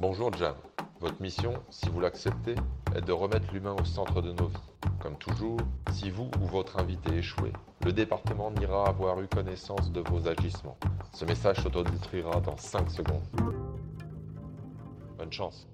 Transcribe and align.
Bonjour 0.00 0.32
Jam. 0.32 0.54
Votre 1.00 1.20
mission, 1.20 1.62
si 1.68 1.90
vous 1.90 2.00
l'acceptez, 2.00 2.54
est 2.96 3.02
de 3.02 3.12
remettre 3.12 3.52
l'humain 3.52 3.76
au 3.78 3.84
centre 3.84 4.22
de 4.22 4.32
nos 4.32 4.46
vies. 4.46 4.56
Comme 4.98 5.18
toujours, 5.18 5.58
si 5.92 6.08
vous 6.08 6.30
ou 6.40 6.46
votre 6.46 6.78
invité 6.78 7.16
échouez, 7.16 7.52
le 7.84 7.92
département 7.92 8.50
n'ira 8.50 8.88
avoir 8.88 9.20
eu 9.20 9.28
connaissance 9.28 9.92
de 9.92 10.00
vos 10.00 10.26
agissements. 10.26 10.78
Ce 11.12 11.26
message 11.26 11.62
s'autodétruira 11.62 12.40
dans 12.40 12.56
5 12.56 12.90
secondes. 12.90 13.22
Bonne 15.18 15.30
chance. 15.30 15.68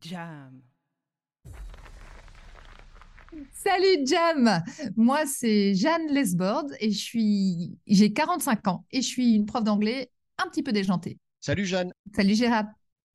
Jam. 0.00 0.62
Salut 3.52 4.06
Jam 4.06 4.62
Moi 4.96 5.26
c'est 5.26 5.74
Jeanne 5.74 6.06
Lesbord 6.14 6.64
et 6.80 6.90
je 6.90 6.98
suis 6.98 7.78
j'ai 7.86 8.14
45 8.14 8.68
ans 8.68 8.86
et 8.90 9.02
je 9.02 9.06
suis 9.06 9.34
une 9.34 9.44
prof 9.44 9.62
d'anglais 9.62 10.10
un 10.38 10.48
petit 10.48 10.62
peu 10.62 10.72
déjantée. 10.72 11.18
Salut 11.40 11.66
Jeanne. 11.66 11.92
Salut 12.14 12.34
Gérard. 12.34 12.64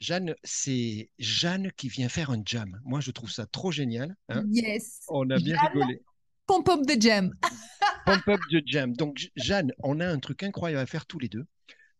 Jeanne, 0.02 0.36
c'est 0.44 1.10
Jeanne 1.20 1.72
qui 1.78 1.88
vient 1.88 2.10
faire 2.10 2.32
un 2.32 2.42
jam. 2.46 2.78
Moi, 2.84 3.00
je 3.00 3.12
trouve 3.12 3.32
ça 3.32 3.46
trop 3.46 3.72
génial. 3.72 4.16
hein. 4.30 4.44
Yes. 4.52 5.04
On 5.08 5.30
a 5.30 5.38
bien 5.38 5.56
Jeanne. 5.56 5.68
rigolé. 5.74 6.02
Pump 6.48 6.68
up 6.70 6.82
de 6.86 7.00
Jam. 7.02 7.34
Pump 8.06 8.28
up 8.28 8.40
de 8.52 8.62
jam. 8.66 8.94
Donc, 8.96 9.30
Jeanne, 9.36 9.72
on 9.84 10.00
a 10.00 10.08
un 10.08 10.20
truc 10.20 10.44
incroyable 10.44 10.82
à 10.82 10.86
faire 10.88 11.06
tous 11.06 11.20
les 11.20 11.30
deux 11.30 11.46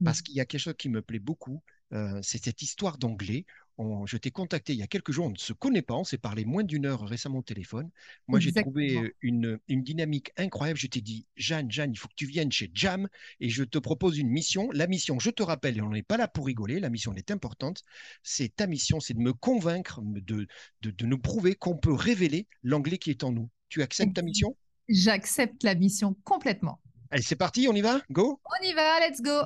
parce 0.04 0.22
qu'il 0.24 0.36
y 0.36 0.42
a 0.42 0.46
quelque 0.46 0.60
chose 0.62 0.74
qui 0.78 0.90
me 0.90 1.02
plaît 1.02 1.20
beaucoup. 1.20 1.62
euh, 1.94 2.20
c'est 2.24 2.44
cette 2.44 2.62
histoire 2.64 2.98
d'anglais. 2.98 3.46
On- 3.78 4.06
je 4.06 4.18
t'ai 4.18 4.32
contacté 4.32 4.74
il 4.74 4.80
y 4.80 4.84
a 4.84 4.88
quelques 4.88 5.12
jours, 5.12 5.26
on 5.26 5.32
ne 5.32 5.38
se 5.38 5.54
connaît 5.54 5.82
pas, 5.82 5.96
on 5.96 6.04
s'est 6.04 6.18
parlé 6.18 6.46
moins 6.46 6.64
d'une 6.64 6.86
heure 6.86 7.02
récemment 7.08 7.40
au 7.40 7.44
téléphone. 7.44 7.90
Moi, 8.28 8.40
j'ai 8.40 8.52
trouvé 8.52 9.14
une, 9.22 9.60
une 9.68 9.84
dynamique 9.84 10.32
incroyable. 10.38 10.78
Je 10.80 10.88
t'ai 10.88 11.02
dit, 11.02 11.26
Jeanne, 11.36 11.72
Jeanne, 11.72 11.92
il 11.92 11.98
faut 11.98 12.08
que 12.08 12.16
tu 12.16 12.26
viennes 12.26 12.52
chez 12.52 12.70
Jam 12.74 13.08
et 13.40 13.50
je 13.50 13.64
te 13.64 13.78
propose 13.78 14.18
une 14.18 14.30
mission. 14.30 14.70
La 14.72 14.88
mission, 14.88 15.20
je 15.20 15.30
te 15.30 15.42
rappelle, 15.44 15.78
et 15.78 15.82
on 15.82 15.90
n'est 15.90 16.04
pas 16.04 16.18
là 16.18 16.28
pour 16.28 16.46
rigoler, 16.46 16.80
la 16.80 16.90
mission 16.90 17.12
elle 17.14 17.20
est 17.20 17.32
importante. 17.32 17.82
C'est 18.24 18.56
ta 18.56 18.68
mission, 18.68 19.00
c'est 19.00 19.14
de 19.14 19.20
me 19.20 19.34
convaincre, 19.34 20.00
de, 20.04 20.48
de, 20.82 20.92
de 20.92 21.06
nous 21.06 21.20
prouver 21.20 21.56
qu'on 21.56 21.78
peut 21.78 21.94
révéler 21.94 22.48
l'anglais 22.64 22.98
qui 22.98 23.10
est 23.10 23.24
en 23.24 23.32
nous. 23.32 23.50
Tu 23.70 23.82
acceptes 23.82 24.16
ta 24.16 24.22
mission? 24.22 24.56
J'accepte 24.90 25.64
la 25.64 25.76
mission 25.76 26.16
complètement. 26.24 26.82
Allez, 27.10 27.24
c'est 27.24 27.36
parti, 27.36 27.68
on 27.70 27.74
y 27.74 27.82
va? 27.82 28.02
Go? 28.12 28.40
On 28.46 28.66
y 28.66 28.74
va, 28.74 29.00
let's 29.00 29.22
go. 29.22 29.44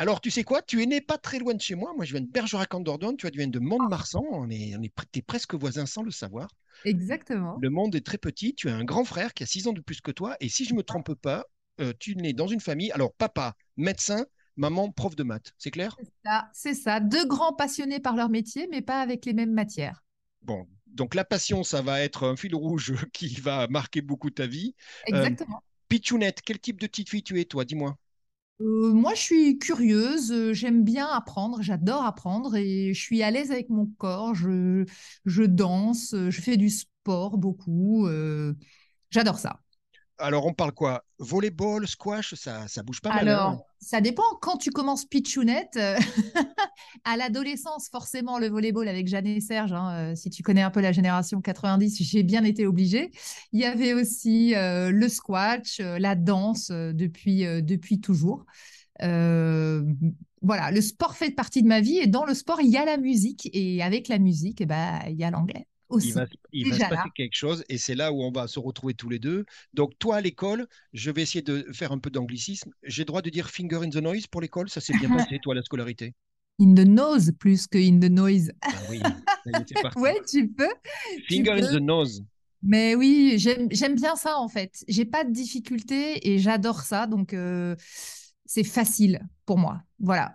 Alors, 0.00 0.20
tu 0.20 0.30
sais 0.30 0.44
quoi? 0.44 0.62
Tu 0.62 0.80
es 0.80 0.86
né 0.86 1.00
pas 1.00 1.18
très 1.18 1.40
loin 1.40 1.54
de 1.54 1.60
chez 1.60 1.74
moi. 1.74 1.92
Moi, 1.96 2.04
je 2.04 2.12
viens 2.12 2.20
de 2.20 2.30
Bergerac 2.30 2.72
en 2.72 2.80
Dordogne. 2.80 3.16
Tu 3.16 3.28
viens 3.30 3.48
de 3.48 3.58
Mont-de-Marsan. 3.58 4.24
On 4.30 4.48
est, 4.48 4.76
on 4.76 4.82
est 4.82 4.92
t'es 5.10 5.22
presque 5.22 5.54
voisins 5.54 5.86
sans 5.86 6.02
le 6.02 6.12
savoir. 6.12 6.48
Exactement. 6.84 7.58
Le 7.60 7.68
monde 7.68 7.96
est 7.96 8.06
très 8.06 8.18
petit. 8.18 8.54
Tu 8.54 8.68
as 8.68 8.76
un 8.76 8.84
grand 8.84 9.04
frère 9.04 9.34
qui 9.34 9.42
a 9.42 9.46
6 9.46 9.66
ans 9.66 9.72
de 9.72 9.80
plus 9.80 10.00
que 10.00 10.12
toi. 10.12 10.36
Et 10.38 10.48
si 10.48 10.64
je 10.64 10.74
me 10.74 10.84
trompe 10.84 11.14
pas, 11.14 11.46
euh, 11.80 11.92
tu 11.98 12.14
nais 12.14 12.32
dans 12.32 12.46
une 12.46 12.60
famille. 12.60 12.92
Alors, 12.92 13.12
papa, 13.12 13.56
médecin, 13.76 14.24
maman, 14.56 14.92
prof 14.92 15.16
de 15.16 15.24
maths. 15.24 15.52
C'est 15.58 15.72
clair? 15.72 15.96
C'est 15.98 16.12
ça, 16.24 16.48
c'est 16.52 16.74
ça. 16.74 17.00
Deux 17.00 17.26
grands 17.26 17.52
passionnés 17.52 17.98
par 17.98 18.14
leur 18.14 18.28
métier, 18.28 18.68
mais 18.70 18.82
pas 18.82 19.00
avec 19.00 19.24
les 19.24 19.32
mêmes 19.32 19.52
matières. 19.52 20.04
Bon. 20.42 20.68
Donc, 20.86 21.16
la 21.16 21.24
passion, 21.24 21.64
ça 21.64 21.82
va 21.82 22.00
être 22.02 22.24
un 22.24 22.36
fil 22.36 22.54
rouge 22.54 22.94
qui 23.12 23.34
va 23.34 23.66
marquer 23.66 24.00
beaucoup 24.00 24.30
ta 24.30 24.46
vie. 24.46 24.76
Euh, 25.12 25.16
Exactement. 25.16 25.60
Pichounette, 25.88 26.40
quel 26.42 26.60
type 26.60 26.80
de 26.80 26.86
petite 26.86 27.08
fille 27.08 27.22
tu 27.24 27.40
es, 27.40 27.44
toi? 27.44 27.64
Dis-moi. 27.64 27.98
Euh, 28.60 28.92
moi, 28.92 29.14
je 29.14 29.20
suis 29.20 29.58
curieuse, 29.58 30.32
euh, 30.32 30.52
j'aime 30.52 30.82
bien 30.84 31.06
apprendre, 31.06 31.62
j'adore 31.62 32.04
apprendre 32.04 32.56
et 32.56 32.92
je 32.92 33.00
suis 33.00 33.22
à 33.22 33.30
l'aise 33.30 33.52
avec 33.52 33.68
mon 33.70 33.86
corps. 33.98 34.34
Je, 34.34 34.84
danse, 35.46 36.14
je 36.28 36.40
fais 36.40 36.56
du 36.56 36.68
sport 36.70 37.38
beaucoup. 37.38 38.06
euh, 38.08 38.54
j'adore 39.10 39.38
ça. 39.38 39.60
Alors, 40.18 40.46
on 40.46 40.52
parle 40.52 40.72
quoi? 40.72 41.04
Volleyball, 41.18 41.86
squash, 41.86 42.34
ça, 42.34 42.66
ça 42.66 42.82
bouge 42.82 43.00
pas 43.00 43.12
mal. 43.12 43.28
hein 43.28 43.32
Alors, 43.32 43.66
ça 43.80 44.00
dépend 44.00 44.22
quand 44.40 44.56
tu 44.56 44.70
commences 44.70 45.04
pitchounette. 45.04 45.76
euh, 45.76 45.96
à 47.04 47.16
l'adolescence, 47.16 47.88
forcément, 47.88 48.38
le 48.38 48.48
volleyball 48.48 48.88
avec 48.88 49.06
Jeanne 49.06 49.26
et 49.26 49.40
Serge, 49.40 49.72
hein, 49.72 49.92
euh, 49.92 50.14
si 50.14 50.30
tu 50.30 50.42
connais 50.42 50.62
un 50.62 50.70
peu 50.70 50.80
la 50.80 50.92
génération 50.92 51.40
90, 51.40 52.02
j'ai 52.02 52.22
bien 52.22 52.44
été 52.44 52.66
obligée. 52.66 53.10
Il 53.52 53.60
y 53.60 53.64
avait 53.64 53.94
aussi 53.94 54.54
euh, 54.54 54.90
le 54.90 55.08
squash, 55.08 55.78
la 55.78 56.14
danse 56.14 56.70
depuis, 56.70 57.44
depuis 57.62 58.00
toujours. 58.00 58.44
Voilà, 60.40 60.70
le 60.70 60.80
sport 60.80 61.16
fait 61.16 61.30
partie 61.32 61.62
de 61.62 61.68
ma 61.68 61.80
vie 61.80 61.98
et 61.98 62.06
dans 62.06 62.24
le 62.24 62.34
sport, 62.34 62.60
il 62.60 62.68
y 62.68 62.76
a 62.76 62.84
la 62.84 62.96
musique 62.96 63.50
et 63.52 63.82
avec 63.82 64.06
la 64.08 64.18
musique, 64.18 64.60
eh 64.60 64.66
ben, 64.66 65.00
il 65.08 65.16
y 65.16 65.24
a 65.24 65.30
l'anglais 65.30 65.66
aussi. 65.88 66.08
il 66.08 66.14
va, 66.14 66.26
il 66.52 66.68
va 66.68 66.80
se 66.80 66.86
passer 66.86 66.94
là. 66.94 67.12
quelque 67.14 67.34
chose 67.36 67.64
et 67.68 67.78
c'est 67.78 67.94
là 67.94 68.12
où 68.12 68.22
on 68.22 68.30
va 68.30 68.46
se 68.48 68.58
retrouver 68.58 68.94
tous 68.94 69.08
les 69.08 69.18
deux. 69.18 69.44
Donc, 69.74 69.98
toi 69.98 70.16
à 70.16 70.20
l'école, 70.20 70.66
je 70.92 71.10
vais 71.10 71.22
essayer 71.22 71.42
de 71.42 71.66
faire 71.72 71.92
un 71.92 71.98
peu 71.98 72.10
d'anglicisme. 72.10 72.72
J'ai 72.82 73.04
droit 73.04 73.22
de 73.22 73.30
dire 73.30 73.50
finger 73.50 73.76
in 73.82 73.90
the 73.90 73.96
noise 73.96 74.26
pour 74.26 74.40
l'école? 74.40 74.68
Ça 74.68 74.80
s'est 74.80 74.96
bien 74.98 75.08
passé, 75.10 75.38
toi, 75.42 75.54
la 75.54 75.62
scolarité? 75.62 76.14
In 76.60 76.74
the 76.74 76.84
nose 76.86 77.30
plus 77.38 77.68
que 77.68 77.78
in 77.78 78.00
the 78.00 78.10
noise. 78.10 78.50
Ah 78.62 78.72
oui. 78.90 79.00
Ouais, 79.96 80.20
tu 80.28 80.48
peux. 80.48 80.68
Finger 81.28 81.52
in 81.52 81.60
peux. 81.60 81.78
the 81.78 81.80
nose. 81.80 82.22
Mais 82.62 82.94
oui, 82.96 83.34
j'aime 83.38 83.68
j'aime 83.70 83.94
bien 83.94 84.16
ça 84.16 84.38
en 84.38 84.48
fait. 84.48 84.84
J'ai 84.88 85.04
pas 85.04 85.24
de 85.24 85.30
difficulté 85.32 86.28
et 86.28 86.38
j'adore 86.38 86.80
ça, 86.82 87.06
donc 87.06 87.32
euh, 87.32 87.76
c'est 88.44 88.64
facile 88.64 89.20
pour 89.46 89.56
moi. 89.58 89.82
Voilà. 90.00 90.34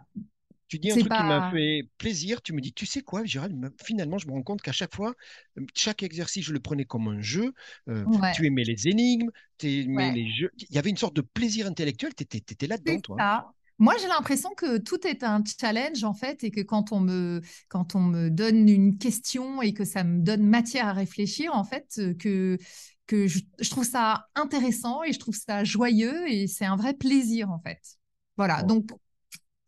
Tu 0.68 0.80
dis 0.80 0.92
un 0.92 0.96
truc 0.98 1.12
qui 1.12 1.24
m'a 1.24 1.52
fait 1.52 1.84
plaisir. 1.98 2.42
Tu 2.42 2.54
me 2.54 2.62
dis, 2.62 2.74
tu 2.74 2.86
sais 2.86 3.02
quoi, 3.02 3.24
Gérald, 3.26 3.56
me- 3.56 3.74
finalement, 3.84 4.18
je 4.18 4.28
me 4.28 4.32
rends 4.34 4.42
compte 4.44 4.62
qu'à 4.62 4.72
chaque 4.72 4.96
fois, 4.96 5.14
chaque 5.76 6.02
exercice, 6.04 6.46
je 6.46 6.54
le 6.54 6.60
prenais 6.60 6.86
comme 6.86 7.08
un 7.08 7.22
jeu. 7.22 7.54
Euh, 7.90 8.04
Ouais. 8.06 8.32
Tu 8.34 8.46
aimais 8.48 8.64
les 8.64 8.88
énigmes, 8.88 9.30
tu 9.58 9.82
aimais 9.82 10.10
Ouais. 10.10 10.12
les 10.12 10.32
jeux. 10.32 10.52
Il 10.58 10.74
y 10.76 10.78
avait 10.80 10.90
une 10.90 10.98
sorte 10.98 11.16
de 11.16 11.22
plaisir 11.22 11.68
intellectuel. 11.68 12.14
Tu 12.16 12.24
étais, 12.24 12.68
là-dedans, 12.68 13.00
toi. 13.02 13.18
ça. 13.20 13.52
Moi, 13.80 13.96
j'ai 14.00 14.08
l'impression 14.08 14.50
que 14.56 14.78
tout 14.78 15.06
est 15.06 15.24
un 15.24 15.44
challenge 15.60 16.04
en 16.04 16.14
fait 16.14 16.44
et 16.44 16.52
que 16.52 16.62
quand 16.62 16.92
on 16.92 17.00
me 17.00 17.42
quand 17.70 17.96
on 17.96 18.02
me 18.02 18.30
donne 18.30 18.70
une 18.70 18.98
question 18.98 19.62
et 19.62 19.74
que 19.74 19.84
ça 19.84 20.04
me 20.04 20.22
donne 20.22 20.44
matière 20.46 20.88
à 20.88 20.94
réfléchir 20.94 21.54
en 21.56 21.64
fait 21.64 22.00
que 22.20 22.58
que 23.08 23.28
je, 23.28 23.40
je 23.60 23.70
trouve 23.70 23.84
ça 23.84 24.28
intéressant 24.36 25.04
et 25.04 25.12
je 25.12 25.20
trouve 25.20 25.36
ça 25.36 25.64
joyeux 25.64 26.30
et 26.32 26.48
c'est 26.48 26.66
un 26.66 26.76
vrai 26.78 26.94
plaisir 26.94 27.50
en 27.52 27.60
fait. 27.60 27.80
Voilà. 28.38 28.64
Donc 28.64 28.90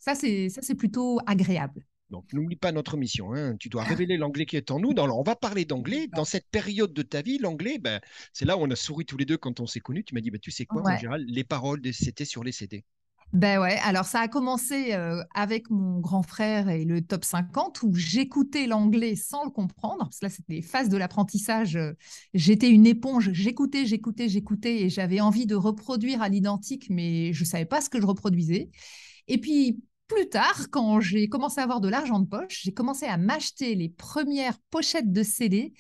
ça 0.06 0.16
c'est 0.16 0.50
ça 0.50 0.62
c'est 0.62 0.76
plutôt 0.76 1.20
agréable. 1.26 1.86
Donc, 2.12 2.32
n'oublie 2.34 2.56
pas 2.56 2.72
notre 2.72 2.98
mission. 2.98 3.34
hein. 3.34 3.56
Tu 3.60 3.68
dois 3.68 3.82
révéler 3.84 4.16
l'anglais 4.18 4.46
qui 4.46 4.58
est 4.58 4.70
en 4.70 4.80
nous. 4.80 4.94
Dans, 4.94 5.10
on 5.10 5.24
va 5.24 5.36
parler 5.36 5.66
d'anglais. 5.66 6.08
Dans 6.16 6.24
cette 6.24 6.48
période 6.52 6.94
de 6.94 7.02
ta 7.02 7.24
vie, 7.24 7.40
l'anglais, 7.40 7.80
ben, 7.80 8.00
c'est 8.32 8.46
là 8.46 8.58
où 8.58 8.62
on 8.62 8.70
a 8.70 8.76
souri 8.76 9.06
tous 9.06 9.18
les 9.18 9.26
deux 9.26 9.38
quand 9.38 9.60
on 9.60 9.66
s'est 9.66 9.80
connus. 9.80 10.04
Tu 10.04 10.14
m'as 10.14 10.22
dit, 10.22 10.30
ben, 10.30 10.40
tu 10.40 10.52
sais 10.52 10.68
quoi, 10.68 10.84
Ouais. 10.84 11.00
Gérald, 11.00 11.28
les 11.28 11.44
paroles, 11.44 11.82
c'était 11.94 12.24
sur 12.24 12.44
les 12.44 12.52
CD. 12.52 12.84
Ben 13.34 13.60
ouais, 13.60 13.78
alors 13.84 14.06
ça 14.06 14.20
a 14.20 14.28
commencé 14.28 14.94
euh, 14.94 15.22
avec 15.34 15.72
mon 15.72 16.00
grand 16.00 16.22
frère 16.22 16.70
et 16.70 16.86
le 16.86 17.02
top 17.02 17.26
50 17.26 17.82
où 17.82 17.94
j'écoutais 17.96 18.68
l'anglais 18.68 19.16
sans 19.16 19.44
le 19.44 19.50
comprendre, 19.50 20.04
parce 20.04 20.20
que 20.20 20.26
là 20.28 20.30
c'était 20.30 20.54
les 20.54 20.62
phases 20.62 20.90
de 20.90 20.96
l'apprentissage, 20.96 21.76
euh, 21.76 21.94
j'étais 22.36 22.70
une 22.70 22.86
éponge, 22.86 23.32
j'écoutais, 23.34 23.88
j'écoutais, 23.88 24.30
j'écoutais 24.30 24.84
et 24.84 24.90
j'avais 24.90 25.20
envie 25.22 25.48
de 25.48 25.56
reproduire 25.56 26.22
à 26.22 26.30
l'identique, 26.30 26.86
mais 26.92 27.34
je 27.34 27.44
savais 27.44 27.66
pas 27.66 27.82
ce 27.82 27.90
que 27.90 28.00
je 28.00 28.06
reproduisais. 28.06 28.70
Et 29.28 29.40
puis 29.40 29.82
plus 30.08 30.30
tard, 30.30 30.68
quand 30.72 31.00
j'ai 31.00 31.28
commencé 31.28 31.60
à 31.60 31.64
avoir 31.64 31.82
de 31.82 31.90
l'argent 31.90 32.20
de 32.20 32.28
poche, 32.28 32.62
j'ai 32.64 32.74
commencé 32.74 33.06
à 33.06 33.18
m'acheter 33.18 33.76
les 33.76 33.90
premières 33.90 34.58
pochettes 34.70 35.12
de 35.12 35.24
CD 35.24 35.74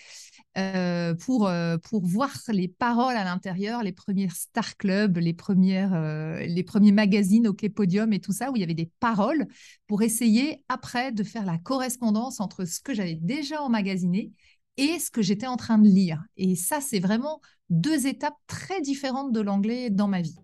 euh, 0.57 1.13
pour, 1.15 1.47
euh, 1.47 1.77
pour 1.77 2.05
voir 2.05 2.31
les 2.47 2.67
paroles 2.67 3.17
à 3.17 3.25
l'intérieur, 3.25 3.83
les 3.83 3.91
premières 3.91 4.35
Star 4.35 4.77
Club, 4.77 5.17
les, 5.17 5.33
premières, 5.33 5.93
euh, 5.93 6.39
les 6.45 6.63
premiers 6.63 6.93
magazines 6.93 7.47
OK 7.47 7.67
Podium 7.69 8.13
et 8.13 8.19
tout 8.19 8.31
ça, 8.31 8.51
où 8.51 8.55
il 8.55 8.61
y 8.61 8.63
avait 8.63 8.73
des 8.73 8.89
paroles 8.99 9.47
pour 9.85 10.01
essayer 10.01 10.63
après 10.69 11.11
de 11.11 11.23
faire 11.23 11.45
la 11.45 11.57
correspondance 11.57 12.39
entre 12.39 12.65
ce 12.65 12.79
que 12.79 12.93
j'avais 12.93 13.19
déjà 13.21 13.61
emmagasiné 13.61 14.31
et 14.77 14.97
ce 14.99 15.11
que 15.11 15.21
j'étais 15.21 15.47
en 15.47 15.57
train 15.57 15.77
de 15.77 15.87
lire. 15.87 16.23
Et 16.37 16.55
ça, 16.55 16.79
c'est 16.81 16.99
vraiment 16.99 17.41
deux 17.69 18.07
étapes 18.07 18.37
très 18.47 18.81
différentes 18.81 19.33
de 19.33 19.41
l'anglais 19.41 19.89
dans 19.89 20.07
ma 20.07 20.21
vie. 20.21 20.35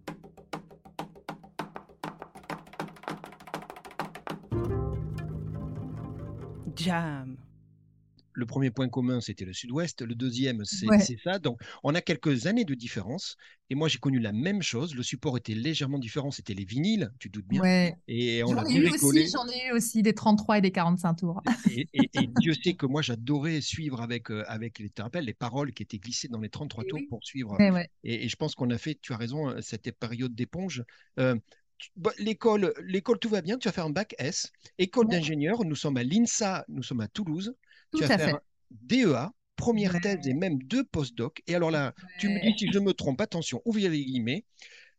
Jam. 6.83 7.37
Le 8.33 8.45
premier 8.45 8.71
point 8.71 8.87
commun, 8.87 9.19
c'était 9.19 9.43
le 9.43 9.51
sud-ouest. 9.51 10.01
Le 10.03 10.15
deuxième, 10.15 10.63
c'est 10.63 10.87
Ouais. 10.87 10.99
ça. 11.21 11.37
Donc, 11.37 11.59
on 11.83 11.93
a 11.95 11.99
quelques 12.01 12.47
années 12.47 12.63
de 12.63 12.73
différence. 12.75 13.35
Et 13.69 13.75
moi, 13.75 13.89
j'ai 13.89 13.97
connu 13.97 14.19
la 14.19 14.31
même 14.31 14.61
chose. 14.61 14.95
Le 14.95 15.03
support 15.03 15.35
était 15.37 15.53
légèrement 15.53 15.99
différent. 15.99 16.31
C'était 16.31 16.53
les 16.53 16.63
vinyles, 16.63 17.11
tu 17.19 17.29
te 17.29 17.33
doutes 17.39 17.47
bien. 17.47 17.61
Ouais. 17.61 17.95
Et 18.07 18.41
on 18.45 18.53
J'en 18.53 18.59
a 18.63 18.69
ai, 18.69 18.75
eu 18.75 18.89
aussi, 18.89 19.27
j'en 19.29 19.45
ai 19.49 19.67
eu 19.67 19.71
aussi 19.73 20.01
des 20.01 20.13
33 20.13 20.59
et 20.59 20.61
des 20.61 20.71
45 20.71 21.15
tours. 21.15 21.41
Et, 21.69 21.89
et- 21.93 22.09
et 22.13 22.29
Dieu 22.39 22.53
sait 22.53 22.73
que 22.73 22.85
moi, 22.85 23.01
j'adorais 23.01 23.59
suivre 23.59 24.01
avec, 24.01 24.31
euh, 24.31 24.45
avec 24.47 24.79
les, 24.79 24.89
rappelles, 24.97 25.25
les 25.25 25.33
paroles 25.33 25.73
qui 25.73 25.83
étaient 25.83 25.99
glissées 25.99 26.29
dans 26.29 26.39
les 26.39 26.49
33 26.49 26.85
Et 26.85 26.87
tours 26.87 26.99
oui. 26.99 27.07
pour 27.09 27.19
suivre. 27.25 27.57
Ouais. 27.59 27.89
Et, 28.05 28.29
je 28.29 28.35
pense 28.37 28.55
qu'on 28.55 28.69
a 28.69 28.77
fait, 28.77 28.97
tu 29.01 29.11
as 29.11 29.17
raison, 29.17 29.49
euh, 29.49 29.59
cette 29.61 29.91
période 29.99 30.33
d'éponge. 30.33 30.85
Euh, 31.19 31.35
l'école, 32.17 32.73
l'école, 32.83 33.19
tout 33.19 33.29
va 33.29 33.41
bien. 33.41 33.57
Tu 33.57 33.67
vas 33.67 33.71
faire 33.71 33.85
un 33.85 33.89
bac 33.89 34.15
S. 34.19 34.51
École 34.77 35.07
Ouais. 35.07 35.11
d'ingénieur. 35.11 35.63
Nous 35.65 35.75
sommes 35.75 35.97
à 35.97 36.03
l'INSA. 36.03 36.65
Nous 36.67 36.83
sommes 36.83 37.01
à 37.01 37.07
Toulouse. 37.07 37.55
Tout 37.91 37.99
tu 37.99 38.03
vas 38.03 38.09
à 38.09 38.17
faire 38.17 38.29
fait. 38.29 38.31
un 38.31 38.41
DEA, 38.71 39.31
première 39.55 39.95
Ouais. 39.95 39.99
thèse 39.99 40.27
et 40.27 40.33
même 40.33 40.61
deux 40.63 40.83
post-doc. 40.83 41.41
Et 41.47 41.55
alors 41.55 41.71
là, 41.71 41.93
tu 42.17 42.29
me 42.29 42.39
dis 42.39 42.53
si 42.57 42.71
je 42.71 42.79
me 42.79 42.93
trompe, 42.93 43.21
attention, 43.21 43.61
ouvrez 43.65 43.89
les 43.89 44.03
guillemets, 44.05 44.45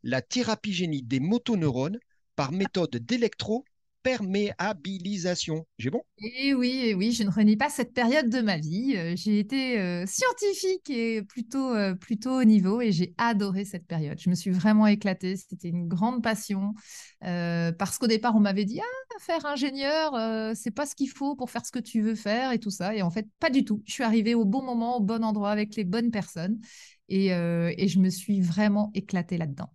la 0.03 0.23
thérapie 0.23 0.73
génie 0.73 1.03
des 1.03 1.21
motoneurones 1.21 1.99
par 2.37 2.53
méthode 2.53 2.97
d'électro 2.97 3.65
l'imperméabilisation. 4.05 5.67
J'ai 5.79 5.91
bon? 5.91 6.03
Et 6.19 6.55
oui, 6.55 6.83
et 6.85 6.95
oui, 6.95 7.13
je 7.13 7.25
ne 7.25 7.31
renie 7.31 7.57
pas 7.57 7.69
cette 7.69 7.93
période 7.93 8.29
de 8.29 8.41
ma 8.41 8.57
vie. 8.57 8.95
Euh, 8.97 9.15
J'ai 9.17 9.39
été 9.41 9.81
euh, 9.81 10.05
scientifique 10.07 10.89
et 10.91 11.23
plutôt, 11.23 11.75
euh, 11.75 11.95
plutôt 11.95 12.41
haut 12.41 12.45
niveau 12.45 12.81
et 12.81 12.93
j'ai 12.93 13.15
adoré 13.19 13.65
cette 13.65 13.87
période. 13.87 14.19
Je 14.21 14.31
me 14.31 14.35
suis 14.35 14.51
vraiment 14.51 14.87
éclatée. 14.87 15.37
C'était 15.37 15.69
une 15.69 15.89
grande 15.89 16.23
passion 16.23 16.75
euh, 17.25 17.73
parce 17.73 17.99
qu'au 17.99 18.07
départ, 18.07 18.37
on 18.37 18.41
m'avait 18.41 18.65
dit 18.65 18.81
Ah, 18.81 19.19
faire 19.21 19.45
ingénieur, 19.47 20.15
c'est 20.57 20.71
pas 20.71 20.87
ce 20.87 20.95
qu'il 20.95 21.11
faut 21.11 21.35
pour 21.35 21.51
faire 21.51 21.67
ce 21.67 21.73
que 21.73 21.79
tu 21.81 22.03
veux 22.03 22.15
faire 22.15 22.53
et 22.53 22.59
tout 22.59 22.71
ça. 22.71 22.95
Et 22.95 23.03
en 23.03 23.11
fait, 23.11 23.27
pas 23.41 23.51
du 23.51 23.65
tout. 23.65 23.83
Je 23.87 23.93
suis 23.93 24.05
arrivée 24.05 24.35
au 24.35 24.45
bon 24.45 24.63
moment, 24.63 24.99
au 24.99 25.01
bon 25.01 25.25
endroit 25.25 25.51
avec 25.51 25.75
les 25.77 25.85
bonnes 25.85 26.11
personnes 26.11 26.61
et, 27.09 27.27
et 27.29 27.89
je 27.89 27.99
me 27.99 28.11
suis 28.11 28.41
vraiment 28.41 28.91
éclatée 28.95 29.39
là-dedans. 29.39 29.71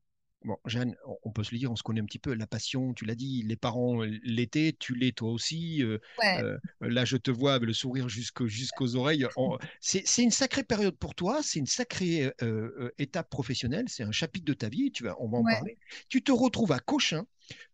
Bon, 0.48 0.58
Jeanne, 0.66 0.96
on- 1.24 1.32
peut 1.32 1.44
se 1.44 1.52
le 1.52 1.58
dire, 1.60 1.70
on 1.70 1.76
se 1.76 1.84
connaît 1.84 2.00
un 2.00 2.06
petit 2.06 2.20
peu. 2.20 2.34
La 2.34 2.48
passion, 2.48 2.94
tu 2.94 3.04
l'as 3.04 3.16
dit, 3.16 3.44
les 3.44 3.58
parents 3.58 4.02
l'étaient, 4.24 4.74
tu 4.80 4.96
l'es 4.96 5.12
toi 5.12 5.30
aussi. 5.30 5.84
euh, 5.84 6.00
Ouais. 6.20 6.42
euh, 6.42 6.58
là, 6.80 7.04
je 7.04 7.18
te 7.18 7.30
vois 7.30 7.54
avec 7.56 7.68
le 7.68 7.74
sourire 7.74 8.08
jusqu'au- 8.08 8.48
jusqu'aux 8.48 8.96
oreilles. 8.96 9.28
C'est 9.82 10.24
une 10.24 10.32
sacrée 10.32 10.64
période 10.64 10.96
pour 10.96 11.16
toi, 11.16 11.44
c'est 11.44 11.60
une 11.60 11.66
sacrée 11.68 12.32
euh, 12.42 12.90
étape 12.98 13.30
professionnelle, 13.30 13.86
c'est 13.90 14.04
un 14.04 14.14
chapitre 14.14 14.46
de 14.46 14.54
ta 14.54 14.70
vie, 14.70 14.90
tu 14.92 15.04
vas, 15.04 15.18
on 15.20 15.28
va 15.28 15.38
en 15.40 15.44
Ouais. 15.44 15.52
parler. 15.52 15.78
Tu 16.08 16.24
te 16.24 16.32
retrouves 16.32 16.72
à 16.72 16.80
Cochin, 16.80 17.26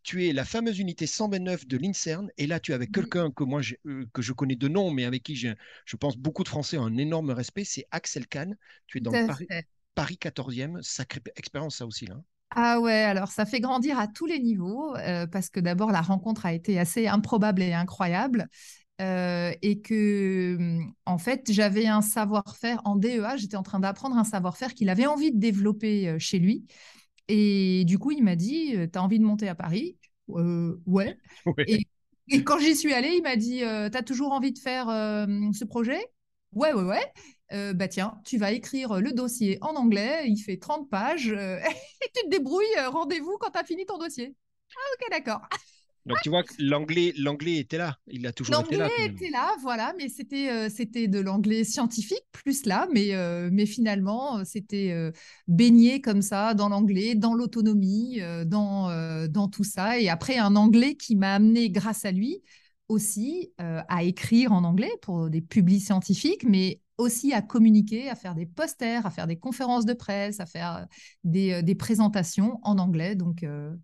tu 0.02 0.26
es 0.28 0.34
la 0.34 0.44
fameuse 0.44 0.80
unité 0.80 1.06
129 1.06 1.68
de 1.68 1.78
l'INSERN, 1.78 2.32
et 2.40 2.48
là, 2.48 2.60
tu 2.60 2.72
es 2.72 2.76
avec 2.76 2.90
Oui. 2.90 2.96
quelqu'un 2.96 3.30
que 3.30 3.44
moi, 3.44 3.62
euh, 3.86 4.06
que 4.14 4.24
je 4.24 4.34
connais 4.34 4.56
de 4.56 4.68
nom, 4.68 4.90
mais 4.90 5.06
avec 5.06 5.22
qui 5.22 5.36
je 5.36 5.96
pense 6.00 6.18
beaucoup 6.18 6.44
de 6.44 6.50
Français 6.50 6.80
ont 6.80 6.86
un 6.86 6.98
énorme 6.98 7.30
respect, 7.30 7.66
c'est 7.66 7.86
Axel 7.92 8.26
Kahn. 8.28 8.58
Tu 8.88 8.98
es 8.98 9.02
dans 9.02 9.12
Paris. 9.12 9.48
Paris 9.96 10.18
14e, 10.18 10.82
sacrée 10.82 11.22
expérience 11.36 11.78
ça 11.78 11.86
aussi, 11.86 12.08
là. 12.08 12.20
Ah 12.56 12.80
ouais, 12.80 12.94
alors 12.94 13.30
ça 13.32 13.46
fait 13.46 13.60
grandir 13.60 13.98
à 13.98 14.08
tous 14.08 14.26
les 14.28 14.40
niveaux, 14.40 14.96
euh, 14.98 15.26
parce 15.26 15.50
que 15.50 15.60
d'abord 15.60 15.92
la 15.92 16.02
rencontre 16.02 16.46
a 16.46 16.54
été 16.54 16.78
assez 16.80 17.08
improbable 17.08 17.64
et 17.64 17.74
incroyable, 17.74 18.48
euh, 19.02 19.52
et 19.64 19.82
que 19.82 20.56
hum, 20.60 20.94
en 21.06 21.18
fait 21.18 21.52
j'avais 21.52 21.88
un 21.88 22.02
savoir-faire 22.02 22.82
en 22.86 22.96
DEA, 22.96 23.38
j'étais 23.38 23.58
en 23.58 23.64
train 23.64 23.80
d'apprendre 23.80 24.18
un 24.18 24.24
savoir-faire 24.24 24.74
qu'il 24.76 24.90
avait 24.90 25.08
envie 25.08 25.32
de 25.32 25.40
développer 25.40 26.10
euh, 26.10 26.20
chez 26.20 26.38
lui, 26.40 26.66
et 27.30 27.86
du 27.86 28.00
coup 28.00 28.12
il 28.12 28.24
m'a 28.24 28.36
dit, 28.36 28.76
t'as 28.92 29.02
envie 29.02 29.20
de 29.20 29.26
monter 29.26 29.50
à 29.50 29.56
Paris? 29.56 29.98
Euh, 30.30 30.82
ouais. 30.88 31.18
Ouais. 31.46 31.66
Et, 31.68 31.88
et 32.30 32.44
quand 32.44 32.60
j'y 32.60 32.76
suis 32.76 32.94
allée, 32.94 33.16
il 33.18 33.24
m'a 33.24 33.36
dit, 33.38 33.62
t'as 33.92 34.04
toujours 34.04 34.32
envie 34.34 34.54
de 34.54 34.60
faire 34.60 34.88
ce 34.88 35.66
projet? 35.66 36.00
Ouais, 36.54 36.74
ouais, 36.74 36.84
ouais. 36.84 37.14
Euh, 37.54 37.74
bah 37.74 37.88
tiens, 37.88 38.20
tu 38.26 38.38
vas 38.38 38.52
écrire 38.52 39.00
le 39.00 39.12
dossier 39.12 39.58
en 39.62 39.76
anglais, 39.76 40.24
il 40.28 40.38
fait 40.38 40.58
30 40.58 40.90
pages, 40.90 41.30
euh, 41.30 41.58
et 42.02 42.12
tu 42.16 42.24
te 42.24 42.30
débrouilles, 42.30 42.66
euh, 42.80 42.90
rendez-vous 42.90 43.38
quand 43.40 43.52
tu 43.52 43.60
as 43.60 43.64
fini 43.64 43.86
ton 43.86 43.98
dossier. 43.98 44.36
Ah, 44.76 44.80
ok, 44.96 45.12
d'accord. 45.12 45.42
Donc 46.06 46.18
tu 46.22 46.30
vois 46.30 46.44
que 46.44 46.54
l'anglais, 46.60 47.14
l'anglais 47.18 47.58
était 47.58 47.78
là, 47.78 47.98
il 48.08 48.28
a 48.28 48.34
toujours 48.34 48.60
été 48.60 48.76
là. 48.76 48.90
L'anglais 48.90 49.06
était 49.06 49.30
là, 49.30 49.56
voilà, 49.62 49.94
mais 49.98 50.10
c'était 50.10 50.50
euh, 50.52 50.70
c'était 50.70 51.08
de 51.08 51.20
l'anglais 51.20 51.64
scientifique 51.64 52.26
plus 52.34 52.66
là, 52.66 52.90
mais, 52.92 53.14
euh, 53.14 53.50
mais 53.52 53.66
finalement, 53.66 54.40
euh, 54.40 54.44
c'était 54.44 54.92
euh, 54.92 55.12
baigné 55.48 56.02
comme 56.02 56.22
ça 56.22 56.56
dans 56.56 56.68
l'anglais, 56.68 57.16
dans 57.16 57.34
l'autonomie, 57.34 58.20
euh, 58.20 58.44
dans, 58.44 58.90
euh, 58.90 59.28
dans 59.28 59.48
tout 59.48 59.64
ça. 59.64 59.98
Et 59.98 60.10
après, 60.10 60.38
un 60.38 60.58
anglais 60.58 60.96
qui 60.96 61.16
m'a 61.16 61.36
amené, 61.36 61.70
grâce 61.70 62.04
à 62.04 62.12
lui, 62.12 62.42
aussi 62.90 63.54
euh, 63.62 63.82
à 63.88 64.04
écrire 64.04 64.52
en 64.52 64.66
anglais 64.66 64.92
pour 65.02 65.30
des 65.30 65.42
publics 65.42 65.84
scientifiques, 65.84 66.44
mais 66.44 66.82
aussi 67.04 67.34
à 67.34 67.42
communiquer, 67.42 68.10
à 68.10 68.16
faire 68.16 68.36
des 68.36 68.46
posters, 68.46 69.06
à 69.06 69.12
faire 69.12 69.28
des 69.28 69.38
conférences 69.38 69.86
de 69.86 69.94
presse, 69.94 70.40
à 70.40 70.46
faire 70.46 70.76
euh, 70.78 70.86
des, 71.24 71.54
euh, 71.54 71.62
des 71.62 71.76
présentations 71.76 72.60
en 72.64 72.78
anglais. 72.80 73.16
Donc, 73.16 73.44
euh, 73.44 73.76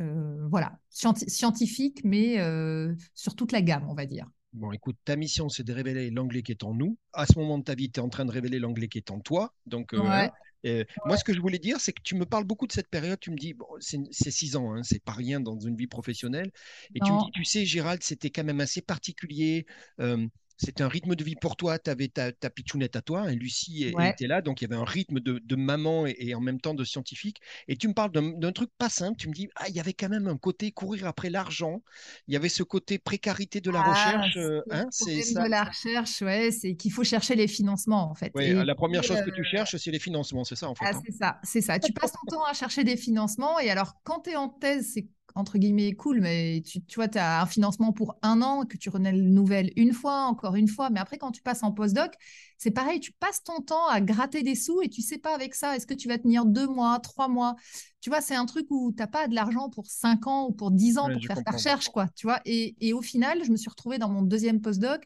euh, 0.00 0.46
voilà, 0.48 0.78
Scienti- 0.90 1.28
scientifique, 1.28 2.00
mais 2.04 2.40
euh, 2.40 2.94
sur 3.14 3.36
toute 3.36 3.52
la 3.52 3.62
gamme, 3.62 3.86
on 3.88 3.94
va 3.94 4.06
dire. 4.06 4.26
Bon, 4.52 4.72
écoute, 4.72 4.96
ta 5.04 5.14
mission, 5.14 5.48
c'est 5.48 5.62
de 5.62 5.72
révéler 5.72 6.10
l'anglais 6.10 6.42
qui 6.42 6.50
est 6.52 6.64
en 6.64 6.74
nous. 6.74 6.98
À 7.12 7.26
ce 7.26 7.38
moment 7.38 7.58
de 7.58 7.64
ta 7.64 7.74
vie, 7.76 7.90
tu 7.90 8.00
es 8.00 8.02
en 8.02 8.08
train 8.08 8.24
de 8.24 8.32
révéler 8.32 8.58
l'anglais 8.58 8.88
qui 8.88 8.98
est 8.98 9.10
en 9.12 9.20
toi. 9.20 9.54
Donc, 9.66 9.94
euh, 9.94 10.00
Ouais. 10.00 10.86
moi, 11.04 11.16
ce 11.16 11.24
que 11.24 11.32
je 11.32 11.40
voulais 11.40 11.58
dire, 11.58 11.80
c'est 11.80 11.92
que 11.92 12.02
tu 12.02 12.16
me 12.16 12.26
parles 12.26 12.44
beaucoup 12.44 12.66
de 12.66 12.72
cette 12.72 12.88
période. 12.88 13.18
Tu 13.20 13.30
me 13.30 13.36
dis, 13.36 13.54
bon, 13.54 13.66
c'est 13.80 14.30
six 14.30 14.56
ans, 14.56 14.74
hein, 14.74 14.82
c'est 14.82 15.02
pas 15.02 15.12
rien 15.12 15.40
dans 15.40 15.58
une 15.58 15.76
vie 15.76 15.86
professionnelle. 15.86 16.50
Et 16.94 17.00
tu 17.00 17.12
me 17.12 17.18
dis, 17.18 17.30
tu 17.32 17.44
sais, 17.44 17.64
Gérald, 17.64 18.02
c'était 18.02 18.30
quand 18.30 18.44
même 18.44 18.60
assez 18.60 18.82
particulier. 18.82 19.66
Euh, 20.00 20.26
c'était 20.62 20.82
un 20.82 20.88
rythme 20.88 21.14
de 21.16 21.24
vie 21.24 21.36
pour 21.36 21.56
toi. 21.56 21.78
Tu 21.78 21.90
avais 21.90 22.08
ta, 22.08 22.32
ta 22.32 22.50
pitchounette 22.50 22.96
à 22.96 23.02
toi, 23.02 23.22
hein, 23.22 23.32
Lucie 23.34 23.84
Ouais. 23.92 24.14
était 24.14 24.26
là. 24.26 24.42
Donc, 24.42 24.60
il 24.60 24.64
y 24.64 24.72
avait 24.72 24.80
un 24.80 24.84
rythme 24.84 25.20
de, 25.20 25.38
de 25.42 25.56
maman 25.56 26.06
et, 26.06 26.16
et 26.18 26.34
en 26.34 26.40
même 26.40 26.60
temps 26.60 26.74
de 26.74 26.84
scientifique. 26.84 27.38
Et 27.68 27.76
tu 27.76 27.88
me 27.88 27.94
parles 27.94 28.12
d'un 28.12 28.52
truc 28.52 28.70
pas 28.78 28.88
simple. 28.88 29.16
Tu 29.18 29.28
me 29.28 29.34
dis, 29.34 29.48
ah, 29.56 29.68
il 29.68 29.74
y 29.74 29.80
avait 29.80 29.94
quand 29.94 30.08
même 30.08 30.28
un 30.28 30.36
côté 30.36 30.72
courir 30.72 31.06
après 31.06 31.30
l'argent. 31.30 31.82
Il 32.28 32.34
y 32.34 32.36
avait 32.36 32.48
ce 32.48 32.62
côté 32.62 32.98
précarité 32.98 33.60
de 33.60 33.70
la 33.70 33.82
Ah, 33.82 33.82
recherche. 33.82 34.36
euh, 34.36 34.60
c'est 34.66 34.70
hein, 34.70 34.86
c'est 34.90 35.22
ça. 35.22 35.40
de 35.42 35.48
la 35.48 35.64
recherche, 35.64 36.22
ouais, 36.22 36.50
c'est 36.50 36.74
qu'il 36.76 36.92
faut 36.92 37.04
chercher 37.04 37.34
les 37.36 37.46
financements, 37.48 38.10
en 38.10 38.14
fait. 38.14 38.40
Et 38.40 38.52
la 38.64 38.74
première 38.74 39.04
chose 39.04 39.22
que 39.22 39.30
euh, 39.30 39.30
tu 39.30 39.44
cherches, 39.44 39.76
c'est 39.76 39.92
les 39.92 40.00
financements, 40.00 40.42
c'est 40.42 40.56
ça 40.56 40.68
en 40.68 40.74
fait. 40.74 40.86
Ah, 40.86 40.92
hein. 40.94 41.04
c'est 41.04 41.12
ça, 41.12 41.38
c'est 41.42 41.60
ça. 41.60 41.78
Tu 41.78 41.92
passes 41.92 42.12
ton 42.12 42.26
temps 42.26 42.44
à 42.44 42.54
chercher 42.54 42.84
des 42.84 42.96
financements 42.96 43.58
et 43.58 43.70
alors 43.70 43.94
quand 44.02 44.20
tu 44.22 44.30
es 44.30 44.36
en 44.36 44.48
thèse, 44.48 44.92
c'est 44.94 45.08
entre 45.34 45.58
guillemets 45.58 45.92
cool, 45.94 46.20
mais 46.20 46.62
tu, 46.66 46.82
tu 46.84 46.96
vois, 46.96 47.08
tu 47.08 47.18
as 47.18 47.42
un 47.42 47.46
financement 47.46 47.92
pour 47.92 48.16
un 48.22 48.42
an 48.42 48.64
que 48.66 48.76
tu 48.76 48.90
renouvelles 48.90 49.70
une 49.76 49.92
fois, 49.92 50.22
encore 50.24 50.56
une 50.56 50.68
fois, 50.68 50.90
mais 50.90 51.00
après 51.00 51.18
quand 51.18 51.30
tu 51.32 51.42
passes 51.42 51.62
en 51.62 51.72
postdoc, 51.72 52.12
c'est 52.58 52.70
pareil, 52.70 53.00
tu 53.00 53.12
passes 53.12 53.42
ton 53.42 53.60
temps 53.60 53.86
à 53.88 54.00
gratter 54.00 54.42
des 54.42 54.54
sous 54.54 54.82
et 54.82 54.88
tu 54.88 55.02
sais 55.02 55.18
pas 55.18 55.34
avec 55.34 55.54
ça, 55.54 55.76
est-ce 55.76 55.86
que 55.86 55.94
tu 55.94 56.08
vas 56.08 56.18
tenir 56.18 56.44
deux 56.44 56.66
mois, 56.66 56.98
trois 57.00 57.28
mois? 57.28 57.56
Tu 58.00 58.10
vois, 58.10 58.20
c'est 58.20 58.34
un 58.34 58.46
truc 58.46 58.66
où 58.70 58.92
tu 58.92 58.98
n'as 59.02 59.06
pas 59.06 59.28
de 59.28 59.34
l'argent 59.34 59.68
pour 59.70 59.86
cinq 59.86 60.26
ans 60.26 60.46
ou 60.48 60.52
pour 60.52 60.70
dix 60.70 60.98
ans 60.98 61.08
Ouais, 61.08 61.12
pour 61.12 61.24
faire 61.24 61.42
ta 61.42 61.50
recherche, 61.52 61.88
quoi, 61.90 62.08
tu 62.16 62.26
vois? 62.26 62.40
Et, 62.44 62.74
et 62.80 62.92
au 62.92 63.02
final, 63.02 63.44
je 63.44 63.50
me 63.52 63.56
suis 63.56 63.70
retrouvée 63.70 63.98
dans 63.98 64.08
mon 64.08 64.22
deuxième 64.22 64.60
postdoc 64.60 65.02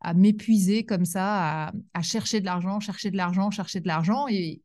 à 0.00 0.14
m'épuiser 0.14 0.84
comme 0.84 1.06
ça, 1.06 1.68
à, 1.68 1.72
à 1.94 2.02
chercher 2.02 2.40
de 2.40 2.46
l'argent, 2.46 2.80
chercher 2.80 3.10
de 3.10 3.16
l'argent, 3.16 3.50
chercher 3.50 3.80
de 3.80 3.88
l'argent. 3.88 4.26
Et 4.28 4.62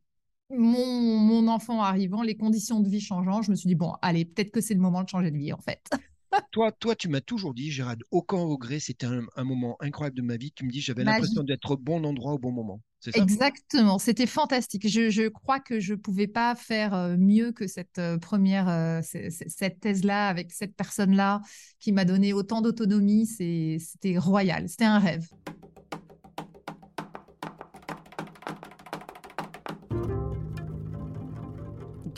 mon, 0.50 1.18
mon 1.18 1.48
enfant 1.48 1.82
arrivant, 1.82 2.22
les 2.22 2.36
conditions 2.36 2.80
de 2.80 2.88
vie 2.88 3.00
changeant, 3.00 3.42
je 3.42 3.50
me 3.50 3.56
suis 3.56 3.68
dit, 3.68 3.74
bon, 3.74 3.94
allez, 4.02 4.24
peut-être 4.24 4.50
que 4.50 4.60
c'est 4.60 4.74
le 4.74 4.80
moment 4.80 5.02
de 5.02 5.08
changer 5.08 5.30
de 5.30 5.38
vie, 5.38 5.52
en 5.52 5.60
fait. 5.60 5.82
Toi, 6.52 6.70
toi, 6.70 6.94
tu 6.94 7.08
m'as 7.08 7.20
toujours 7.20 7.54
dit, 7.54 7.72
Gérald, 7.72 8.04
aucun 8.12 8.38
regret, 8.38 8.78
c'était 8.78 9.06
un, 9.06 9.24
un 9.34 9.44
moment 9.44 9.76
incroyable 9.80 10.16
de 10.16 10.22
ma 10.22 10.36
vie. 10.36 10.52
Tu 10.52 10.64
me 10.64 10.70
dis, 10.70 10.80
j'avais 10.80 11.02
l'impression 11.02 11.42
d'être 11.42 11.72
au 11.72 11.76
bon 11.76 12.04
endroit 12.04 12.34
au 12.34 12.38
bon 12.38 12.52
moment. 12.52 12.80
Ça? 13.00 13.10
Exactement, 13.14 13.98
c'était 13.98 14.26
fantastique. 14.26 14.86
Je, 14.86 15.08
je 15.08 15.28
crois 15.28 15.58
que 15.58 15.80
je 15.80 15.94
ne 15.94 15.98
pouvais 15.98 16.26
pas 16.26 16.54
faire 16.54 16.94
euh, 16.94 17.16
mieux 17.16 17.50
que 17.50 17.66
cette 17.66 17.98
euh, 17.98 18.18
première, 18.18 18.68
euh, 18.68 19.00
cette 19.02 19.80
thèse-là, 19.80 20.28
avec 20.28 20.52
cette 20.52 20.76
personne-là 20.76 21.40
qui 21.78 21.92
m'a 21.92 22.04
donné 22.04 22.32
autant 22.34 22.60
d'autonomie. 22.60 23.26
C'était 23.26 24.18
royal, 24.18 24.68
c'était 24.68 24.84
un 24.84 24.98
rêve. 24.98 25.26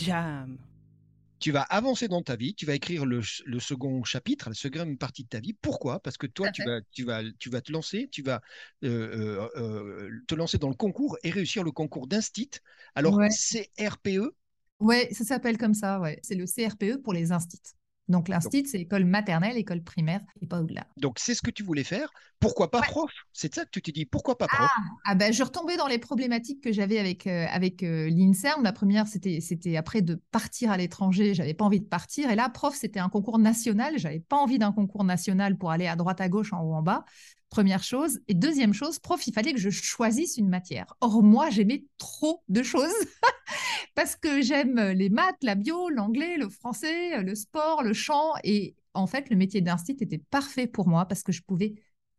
Jam. 0.04 0.58
Tu 1.40 1.50
vas 1.50 1.62
avancer 1.62 2.06
dans 2.06 2.22
ta 2.22 2.36
vie, 2.36 2.54
tu 2.54 2.66
vas 2.66 2.74
écrire 2.74 3.04
le, 3.04 3.20
le 3.46 3.58
second 3.60 4.04
chapitre, 4.04 4.48
la 4.48 4.54
seconde 4.54 4.96
partie 4.96 5.24
de 5.24 5.28
ta 5.28 5.40
vie. 5.40 5.52
Pourquoi? 5.54 5.98
Parce 6.00 6.16
que 6.16 6.28
toi, 6.28 6.48
tu 6.48 6.62
vas, 6.62 6.80
tu, 6.92 7.02
vas, 7.04 7.22
tu 7.40 7.50
vas 7.50 7.60
te 7.60 7.72
lancer, 7.72 8.08
tu 8.12 8.22
vas 8.22 8.40
euh, 8.84 9.48
euh, 9.48 9.50
euh, 9.56 10.22
te 10.28 10.36
lancer 10.36 10.58
dans 10.58 10.68
le 10.68 10.76
concours 10.76 11.18
et 11.24 11.30
réussir 11.30 11.64
le 11.64 11.72
concours 11.72 12.06
d'Instit. 12.06 12.50
Alors, 12.94 13.18
Ouais. 13.18 13.28
CRPE, 13.28 14.36
Ouais, 14.80 15.08
ça 15.14 15.24
s'appelle 15.24 15.56
comme 15.58 15.72
ça, 15.74 15.98
ouais. 16.00 16.18
C'est 16.22 16.34
le 16.34 16.46
CRPE 16.46 16.96
pour 16.98 17.12
les 17.14 17.32
instits. 17.32 17.60
Donc 18.12 18.28
l'instit, 18.28 18.64
c'est 18.66 18.78
école 18.78 19.04
maternelle, 19.04 19.56
école 19.56 19.82
primaire 19.82 20.20
et 20.40 20.46
pas 20.46 20.60
au-delà. 20.60 20.86
donc 20.98 21.18
c'est 21.18 21.34
ce 21.34 21.42
que 21.42 21.50
tu 21.50 21.62
voulais 21.64 21.82
faire. 21.84 22.12
Pourquoi 22.38 22.70
pas 22.70 22.80
Ouais. 22.80 22.86
prof? 22.88 23.10
C'est 23.32 23.54
ça 23.54 23.64
que 23.64 23.70
tu 23.70 23.80
t'es 23.82 23.92
dit, 23.92 24.04
pourquoi 24.04 24.36
pas 24.36 24.46
prof? 24.48 24.70
Ah 25.06 25.14
ben, 25.14 25.32
je 25.32 25.42
retombais 25.42 25.76
dans 25.76 25.86
les 25.86 25.98
problématiques 25.98 26.60
que 26.60 26.72
j'avais 26.72 26.98
avec, 26.98 27.26
euh, 27.26 27.46
avec 27.50 27.82
euh, 27.82 28.08
l'INSERM. 28.08 28.62
La 28.64 28.72
première, 28.72 29.06
c'était, 29.06 29.40
c'était 29.40 29.76
après 29.76 30.02
de 30.02 30.20
partir 30.32 30.70
à 30.72 30.76
l'étranger. 30.76 31.34
J'avais 31.34 31.54
pas 31.54 31.64
envie 31.64 31.80
de 31.80 31.86
partir. 31.86 32.30
Et 32.30 32.34
là, 32.34 32.48
prof, 32.48 32.74
c'était 32.74 32.98
un 33.00 33.08
concours 33.08 33.38
national. 33.38 33.96
J'avais 33.98 34.20
pas 34.20 34.36
envie 34.36 34.58
d'un 34.58 34.72
concours 34.72 35.04
national 35.04 35.56
pour 35.56 35.70
aller 35.70 35.86
à 35.86 35.94
droite, 35.96 36.20
à 36.20 36.28
gauche, 36.28 36.52
en 36.52 36.62
haut, 36.62 36.74
en 36.74 36.82
bas. 36.82 37.04
Première 37.52 37.82
chose. 37.82 38.18
Et 38.28 38.34
deuxième 38.34 38.72
chose, 38.72 38.98
prof, 38.98 39.26
il 39.26 39.34
fallait 39.34 39.52
que 39.52 39.60
je 39.60 39.68
choisisse 39.68 40.38
une 40.38 40.48
matière. 40.48 40.94
Or, 41.02 41.22
moi, 41.22 41.50
j'aimais 41.50 41.84
trop 41.98 42.42
de 42.48 42.62
choses 42.62 42.90
parce 43.94 44.16
que 44.16 44.40
j'aime 44.40 44.80
les 44.80 45.10
maths, 45.10 45.36
la 45.42 45.54
bio, 45.54 45.90
l'anglais, 45.90 46.38
le 46.38 46.48
français, 46.48 47.22
le 47.22 47.34
sport, 47.34 47.82
le 47.82 47.92
chant. 47.92 48.32
Et 48.42 48.74
en 48.94 49.06
fait, 49.06 49.28
le 49.28 49.36
métier 49.36 49.60
d'instit 49.60 49.98
était 50.00 50.16
parfait 50.30 50.66
pour 50.66 50.88
moi 50.88 51.04
parce 51.04 51.22
que 51.22 51.30
je 51.30 51.42
pouvais 51.42 51.74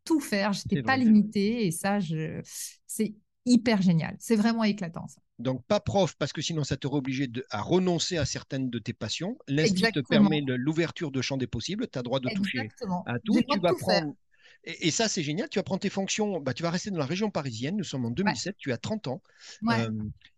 tout 0.06 0.20
faire. 0.20 0.54
Je 0.54 0.62
n'étais 0.66 0.84
pas 0.84 0.98
limitée. 0.98 1.66
Et 1.66 1.72
ça, 1.72 2.00
je... 2.00 2.40
c'est 2.86 3.16
hyper 3.48 3.82
génial. 3.82 4.16
C'est 4.20 4.36
vraiment 4.36 4.64
éclatant, 4.64 5.08
ça. 5.08 5.20
Donc, 5.40 5.66
pas 5.66 5.80
prof, 5.80 6.16
parce 6.20 6.32
que 6.32 6.44
sinon, 6.44 6.64
ça 6.64 6.78
t'aurait 6.78 7.00
obligé 7.00 7.26
de, 7.26 7.44
à 7.50 7.64
renoncer 7.64 8.18
à 8.18 8.26
certaines 8.26 8.70
de 8.70 8.78
tes 8.78 8.94
passions. 8.94 9.36
L'instit 9.48 9.92
te 9.92 10.00
permet 10.02 10.42
l'ouverture 10.46 11.10
de 11.10 11.24
champ 11.24 11.38
des 11.38 11.48
possibles. 11.48 11.88
Tu 11.92 11.98
as 11.98 12.04
droit 12.04 12.20
de 12.20 12.30
toucher 12.30 12.60
Exactement. 12.60 13.04
à 13.08 13.16
J'ai 13.16 13.42
tout. 13.42 13.42
Tu 13.52 13.60
vas 13.60 13.74
prendre, 13.74 14.14
Et, 14.66 14.88
et 14.88 14.92
ça, 14.92 15.08
c'est 15.08 15.24
génial. 15.24 15.50
Tu 15.50 15.60
vas 15.60 15.64
prendre 15.64 15.82
tes 15.82 15.90
fonctions. 15.90 16.40
Bah, 16.40 16.54
tu 16.54 16.64
vas 16.64 16.70
rester 16.70 16.92
dans 16.92 17.00
la 17.00 17.06
région 17.06 17.30
parisienne. 17.30 17.78
Nous 17.78 17.84
sommes 17.84 18.06
en 18.06 18.12
2007. 18.12 18.56
Tu 18.58 18.72
as 18.72 18.78
30 18.78 19.08
ans. 19.08 19.22
Ouais. 19.62 19.82
Euh, 19.82 19.92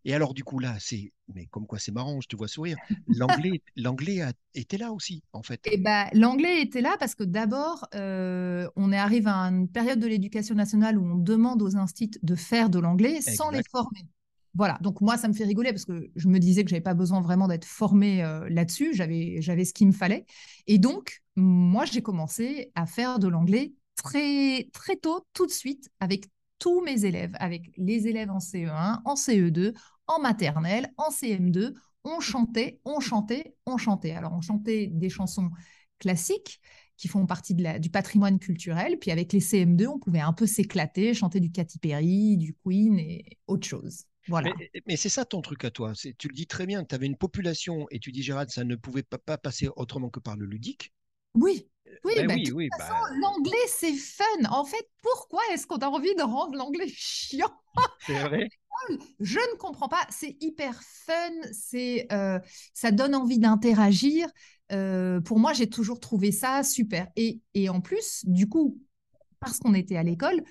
et 0.04 0.14
alors, 0.14 0.34
du 0.34 0.44
coup, 0.44 0.60
là, 0.60 0.76
c'est. 0.80 1.12
Mais 1.34 1.48
comme 1.48 1.66
quoi, 1.66 1.80
c'est 1.80 1.92
marrant, 1.92 2.22
je 2.22 2.28
te 2.28 2.36
vois 2.36 2.48
sourire. 2.48 2.78
L'anglais, 3.08 3.62
l'anglais 3.76 4.22
a- 4.22 4.34
était 4.54 4.78
là 4.78 4.92
aussi, 4.92 5.24
en 5.34 5.42
fait. 5.42 5.62
Et 5.72 5.78
ben, 5.78 6.06
l'anglais 6.14 6.62
était 6.62 6.82
là 6.82 6.96
parce 7.00 7.16
que 7.16 7.24
d'abord, 7.24 7.88
euh, 7.96 8.68
on 8.76 8.92
est 8.92 8.98
arrivé 8.98 9.30
à 9.30 9.46
une 9.50 9.68
période 9.68 10.00
de 10.00 10.08
l'éducation 10.08 10.56
nationale 10.56 10.98
où 10.98 11.06
on 11.06 11.16
demande 11.16 11.62
aux 11.62 11.76
instituts 11.78 12.20
de 12.22 12.36
faire 12.36 12.70
de 12.70 12.80
l'anglais 12.80 13.22
sans 13.22 13.50
les 13.50 13.64
former. 13.72 14.08
Voilà, 14.54 14.78
donc 14.82 15.02
moi, 15.02 15.18
ça 15.18 15.28
me 15.28 15.34
fait 15.34 15.44
rigoler 15.44 15.74
parce 15.74 15.84
que 15.84 16.10
je 16.16 16.30
me 16.30 16.40
disais 16.40 16.64
que 16.64 16.70
j'avais 16.70 16.82
pas 16.82 16.94
besoin 16.94 17.20
vraiment 17.20 17.50
d'être 17.50 17.66
formée 17.66 18.24
euh, 18.24 18.48
là-dessus, 18.50 18.94
j'avais, 18.94 19.42
j'avais 19.42 19.66
ce 19.66 19.74
qu'il 19.74 19.88
me 19.88 19.92
fallait. 19.92 20.26
Et 20.68 20.78
donc, 20.78 21.24
moi, 21.36 21.84
j'ai 21.84 22.02
commencé 22.02 22.72
à 22.74 22.86
faire 22.86 23.20
de 23.20 23.28
l'anglais 23.28 23.74
très, 24.06 24.70
très 24.72 24.96
tôt, 24.98 25.26
tout 25.34 25.48
de 25.48 25.52
suite, 25.52 25.90
avec 26.00 26.26
tous 26.60 26.82
mes 26.82 27.06
élèves, 27.06 27.32
avec 27.40 27.72
les 27.78 28.08
élèves 28.08 28.30
en 28.30 28.40
CE1, 28.40 29.02
en 29.04 29.16
CE2, 29.16 29.74
en 30.08 30.20
maternelle, 30.20 30.94
en 30.98 31.10
CM2. 31.10 31.74
On 32.04 32.20
chantait, 32.20 32.80
on 32.86 33.00
chantait, 33.00 33.56
on 33.66 33.78
chantait. 33.78 34.12
Alors, 34.12 34.34
on 34.34 34.42
chantait 34.42 34.88
des 34.88 35.10
chansons 35.10 35.50
classiques 35.98 36.62
qui 36.98 37.08
font 37.08 37.26
partie 37.26 37.56
de 37.56 37.64
la- 37.64 37.80
du 37.80 37.90
patrimoine 37.90 38.38
culturel. 38.40 39.00
Puis 39.00 39.10
avec 39.12 39.34
les 39.34 39.40
CM2, 39.40 39.88
on 39.88 40.00
pouvait 40.00 40.20
un 40.20 40.34
peu 40.34 40.46
s'éclater, 40.46 41.14
chanter 41.14 41.40
du 41.40 41.52
Katy 41.52 41.80
Perry, 41.80 42.38
du 42.38 42.56
Queen 42.64 43.00
et 43.00 43.26
autre 43.48 43.68
chose. 43.68 44.06
Voilà. 44.28 44.54
Mais, 44.58 44.72
mais 44.88 44.98
c'est 44.98 45.10
ça 45.10 45.26
ton 45.26 45.42
truc 45.42 45.66
à 45.66 45.72
toi. 45.72 45.94
Tu 46.18 46.28
le 46.28 46.34
dis 46.34 46.48
très 46.48 46.66
bien. 46.68 46.84
Tu 46.84 46.94
avais 46.96 47.08
une 47.08 47.18
population 47.18 47.88
et 47.90 48.00
tu 48.00 48.12
dis, 48.12 48.22
Gérald, 48.22 48.50
ça 48.50 48.64
ne 48.64 48.76
pouvait 48.76 49.04
pas, 49.04 49.18
pas 49.18 49.38
passer 49.38 49.68
autrement 49.76 50.10
que 50.10 50.20
par 50.20 50.38
le 50.38 50.46
ludique. 50.46 50.94
Oui, 51.34 51.68
oui, 52.06 52.14
Ben 52.14 52.28
bah, 52.28 52.36
oui, 52.36 52.44
de 52.44 52.50
toute 52.50 52.56
oui, 52.56 52.70
façon, 52.78 52.94
bah, 52.94 53.10
l'anglais, 53.22 53.58
c'est 53.68 53.94
fun. 53.96 54.24
En 54.52 54.66
fait, 54.66 54.90
pourquoi 55.02 55.42
est-ce 55.54 55.68
qu'on 55.68 55.78
a 55.78 55.88
envie 55.88 56.16
de 56.16 56.24
rendre 56.24 56.56
l'anglais 56.58 56.88
chiant? 56.96 57.52
C'est 58.08 58.20
vrai. 58.20 58.50
Je 59.20 59.40
ne 59.40 59.58
comprends 59.58 59.88
pas. 59.90 60.06
C'est 60.10 60.38
hyper 60.42 60.82
fun. 60.84 61.32
C'est, 61.52 62.08
euh, 62.12 62.40
ça 62.74 62.92
donne 62.92 63.16
envie 63.16 63.40
d'interagir. 63.40 64.28
Euh, 64.72 65.22
pour 65.22 65.40
moi, 65.40 65.54
j'ai 65.54 65.70
toujours 65.70 66.00
trouvé 66.00 66.32
ça 66.32 66.64
super. 66.64 67.08
Et, 67.16 67.42
et 67.54 67.70
en 67.70 67.82
plus, 67.82 68.22
du 68.26 68.48
coup, 68.50 68.80
parce 69.40 69.60
qu'on 69.60 69.74
était 69.74 69.98
à 69.98 70.04
l'école, 70.04 70.44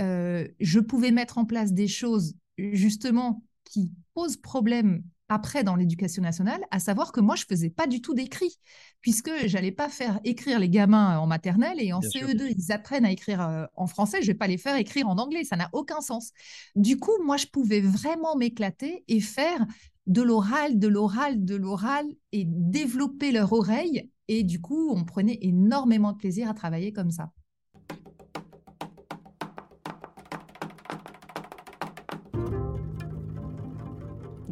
euh, 0.00 0.46
je 0.60 0.80
pouvais 0.80 1.10
mettre 1.10 1.38
en 1.38 1.44
place 1.44 1.72
des 1.72 1.88
choses 1.88 2.34
justement 2.58 3.42
qui 3.64 3.92
posent 4.14 4.36
problème 4.36 5.02
après 5.28 5.64
dans 5.64 5.76
l'éducation 5.76 6.22
nationale, 6.22 6.60
à 6.70 6.80
savoir 6.80 7.12
que 7.12 7.20
moi, 7.20 7.36
je 7.36 7.44
faisais 7.44 7.70
pas 7.70 7.86
du 7.86 8.00
tout 8.00 8.14
d'écrit, 8.14 8.58
puisque 9.00 9.30
j'allais 9.46 9.72
pas 9.72 9.88
faire 9.88 10.20
écrire 10.24 10.58
les 10.58 10.70
gamins 10.70 11.18
en 11.18 11.26
maternelle 11.26 11.80
et 11.80 11.92
en 11.92 12.00
Bien 12.00 12.10
sûr. 12.10 12.28
CE2, 12.28 12.54
ils 12.56 12.72
apprennent 12.72 13.04
à 13.04 13.12
écrire 13.12 13.40
euh, 13.40 13.64
en 13.76 13.86
français, 13.86 14.22
je 14.22 14.28
vais 14.28 14.34
pas 14.34 14.46
les 14.46 14.58
faire 14.58 14.76
écrire 14.76 15.08
en 15.08 15.18
anglais, 15.18 15.44
ça 15.44 15.56
n'a 15.56 15.68
aucun 15.72 16.00
sens. 16.00 16.32
Du 16.76 16.98
coup, 16.98 17.12
moi, 17.24 17.36
je 17.36 17.46
pouvais 17.46 17.80
vraiment 17.80 18.36
m'éclater 18.36 19.04
et 19.08 19.20
faire 19.20 19.66
de 20.06 20.22
l'oral, 20.22 20.78
de 20.78 20.88
l'oral, 20.88 21.44
de 21.44 21.54
l'oral 21.54 22.06
et 22.32 22.44
développer 22.46 23.30
leur 23.30 23.52
oreille. 23.52 24.10
Et 24.28 24.42
du 24.42 24.60
coup, 24.60 24.90
on 24.94 25.04
prenait 25.04 25.38
énormément 25.42 26.12
de 26.12 26.18
plaisir 26.18 26.48
à 26.48 26.54
travailler 26.54 26.92
comme 26.92 27.10
ça. 27.10 27.30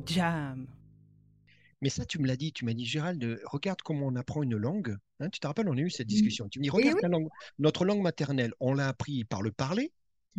Jam. 0.06 0.66
Mais 1.82 1.90
ça, 1.90 2.04
tu 2.06 2.18
me 2.18 2.26
l'as 2.26 2.36
dit. 2.36 2.52
Tu 2.52 2.64
m'as 2.64 2.72
dit, 2.72 2.86
Gérald, 2.86 3.22
euh, 3.22 3.38
regarde 3.44 3.82
comment 3.82 4.06
on 4.06 4.16
apprend 4.16 4.42
une 4.42 4.56
langue. 4.56 4.96
Hein, 5.20 5.28
tu 5.28 5.40
te 5.40 5.46
rappelles, 5.46 5.68
on 5.68 5.76
a 5.76 5.80
eu 5.80 5.90
cette 5.90 6.08
Oui. 6.08 6.14
discussion. 6.14 6.48
Tu 6.48 6.58
me 6.58 6.64
dis, 6.64 6.70
regarde 6.70 6.96
oui. 6.96 7.02
ta 7.02 7.08
langue, 7.08 7.28
notre 7.58 7.84
langue 7.84 8.00
maternelle, 8.00 8.52
on 8.60 8.72
l'a 8.74 8.88
appris 8.88 9.24
par 9.24 9.42
le 9.42 9.52
parler. 9.52 9.92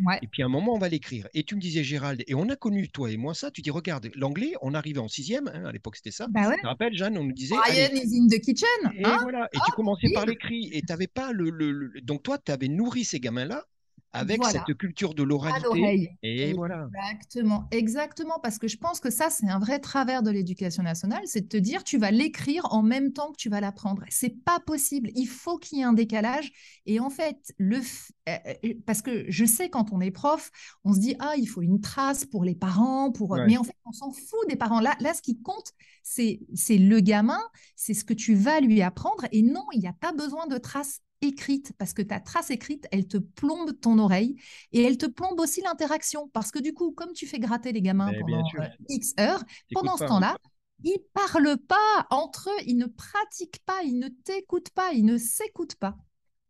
Ouais. 0.04 0.18
Et 0.22 0.28
puis 0.28 0.42
à 0.42 0.46
un 0.46 0.48
moment, 0.48 0.74
on 0.74 0.78
va 0.78 0.88
l'écrire. 0.88 1.28
Et 1.34 1.42
tu 1.42 1.56
me 1.56 1.60
disais, 1.60 1.82
Gérald, 1.82 2.22
et 2.26 2.34
on 2.34 2.48
a 2.48 2.56
connu, 2.56 2.88
toi 2.88 3.10
et 3.10 3.16
moi, 3.16 3.34
ça. 3.34 3.50
Tu 3.50 3.62
dis, 3.62 3.70
regarde, 3.70 4.10
l'anglais, 4.14 4.52
on 4.62 4.74
arrivait 4.74 5.00
en 5.00 5.08
sixième. 5.08 5.48
hein, 5.48 5.64
à 5.64 5.72
l'époque, 5.72 5.96
c'était 5.96 6.12
ça. 6.12 6.26
Bah 6.28 6.48
ouais. 6.48 6.54
Tu 6.56 6.62
te 6.62 6.66
rappelles, 6.66 6.96
Jeanne, 6.96 7.18
on 7.18 7.24
nous 7.24 7.32
disait. 7.32 7.56
Brian 7.56 7.90
is 7.94 8.16
in 8.16 8.28
the 8.28 8.40
kitchen. 8.40 8.68
Et 8.94 9.04
hein? 9.04 9.18
voilà. 9.22 9.48
Et 9.52 9.58
tu 9.64 9.72
commençais 9.72 10.08
par 10.14 10.26
l'écrit. 10.26 10.70
Et 10.72 10.82
tu 10.82 11.08
pas 11.08 11.32
le, 11.32 11.50
le- 11.50 11.72
le- 11.72 12.00
Donc 12.00 12.22
toi, 12.22 12.38
tu 12.38 12.52
avais 12.52 12.68
nourri 12.68 13.04
ces 13.04 13.20
gamins-là 13.20 13.64
avec 14.12 14.38
Voilà. 14.38 14.64
cette 14.66 14.76
culture 14.78 15.14
de 15.14 15.22
l'oralité. 15.22 16.10
Et 16.22 16.52
voilà. 16.54 16.88
Exactement, 17.10 17.68
exactement, 17.70 18.38
parce 18.42 18.58
que 18.58 18.66
je 18.68 18.76
pense 18.76 19.00
que 19.00 19.10
ça, 19.10 19.30
c'est 19.30 19.48
un 19.48 19.58
vrai 19.58 19.78
travers 19.80 20.22
de 20.22 20.30
l'éducation 20.30 20.82
nationale, 20.82 21.22
c'est 21.26 21.42
de 21.42 21.48
te 21.48 21.56
dire, 21.56 21.84
tu 21.84 21.98
vas 21.98 22.10
l'écrire 22.10 22.64
en 22.72 22.82
même 22.82 23.12
temps 23.12 23.32
que 23.32 23.36
tu 23.36 23.48
vas 23.48 23.60
l'apprendre. 23.60 24.02
C'est 24.08 24.42
pas 24.44 24.60
possible. 24.60 25.10
Il 25.14 25.26
faut 25.26 25.58
qu'il 25.58 25.78
y 25.78 25.80
ait 25.82 25.84
un 25.84 25.92
décalage. 25.92 26.50
Et 26.86 27.00
en 27.00 27.10
fait, 27.10 27.36
le, 27.58 27.78
f- 27.78 28.10
euh, 28.28 28.36
euh, 28.64 28.74
parce 28.86 29.02
que 29.02 29.24
je 29.28 29.44
sais 29.44 29.68
quand 29.68 29.92
on 29.92 30.00
est 30.00 30.10
prof, 30.10 30.50
on 30.84 30.94
se 30.94 31.00
dit, 31.00 31.14
ah, 31.18 31.34
il 31.36 31.46
faut 31.46 31.62
une 31.62 31.80
trace 31.80 32.24
pour 32.24 32.44
les 32.44 32.54
parents, 32.54 33.12
pour. 33.12 33.30
Ouais. 33.30 33.46
Mais 33.46 33.56
en 33.58 33.64
fait, 33.64 33.76
on 33.84 33.92
s'en 33.92 34.10
fout 34.10 34.48
des 34.48 34.56
parents. 34.56 34.80
Là, 34.80 34.96
là, 35.00 35.12
ce 35.14 35.22
qui 35.22 35.40
compte, 35.40 35.72
c'est, 36.02 36.40
c'est 36.54 36.78
le 36.78 37.00
gamin, 37.00 37.40
c'est 37.76 37.94
ce 37.94 38.04
que 38.04 38.14
tu 38.14 38.34
vas 38.34 38.60
lui 38.60 38.80
apprendre. 38.82 39.26
Et 39.32 39.42
non, 39.42 39.64
il 39.72 39.80
n'y 39.80 39.88
a 39.88 39.92
pas 39.92 40.12
besoin 40.12 40.46
de 40.46 40.56
trace 40.58 41.00
écrite, 41.20 41.72
parce 41.78 41.92
que 41.92 42.02
ta 42.02 42.20
trace 42.20 42.50
écrite, 42.50 42.86
elle 42.92 43.06
te 43.06 43.18
plombe 43.18 43.78
ton 43.80 43.98
oreille 43.98 44.36
et 44.72 44.82
elle 44.82 44.98
te 44.98 45.06
plombe 45.06 45.40
aussi 45.40 45.60
l'interaction. 45.62 46.28
Parce 46.32 46.50
que 46.50 46.58
du 46.58 46.72
coup, 46.72 46.92
comme 46.92 47.12
tu 47.12 47.26
fais 47.26 47.38
gratter 47.38 47.72
les 47.72 47.82
gamins 47.82 48.10
Mais 48.10 48.20
pendant 48.20 48.44
euh, 48.60 48.68
X 48.88 49.14
heures, 49.18 49.42
pendant 49.72 49.96
ce 49.96 50.04
pas, 50.04 50.08
temps-là, 50.08 50.36
ils 50.84 50.98
parlent 51.12 51.58
pas 51.58 52.06
entre 52.10 52.50
eux, 52.50 52.62
ils 52.66 52.76
ne 52.76 52.86
pratiquent 52.86 53.60
pas, 53.66 53.82
ils 53.84 53.98
ne 53.98 54.08
t'écoutent 54.08 54.70
pas, 54.70 54.92
ils 54.92 55.04
ne 55.04 55.18
s'écoutent 55.18 55.76
pas. 55.76 55.96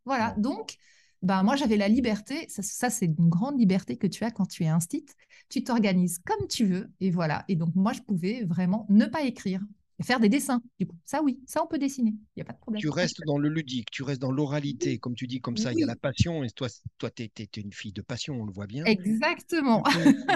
Voilà, 0.05 0.35
donc, 0.37 0.75
ben, 1.21 1.43
moi 1.43 1.55
j'avais 1.55 1.77
la 1.77 1.87
liberté, 1.87 2.47
ça, 2.49 2.61
ça, 2.61 2.89
c'est 2.89 3.05
une 3.05 3.29
grande 3.29 3.59
liberté 3.59 3.97
que 3.97 4.07
tu 4.07 4.23
as 4.23 4.31
quand 4.31 4.45
tu 4.45 4.63
es 4.63 4.67
instit, 4.67 5.05
tu 5.49 5.63
t'organises 5.63 6.19
comme 6.19 6.47
tu 6.47 6.65
veux, 6.65 6.91
et 6.99 7.11
voilà. 7.11 7.43
Et 7.47 7.55
donc 7.55 7.73
moi 7.75 7.93
je 7.93 8.01
pouvais 8.01 8.43
vraiment 8.45 8.85
ne 8.89 9.05
pas 9.05 9.23
écrire 9.23 9.61
et 9.99 10.03
faire 10.03 10.19
des 10.19 10.29
dessins. 10.29 10.61
Du 10.79 10.87
coup, 10.87 10.95
ça 11.05 11.21
oui, 11.21 11.39
ça 11.45 11.63
on 11.63 11.67
peut 11.67 11.77
dessiner, 11.77 12.11
il 12.11 12.17
n'y 12.37 12.41
a 12.41 12.45
pas 12.45 12.53
de 12.53 12.59
problème. 12.59 12.81
Tu 12.81 12.89
restes 12.89 13.21
dans 13.25 13.37
le 13.37 13.49
ludique, 13.49 13.91
tu 13.91 14.03
restes 14.03 14.21
dans 14.21 14.31
l'oralité, 14.31 14.97
comme 14.97 15.15
tu 15.15 15.27
dis, 15.27 15.41
comme 15.41 15.57
ça, 15.57 15.73
il 15.73 15.79
y 15.79 15.83
a 15.83 15.87
la 15.87 15.95
passion. 15.95 16.43
Et 16.43 16.49
toi, 16.51 16.67
toi, 16.97 17.09
t'es, 17.09 17.27
t'es- 17.27 17.47
t'es 17.47 17.61
une 17.61 17.73
fille 17.73 17.91
de 17.93 18.01
passion, 18.01 18.41
on 18.41 18.45
le 18.45 18.51
voit 18.51 18.67
bien. 18.67 18.83
Exactement. 18.85 19.83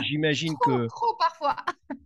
J'imagine 0.08 0.54
que 0.66 0.88
trop 0.88 1.16
parfois. 1.18 1.56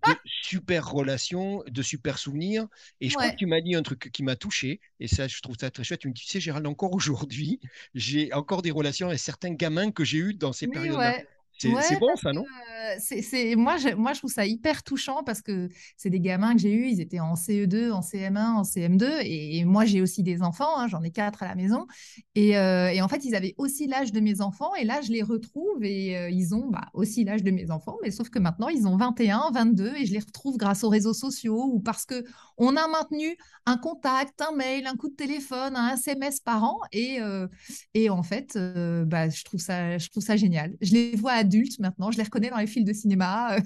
de 0.08 0.16
super 0.26 0.90
relations, 0.90 1.64
de 1.68 1.82
super 1.82 2.18
souvenirs. 2.18 2.68
Et 3.02 3.10
je 3.10 3.16
crois 3.16 3.30
que 3.32 3.36
tu 3.36 3.46
m'as 3.46 3.62
dit 3.62 3.76
un 3.76 3.82
truc 3.84 4.10
qui 4.12 4.24
m'a 4.24 4.36
touché, 4.36 4.80
et 5.00 5.08
ça, 5.08 5.28
je 5.28 5.40
trouve 5.42 5.56
ça 5.60 5.72
très 5.72 5.84
chouette. 5.84 6.00
Tu 6.00 6.08
me 6.08 6.14
dis, 6.14 6.22
tu 6.22 6.28
sais, 6.28 6.40
Gérald, 6.40 6.66
encore 6.68 6.94
aujourd'hui, 6.94 7.60
j'ai 7.94 8.32
encore 8.34 8.62
des 8.62 8.72
relations 8.72 9.08
avec 9.08 9.20
certains 9.20 9.54
gamins 9.54 9.92
que 9.92 10.04
j'ai 10.04 10.20
eus 10.20 10.34
dans 10.34 10.54
ces 10.54 10.68
Oui, 10.68 10.74
périodes-là. 10.74 11.18
ouais. 11.18 11.28
C'est 11.58 11.74
Ouais, 11.74 11.98
bon, 11.98 12.16
ça, 12.16 12.34
que, 12.34 12.34
non? 12.34 12.50
euh, 12.94 12.96
c'est- 13.00 13.56
moi, 13.56 13.78
je, 13.78 13.90
moi, 13.96 14.14
je 14.14 14.20
trouve 14.20 14.32
ça 14.32 14.46
hyper 14.46 14.84
touchant 14.84 15.24
parce 15.24 15.42
que 15.42 15.70
c'est 15.98 16.10
des 16.10 16.20
gamins 16.22 16.54
que 16.56 16.62
j'ai 16.62 16.72
eus, 16.72 16.88
ils 16.90 17.02
étaient 17.02 17.20
en 17.20 17.36
CE2, 17.36 17.92
en 17.92 18.02
CM1, 18.02 18.54
en 18.54 18.64
CM2, 18.64 19.20
et, 19.24 19.58
et 19.58 19.66
moi, 19.66 19.84
j'ai 19.86 20.02
aussi 20.02 20.24
des 20.24 20.42
enfants, 20.44 20.78
hein, 20.78 20.88
j'en 20.88 21.02
ai 21.04 21.12
quatre 21.12 21.44
à 21.44 21.48
la 21.48 21.56
maison, 21.56 21.88
et, 22.36 22.58
euh, 22.58 22.90
et 22.92 23.02
en 23.02 23.08
fait, 23.08 23.26
ils 23.26 23.36
avaient 23.36 23.56
aussi 23.58 23.88
l'âge 23.88 24.12
de 24.12 24.20
mes 24.20 24.42
enfants, 24.42 24.74
et 24.76 24.86
là, 24.86 25.02
je 25.02 25.12
les 25.12 25.24
retrouve, 25.24 25.84
et 25.84 26.18
euh, 26.18 26.30
ils 26.30 26.54
ont 26.56 26.68
bah, 26.70 26.88
aussi 26.94 27.24
l'âge 27.24 27.44
de 27.44 27.52
mes 27.52 27.72
enfants, 27.72 27.98
mais 28.04 28.12
sauf 28.12 28.30
que 28.30 28.40
maintenant, 28.40 28.70
ils 28.70 28.88
ont 28.88 28.96
21, 28.98 29.52
22, 29.52 29.94
et 29.98 30.06
je 30.06 30.14
les 30.14 30.20
retrouve 30.20 30.58
grâce 30.58 30.84
aux 30.84 30.90
réseaux 30.90 31.14
sociaux, 31.14 31.70
ou 31.74 31.80
parce 31.80 32.06
que 32.06 32.24
on 32.58 32.76
a 32.76 32.88
maintenu 32.88 33.36
un 33.66 33.78
contact, 33.78 34.42
un 34.42 34.56
mail, 34.56 34.88
un 34.88 34.96
coup 34.96 35.10
de 35.10 35.16
téléphone, 35.16 35.76
un 35.76 35.94
SMS 35.96 36.40
par 36.40 36.64
an, 36.64 36.78
et, 36.92 37.20
euh, 37.22 37.48
et 37.94 38.10
en 38.10 38.24
fait, 38.24 38.58
bah, 39.06 39.30
je 39.30 39.44
trouve 39.44 39.60
ça, 39.60 39.98
je 39.98 40.10
trouve 40.10 40.24
ça 40.24 40.36
génial. 40.38 40.76
Je 40.82 40.94
les 40.94 41.16
vois 41.16 41.32
adultes 41.48 41.80
maintenant, 41.80 42.12
je 42.12 42.18
les 42.18 42.24
reconnais 42.24 42.50
dans 42.50 42.58
les 42.58 42.68
films 42.68 42.86
de 42.86 42.94
cinéma. 42.94 43.58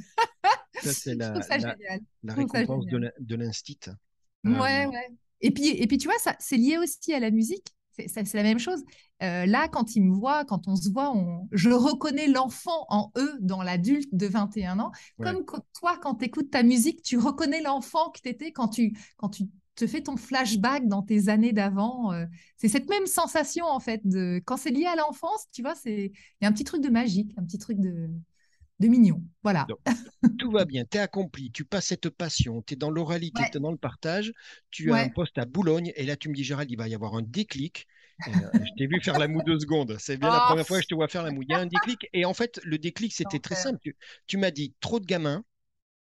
Ça, 0.83 0.93
c'est 0.93 1.15
la, 1.15 1.41
ça 1.41 1.57
la- 1.57 1.75
la 2.23 2.33
récompense 2.33 2.85
de 2.85 3.35
l'instit. 3.35 3.79
Ouais, 4.43 4.85
Euh, 4.85 4.89
ouais. 4.89 5.09
Et 5.41 5.51
puis, 5.51 5.69
et 5.69 5.87
puis 5.87 5.97
tu 5.97 6.07
vois, 6.07 6.17
ça, 6.19 6.35
c'est 6.39 6.57
lié 6.57 6.77
aussi 6.77 7.13
à 7.13 7.19
la 7.19 7.31
musique. 7.31 7.67
C'est 8.07 8.33
la 8.33 8.43
même 8.43 8.57
chose. 8.59 8.81
Euh, 9.21 9.45
là, 9.45 9.67
quand 9.67 9.95
ils 9.95 10.01
me 10.01 10.13
voient, 10.15 10.45
quand 10.45 10.67
on 10.67 10.75
se 10.75 10.89
voit, 10.89 11.11
on... 11.15 11.47
je 11.51 11.69
reconnais 11.69 12.27
l'enfant 12.27 12.85
en 12.89 13.11
eux 13.17 13.33
dans 13.41 13.61
l'adulte 13.61 14.09
de 14.13 14.27
21 14.27 14.79
ans. 14.79 14.91
Ouais. 15.19 15.25
Comme 15.25 15.45
toi, 15.79 15.97
quand 16.01 16.15
tu 16.15 16.25
écoutes 16.25 16.49
ta 16.49 16.63
musique, 16.63 17.01
tu 17.03 17.17
reconnais 17.17 17.61
l'enfant 17.61 18.09
que 18.11 18.21
tu 18.21 18.29
étais 18.29 18.51
quand 18.51 18.69
tu, 18.69 18.97
quand 19.17 19.29
tu 19.29 19.43
te 19.85 19.87
fais 19.87 20.01
ton 20.03 20.17
flashback 20.17 20.87
dans 20.87 21.01
tes 21.03 21.29
années 21.29 21.53
d'avant. 21.53 22.13
euh, 22.13 22.25
c'est 22.57 22.69
cette 22.69 22.89
même 22.89 23.05
sensation, 23.07 23.65
en 23.65 23.79
fait. 23.79 24.01
De... 24.05 24.41
Quand 24.45 24.57
c'est 24.57 24.71
lié 24.71 24.85
à 24.85 24.95
l'enfance, 24.95 25.47
tu 25.53 25.61
vois, 25.61 25.75
c'est... 25.75 26.05
il 26.13 26.43
y 26.43 26.45
a 26.45 26.49
un 26.49 26.53
petit 26.53 26.63
truc 26.63 26.81
de 26.81 26.89
magique, 26.89 27.33
un 27.37 27.43
petit 27.43 27.57
truc 27.59 27.79
de, 27.79 28.09
de 28.79 28.87
mignon. 28.87 29.23
Voilà. 29.43 29.65
Donc, 29.67 29.79
tout 30.37 30.51
va 30.51 30.65
bien, 30.65 30.85
tu 30.89 30.97
es 30.97 31.01
accompli, 31.01 31.51
tu 31.51 31.65
passes 31.65 31.87
cette 31.87 32.09
passion, 32.09 32.61
tu 32.63 32.73
es 32.73 32.77
dans 32.77 32.89
l'oralité, 32.91 33.41
Ouais. 33.41 33.49
tu 33.51 33.57
es 33.57 33.61
dans 33.61 33.71
le 33.71 33.77
partage, 33.77 34.33
tu 34.71 34.91
as 34.91 34.97
un 34.97 35.09
poste 35.09 35.37
à 35.37 35.45
Boulogne, 35.45 35.93
et 35.95 36.05
là 36.05 36.15
tu 36.15 36.29
me 36.29 36.33
dis, 36.35 36.43
Gérald, 36.43 36.69
il 36.71 36.77
va 36.77 36.87
y 36.87 36.95
avoir 36.95 37.15
un 37.15 37.21
déclic. 37.21 37.87
Euh, 38.27 38.31
je 38.53 38.71
t'ai 38.77 38.87
vu 38.87 39.01
faire 39.01 39.17
la 39.17 39.27
moue 39.27 39.41
deux 39.43 39.59
secondes, 39.59 39.95
c'est 39.99 40.17
bien 40.17 40.31
la 40.31 40.39
Oh. 40.39 40.45
première 40.47 40.65
fois 40.67 40.77
que 40.77 40.83
je 40.83 40.87
te 40.89 40.95
vois 40.95 41.07
faire 41.07 41.23
la 41.23 41.31
moue. 41.31 41.43
Il 41.43 41.49
y 41.49 41.53
a 41.55 41.59
un 41.59 41.65
déclic, 41.67 42.07
et 42.13 42.25
en 42.25 42.33
fait, 42.33 42.59
le 42.63 42.77
déclic, 42.77 43.13
c'était 43.13 43.39
très 43.39 43.55
simple. 43.55 43.79
Tu, 43.81 43.95
tu 44.27 44.37
m'as 44.37 44.51
dit, 44.51 44.73
trop 44.79 44.99
de 44.99 45.05
gamins, 45.05 45.43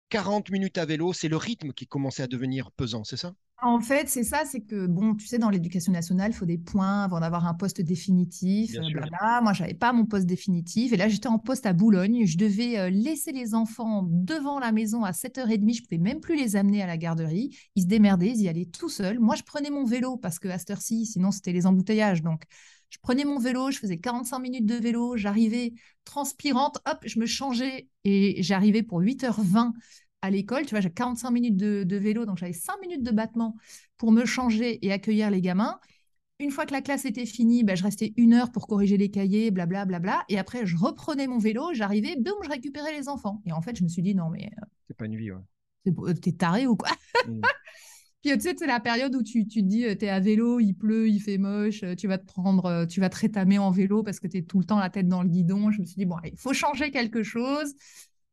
40 0.09 0.49
minutes 0.51 0.77
à 0.77 0.85
vélo, 0.85 1.13
c'est 1.13 1.29
le 1.29 1.37
rythme 1.37 1.73
qui 1.73 1.87
commençait 1.87 2.23
à 2.23 2.27
devenir 2.27 2.71
pesant, 2.71 3.03
c'est 3.03 3.17
ça? 3.17 3.33
En 3.63 3.79
fait, 3.79 4.09
c'est 4.09 4.23
ça, 4.23 4.43
c'est 4.43 4.61
que, 4.61 4.87
bon, 4.87 5.13
tu 5.13 5.27
sais, 5.27 5.37
dans 5.37 5.51
l'éducation 5.51 5.93
nationale, 5.93 6.31
il 6.31 6.33
faut 6.33 6.47
des 6.47 6.57
points 6.57 7.03
avant 7.03 7.19
d'avoir 7.19 7.45
un 7.45 7.53
poste 7.53 7.79
définitif. 7.79 8.75
Euh, 8.75 8.81
blabla. 8.91 9.41
Moi, 9.43 9.53
je 9.53 9.61
n'avais 9.61 9.75
pas 9.75 9.93
mon 9.93 10.05
poste 10.05 10.25
définitif. 10.25 10.93
Et 10.93 10.97
là, 10.97 11.07
j'étais 11.07 11.27
en 11.27 11.37
poste 11.37 11.67
à 11.67 11.73
Boulogne. 11.73 12.25
Je 12.25 12.37
devais 12.37 12.79
euh, 12.79 12.89
laisser 12.89 13.31
les 13.31 13.53
enfants 13.53 14.03
devant 14.09 14.57
la 14.57 14.71
maison 14.71 15.03
à 15.03 15.13
7h30. 15.13 15.75
Je 15.75 15.81
ne 15.81 15.85
pouvais 15.85 16.01
même 16.01 16.21
plus 16.21 16.35
les 16.35 16.55
amener 16.55 16.81
à 16.81 16.87
la 16.87 16.97
garderie. 16.97 17.55
Ils 17.75 17.83
se 17.83 17.87
démerdaient, 17.87 18.29
ils 18.29 18.41
y 18.41 18.49
allaient 18.49 18.65
tout 18.65 18.89
seuls. 18.89 19.19
Moi, 19.19 19.35
je 19.35 19.43
prenais 19.43 19.69
mon 19.69 19.85
vélo 19.85 20.17
parce 20.17 20.39
que 20.39 20.47
à 20.47 20.57
cette 20.57 20.71
heure-ci, 20.71 21.05
sinon, 21.05 21.29
c'était 21.29 21.53
les 21.53 21.67
embouteillages. 21.67 22.23
Donc, 22.23 22.41
je 22.89 22.97
prenais 22.99 23.25
mon 23.25 23.37
vélo, 23.37 23.69
je 23.69 23.77
faisais 23.77 23.99
45 23.99 24.39
minutes 24.39 24.65
de 24.65 24.75
vélo. 24.75 25.17
J'arrivais 25.17 25.73
transpirante, 26.03 26.79
hop, 26.87 26.97
je 27.05 27.19
me 27.19 27.27
changeais 27.27 27.87
et 28.05 28.41
j'arrivais 28.41 28.81
pour 28.81 29.01
8h20 29.01 29.71
à 30.21 30.29
l'école, 30.29 30.65
tu 30.65 30.71
vois, 30.71 30.81
j'ai 30.81 30.91
45 30.91 31.31
minutes 31.31 31.57
de, 31.57 31.83
de 31.83 31.95
vélo, 31.97 32.25
donc 32.25 32.37
j'avais 32.37 32.53
5 32.53 32.79
minutes 32.81 33.03
de 33.03 33.11
battement 33.11 33.55
pour 33.97 34.11
me 34.11 34.25
changer 34.25 34.85
et 34.85 34.91
accueillir 34.91 35.31
les 35.31 35.41
gamins. 35.41 35.79
Une 36.39 36.51
fois 36.51 36.65
que 36.65 36.73
la 36.73 36.81
classe 36.81 37.05
était 37.05 37.25
finie, 37.25 37.63
ben, 37.63 37.75
je 37.75 37.83
restais 37.83 38.13
une 38.17 38.33
heure 38.33 38.51
pour 38.51 38.67
corriger 38.67 38.97
les 38.97 39.11
cahiers, 39.11 39.51
blablabla. 39.51 39.99
Bla, 39.99 39.99
bla, 39.99 40.25
et 40.29 40.39
après, 40.39 40.65
je 40.65 40.75
reprenais 40.77 41.27
mon 41.27 41.37
vélo, 41.37 41.69
j'arrivais, 41.73 42.15
boum, 42.17 42.33
je 42.43 42.49
récupérais 42.49 42.97
les 42.97 43.09
enfants. 43.09 43.41
Et 43.45 43.51
en 43.51 43.61
fait, 43.61 43.75
je 43.75 43.83
me 43.83 43.89
suis 43.89 44.01
dit, 44.01 44.15
non, 44.15 44.29
mais 44.29 44.49
C'est 44.87 44.97
pas 44.97 45.05
une 45.05 45.15
vie, 45.15 45.31
ouais. 45.31 45.41
euh, 45.87 46.13
t'es 46.13 46.31
taré 46.31 46.67
ou 46.67 46.75
quoi? 46.75 46.89
Mm. 47.27 47.41
Puis 48.23 48.31
tu 48.33 48.41
sais, 48.41 48.55
c'est 48.57 48.67
la 48.67 48.79
période 48.79 49.15
où 49.15 49.23
tu, 49.23 49.47
tu 49.47 49.61
te 49.63 49.67
dis, 49.67 49.85
euh, 49.85 49.95
t'es 49.95 50.09
à 50.09 50.19
vélo, 50.19 50.59
il 50.59 50.73
pleut, 50.73 51.09
il 51.09 51.19
fait 51.19 51.39
moche, 51.39 51.81
euh, 51.83 51.95
tu 51.95 52.07
vas 52.07 52.19
te 52.19 52.25
prendre, 52.25 52.65
euh, 52.65 52.85
tu 52.85 52.99
vas 52.99 53.09
te 53.09 53.17
rétamer 53.17 53.57
en 53.57 53.71
vélo 53.71 54.03
parce 54.03 54.19
que 54.19 54.27
t'es 54.27 54.43
tout 54.43 54.59
le 54.59 54.65
temps 54.65 54.79
la 54.79 54.89
tête 54.91 55.07
dans 55.07 55.23
le 55.23 55.29
guidon. 55.29 55.71
Je 55.71 55.81
me 55.81 55.85
suis 55.85 55.95
dit, 55.95 56.05
bon, 56.05 56.17
il 56.23 56.37
faut 56.37 56.53
changer 56.53 56.91
quelque 56.91 57.23
chose, 57.23 57.73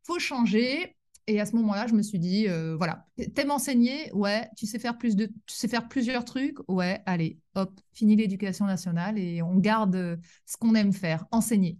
faut 0.02 0.18
changer. 0.18 0.94
Et 1.28 1.40
à 1.40 1.44
ce 1.44 1.54
moment-là, 1.56 1.86
je 1.86 1.92
me 1.92 2.00
suis 2.00 2.18
dit, 2.18 2.48
euh, 2.48 2.74
voilà, 2.74 3.06
t'aimes 3.34 3.50
enseigner, 3.50 4.10
ouais, 4.14 4.48
tu 4.56 4.64
sais 4.64 4.78
faire 4.78 4.96
plus 4.96 5.14
de, 5.14 5.26
tu 5.26 5.54
sais 5.54 5.68
faire 5.68 5.86
plusieurs 5.86 6.24
trucs, 6.24 6.56
ouais, 6.68 7.02
allez, 7.04 7.38
hop, 7.54 7.78
fini 7.92 8.16
l'éducation 8.16 8.64
nationale 8.64 9.18
et 9.18 9.42
on 9.42 9.56
garde 9.56 9.94
euh, 9.94 10.16
ce 10.46 10.56
qu'on 10.56 10.74
aime 10.74 10.94
faire, 10.94 11.26
enseigner. 11.30 11.76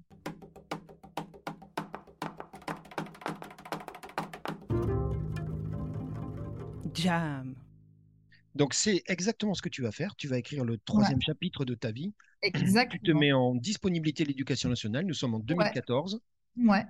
Jam. 6.93 7.55
Donc, 8.55 8.75
c'est 8.75 9.03
exactement 9.07 9.55
ce 9.55 9.63
que 9.63 9.69
tu 9.71 9.83
vas 9.83 9.93
faire. 9.93 10.15
Tu 10.17 10.29
vas 10.29 10.37
écrire 10.37 10.65
le 10.65 10.77
troisième 10.79 11.23
chapitre 11.23 11.65
de 11.65 11.75
ta 11.75 11.91
vie. 11.93 12.13
Tu 12.43 12.51
te 12.53 12.59
Exactement. 12.59 13.21
mets 13.21 13.33
en 13.33 13.55
disponibilité 13.55 14.25
de 14.25 14.29
l'éducation 14.29 14.69
nationale. 14.69 15.07
Nous 15.07 15.15
sommes 15.15 15.35
en 15.35 15.39
2014. 15.39 16.15
Ouais. 16.15 16.21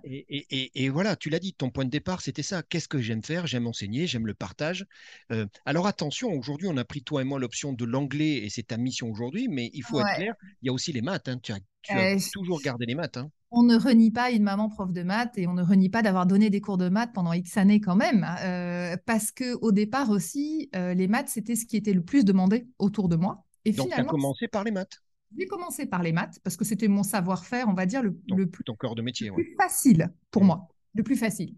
Et, 0.05 0.25
et- 0.29 0.47
et- 0.51 0.85
et 0.85 0.89
voilà, 0.89 1.17
tu 1.17 1.29
l'as 1.29 1.39
dit, 1.41 1.53
ton 1.55 1.71
point 1.71 1.85
de 1.85 1.91
départ, 1.91 2.21
c'était 2.21 2.43
ça. 2.43 2.63
Qu'est-ce 2.63 2.89
que 2.89 3.01
j'aime 3.01 3.23
faire? 3.23 3.47
J'aime 3.47 3.67
enseigner, 3.67 4.07
j'aime 4.07 4.27
le 4.27 4.35
partage. 4.35 4.87
Euh, 5.33 5.47
alors 5.67 5.87
attention, 5.87 6.31
aujourd'hui, 6.31 6.69
on 6.71 6.77
a 6.77 6.85
pris 6.85 7.03
toi 7.03 7.21
et 7.23 7.25
moi 7.25 7.39
l'option 7.39 7.73
de 7.73 7.85
l'anglais 7.85 8.39
et 8.45 8.49
c'est 8.51 8.63
ta 8.63 8.77
mission 8.77 9.11
aujourd'hui, 9.11 9.49
mais 9.49 9.71
il 9.75 9.83
faut 9.83 10.01
être 10.01 10.15
clair, 10.15 10.35
il 10.63 10.67
y 10.67 10.69
a 10.71 10.73
aussi 10.73 10.93
les 10.93 11.03
maths. 11.03 11.29
hein. 11.29 11.39
Tu 11.43 11.53
as, 11.53 11.59
tu 11.83 11.93
as 11.93 12.15
Euh, 12.15 12.19
toujours 12.33 12.61
gardé 12.61 12.87
les 12.87 12.95
maths. 12.95 13.17
hein. 13.17 13.31
on 13.51 13.63
ne 13.63 13.77
renie 13.77 14.11
pas 14.11 14.31
une 14.31 14.43
maman 14.43 14.69
prof 14.69 14.93
de 14.93 15.03
maths 15.03 15.37
et 15.39 15.47
on 15.47 15.55
ne 15.55 15.63
renie 15.63 15.89
pas 15.89 16.03
d'avoir 16.03 16.27
donné 16.27 16.51
des 16.51 16.61
cours 16.61 16.77
de 16.77 16.89
maths 16.89 17.13
pendant 17.15 17.33
X 17.33 17.57
années 17.57 17.81
quand 17.81 17.97
même, 17.97 18.27
euh, 18.43 18.97
parce 19.07 19.33
que 19.33 19.55
au 19.63 19.73
départ 19.73 20.11
aussi, 20.11 20.71
les 20.75 21.09
maths 21.09 21.29
c'était 21.29 21.57
ce 21.57 21.65
qui 21.67 21.77
était 21.77 21.95
le 21.95 22.03
plus 22.03 22.25
demandé 22.25 22.69
autour 22.79 23.09
de 23.09 23.17
moi. 23.17 23.45
Et 23.65 23.73
Donc, 23.73 23.89
tu 23.89 23.95
as 23.95 24.05
commencé 24.05 24.49
par 24.49 24.65
les 24.65 24.71
maths, 24.71 25.03
j'ai 25.37 25.47
commencé 25.47 25.87
par 25.87 26.03
les 26.03 26.13
maths 26.13 26.39
parce 26.43 26.57
que 26.57 26.65
c'était 26.65 26.89
mon 26.89 27.03
savoir-faire, 27.03 27.69
on 27.69 27.75
va 27.75 27.87
dire 27.87 28.03
le, 28.03 28.15
plus, 28.47 28.65
ton 28.65 28.75
corps 28.75 28.95
de 28.95 29.03
métier. 29.03 29.29
le 29.29 29.35
ouais. 29.35 29.43
plus 29.45 29.57
facile 29.61 30.13
pour 30.31 30.43
Mm. 30.43 30.47
moi, 30.47 30.69
le 30.95 31.03
plus 31.03 31.17
facile. 31.17 31.55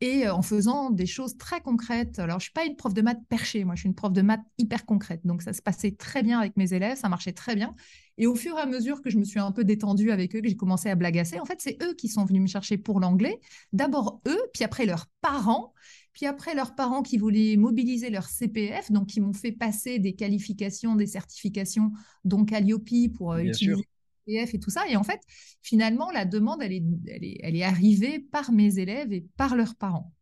Et 0.00 0.26
euh, 0.26 0.34
en 0.34 0.42
faisant 0.42 0.90
des 0.90 1.06
choses 1.06 1.38
très 1.38 1.60
concrètes. 1.60 2.18
Alors, 2.18 2.40
je 2.40 2.44
suis 2.44 2.52
pas 2.52 2.64
une 2.66 2.76
prof 2.76 2.92
de 2.92 3.00
maths 3.00 3.22
perchée, 3.28 3.64
moi, 3.64 3.74
je 3.76 3.80
suis 3.82 3.88
une 3.88 3.94
prof 3.94 4.12
de 4.12 4.22
maths 4.22 4.42
hyper 4.58 4.84
concrète. 4.84 5.20
Donc, 5.24 5.40
ça 5.42 5.52
se 5.52 5.62
passait 5.62 5.92
très 5.92 6.22
bien 6.22 6.40
avec 6.40 6.56
mes 6.56 6.74
élèves, 6.74 6.98
ça 6.98 7.08
marchait 7.08 7.32
très 7.32 7.54
bien. 7.54 7.74
Et 8.18 8.26
au 8.26 8.34
fur 8.34 8.58
et 8.58 8.60
à 8.60 8.66
mesure 8.66 9.00
que 9.00 9.08
je 9.10 9.18
me 9.18 9.24
suis 9.24 9.40
un 9.40 9.52
peu 9.52 9.64
détendue 9.64 10.10
avec 10.10 10.34
eux, 10.34 10.40
que 10.40 10.48
j'ai 10.48 10.56
commencé 10.56 10.90
à 10.90 10.94
blagasser, 10.96 11.38
en 11.40 11.44
fait, 11.44 11.60
c'est 11.60 11.78
eux 11.82 11.94
qui 11.94 12.08
sont 12.08 12.24
venus 12.24 12.42
me 12.42 12.46
chercher 12.48 12.76
pour 12.76 13.00
l'anglais. 13.00 13.40
D'abord 13.72 14.20
eux, 14.26 14.40
puis 14.52 14.64
après 14.64 14.84
leurs 14.84 15.06
parents, 15.20 15.72
puis 16.14 16.26
après 16.26 16.54
leurs 16.54 16.74
parents 16.74 17.02
qui 17.02 17.18
voulaient 17.18 17.56
mobiliser 17.56 18.08
leur 18.08 18.28
CPF, 18.28 18.90
donc 18.92 19.08
qui 19.08 19.20
m'ont 19.20 19.32
fait 19.32 19.52
passer 19.52 19.98
des 19.98 20.14
qualifications, 20.14 20.94
des 20.94 21.08
certifications, 21.08 21.92
donc 22.24 22.50
Calliope 22.50 22.88
pour 23.16 23.32
euh, 23.32 23.40
utiliser 23.40 23.74
sûr. 23.74 23.76
le 24.26 24.32
CPF 24.32 24.54
et 24.54 24.60
tout 24.60 24.70
ça. 24.70 24.88
Et 24.88 24.96
en 24.96 25.02
fait, 25.02 25.20
finalement, 25.60 26.10
la 26.12 26.24
demande, 26.24 26.62
elle 26.62 26.72
est, 26.72 26.84
elle 27.08 27.24
est, 27.24 27.38
elle 27.42 27.56
est 27.56 27.64
arrivée 27.64 28.20
par 28.20 28.52
mes 28.52 28.78
élèves 28.78 29.12
et 29.12 29.26
par 29.36 29.56
leurs 29.56 29.74
parents. 29.74 30.12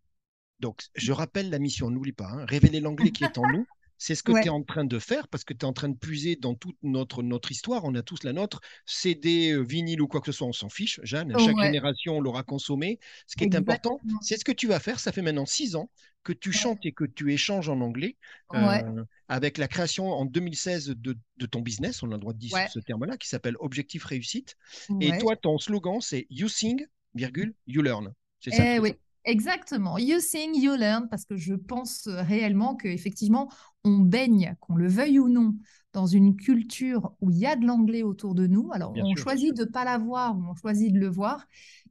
Donc, 0.60 0.82
je 0.94 1.12
rappelle 1.12 1.50
la 1.50 1.58
mission, 1.58 1.90
n'oublie 1.90 2.12
pas, 2.12 2.28
hein, 2.28 2.46
révéler 2.46 2.80
l'anglais 2.80 3.10
qui 3.10 3.24
est 3.24 3.36
en 3.36 3.46
nous. 3.52 3.66
C'est 4.04 4.16
ce 4.16 4.24
que 4.24 4.32
Ouais. 4.32 4.40
tu 4.40 4.48
es 4.48 4.50
en 4.50 4.64
train 4.64 4.84
de 4.84 4.98
faire 4.98 5.28
parce 5.28 5.44
que 5.44 5.52
tu 5.54 5.60
es 5.60 5.64
en 5.64 5.72
train 5.72 5.88
de 5.88 5.96
puiser 5.96 6.34
dans 6.34 6.56
toute 6.56 6.76
notre, 6.82 7.22
notre 7.22 7.52
histoire. 7.52 7.84
On 7.84 7.94
a 7.94 8.02
tous 8.02 8.24
la 8.24 8.32
nôtre. 8.32 8.60
CD, 8.84 9.52
euh, 9.52 9.60
vinyle 9.62 10.02
ou 10.02 10.08
quoi 10.08 10.20
que 10.20 10.26
ce 10.26 10.32
soit, 10.32 10.48
on 10.48 10.52
s'en 10.52 10.68
fiche. 10.68 10.98
Jeanne, 11.04 11.32
chaque 11.38 11.54
Ouais. 11.56 11.66
génération 11.66 12.20
l'aura 12.20 12.42
consommé. 12.42 12.98
Ce 13.28 13.36
qui 13.36 13.44
est 13.44 13.54
important, 13.54 14.00
c'est 14.20 14.36
ce 14.36 14.44
que 14.44 14.50
tu 14.50 14.66
vas 14.66 14.80
faire. 14.80 14.98
Ça 14.98 15.12
fait 15.12 15.22
maintenant 15.22 15.46
six 15.46 15.76
ans 15.76 15.88
que 16.24 16.32
tu 16.32 16.50
chantes 16.50 16.84
et 16.84 16.90
que 16.90 17.04
tu 17.04 17.32
échanges 17.32 17.68
en 17.68 17.80
anglais 17.80 18.16
Ouais. 18.52 18.82
euh, 18.84 19.04
avec 19.28 19.56
la 19.56 19.68
création 19.68 20.08
en 20.10 20.24
2016 20.24 20.88
de, 20.96 21.16
de 21.36 21.46
ton 21.46 21.60
business. 21.60 22.02
On 22.02 22.10
a 22.10 22.14
le 22.14 22.20
droit 22.20 22.32
de 22.32 22.38
dire 22.40 22.54
Ouais. 22.54 22.66
ce 22.74 22.80
terme-là 22.80 23.16
qui 23.16 23.28
s'appelle 23.28 23.54
Objectif 23.60 24.04
Réussite. 24.04 24.56
Et 25.00 25.16
toi, 25.18 25.36
ton 25.36 25.58
slogan, 25.58 26.00
c'est 26.00 26.26
You 26.28 26.48
sing, 26.48 26.84
virgule, 27.14 27.54
you 27.68 27.82
learn. 27.82 28.12
C'est 28.40 28.50
ça 28.50 28.64
Eh 28.74 28.80
oui, 28.80 28.94
exactement. 29.24 29.98
You 29.98 30.20
sing, 30.20 30.54
you 30.54 30.74
learn, 30.76 31.08
parce 31.08 31.24
que 31.24 31.36
je 31.36 31.54
pense 31.54 32.08
réellement 32.08 32.76
qu'effectivement, 32.76 33.50
on 33.84 33.98
baigne, 33.98 34.56
qu'on 34.60 34.76
le 34.76 34.88
veuille 34.88 35.18
ou 35.18 35.28
non, 35.28 35.54
dans 35.92 36.06
une 36.06 36.36
culture 36.36 37.12
où 37.20 37.30
il 37.30 37.38
y 37.38 37.46
a 37.46 37.56
de 37.56 37.66
l'anglais 37.66 38.02
autour 38.02 38.34
de 38.34 38.46
nous. 38.46 38.70
Alors, 38.72 38.92
Bien 38.92 39.04
on 39.04 39.14
sûr, 39.14 39.24
choisit 39.24 39.56
de 39.56 39.64
ne 39.64 39.68
pas 39.68 39.84
l'avoir 39.84 40.36
ou 40.36 40.42
on 40.50 40.54
choisit 40.54 40.92
de 40.92 40.98
le 40.98 41.08
voir. 41.08 41.46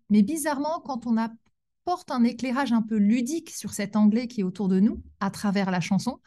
Mais 0.10 0.24
bizarrement, 0.24 0.82
quand 0.84 1.06
on 1.08 1.18
apporte 1.18 2.12
un 2.12 2.24
éclairage 2.24 2.72
un 2.74 2.82
peu 2.82 2.98
ludique 2.98 3.50
sur 3.50 3.74
cet 3.74 3.96
anglais 3.96 4.28
qui 4.28 4.42
est 4.42 4.44
autour 4.44 4.68
de 4.68 4.80
nous, 4.80 5.02
à 5.20 5.30
travers 5.30 5.72
la 5.72 5.82
chanson, 5.82 6.20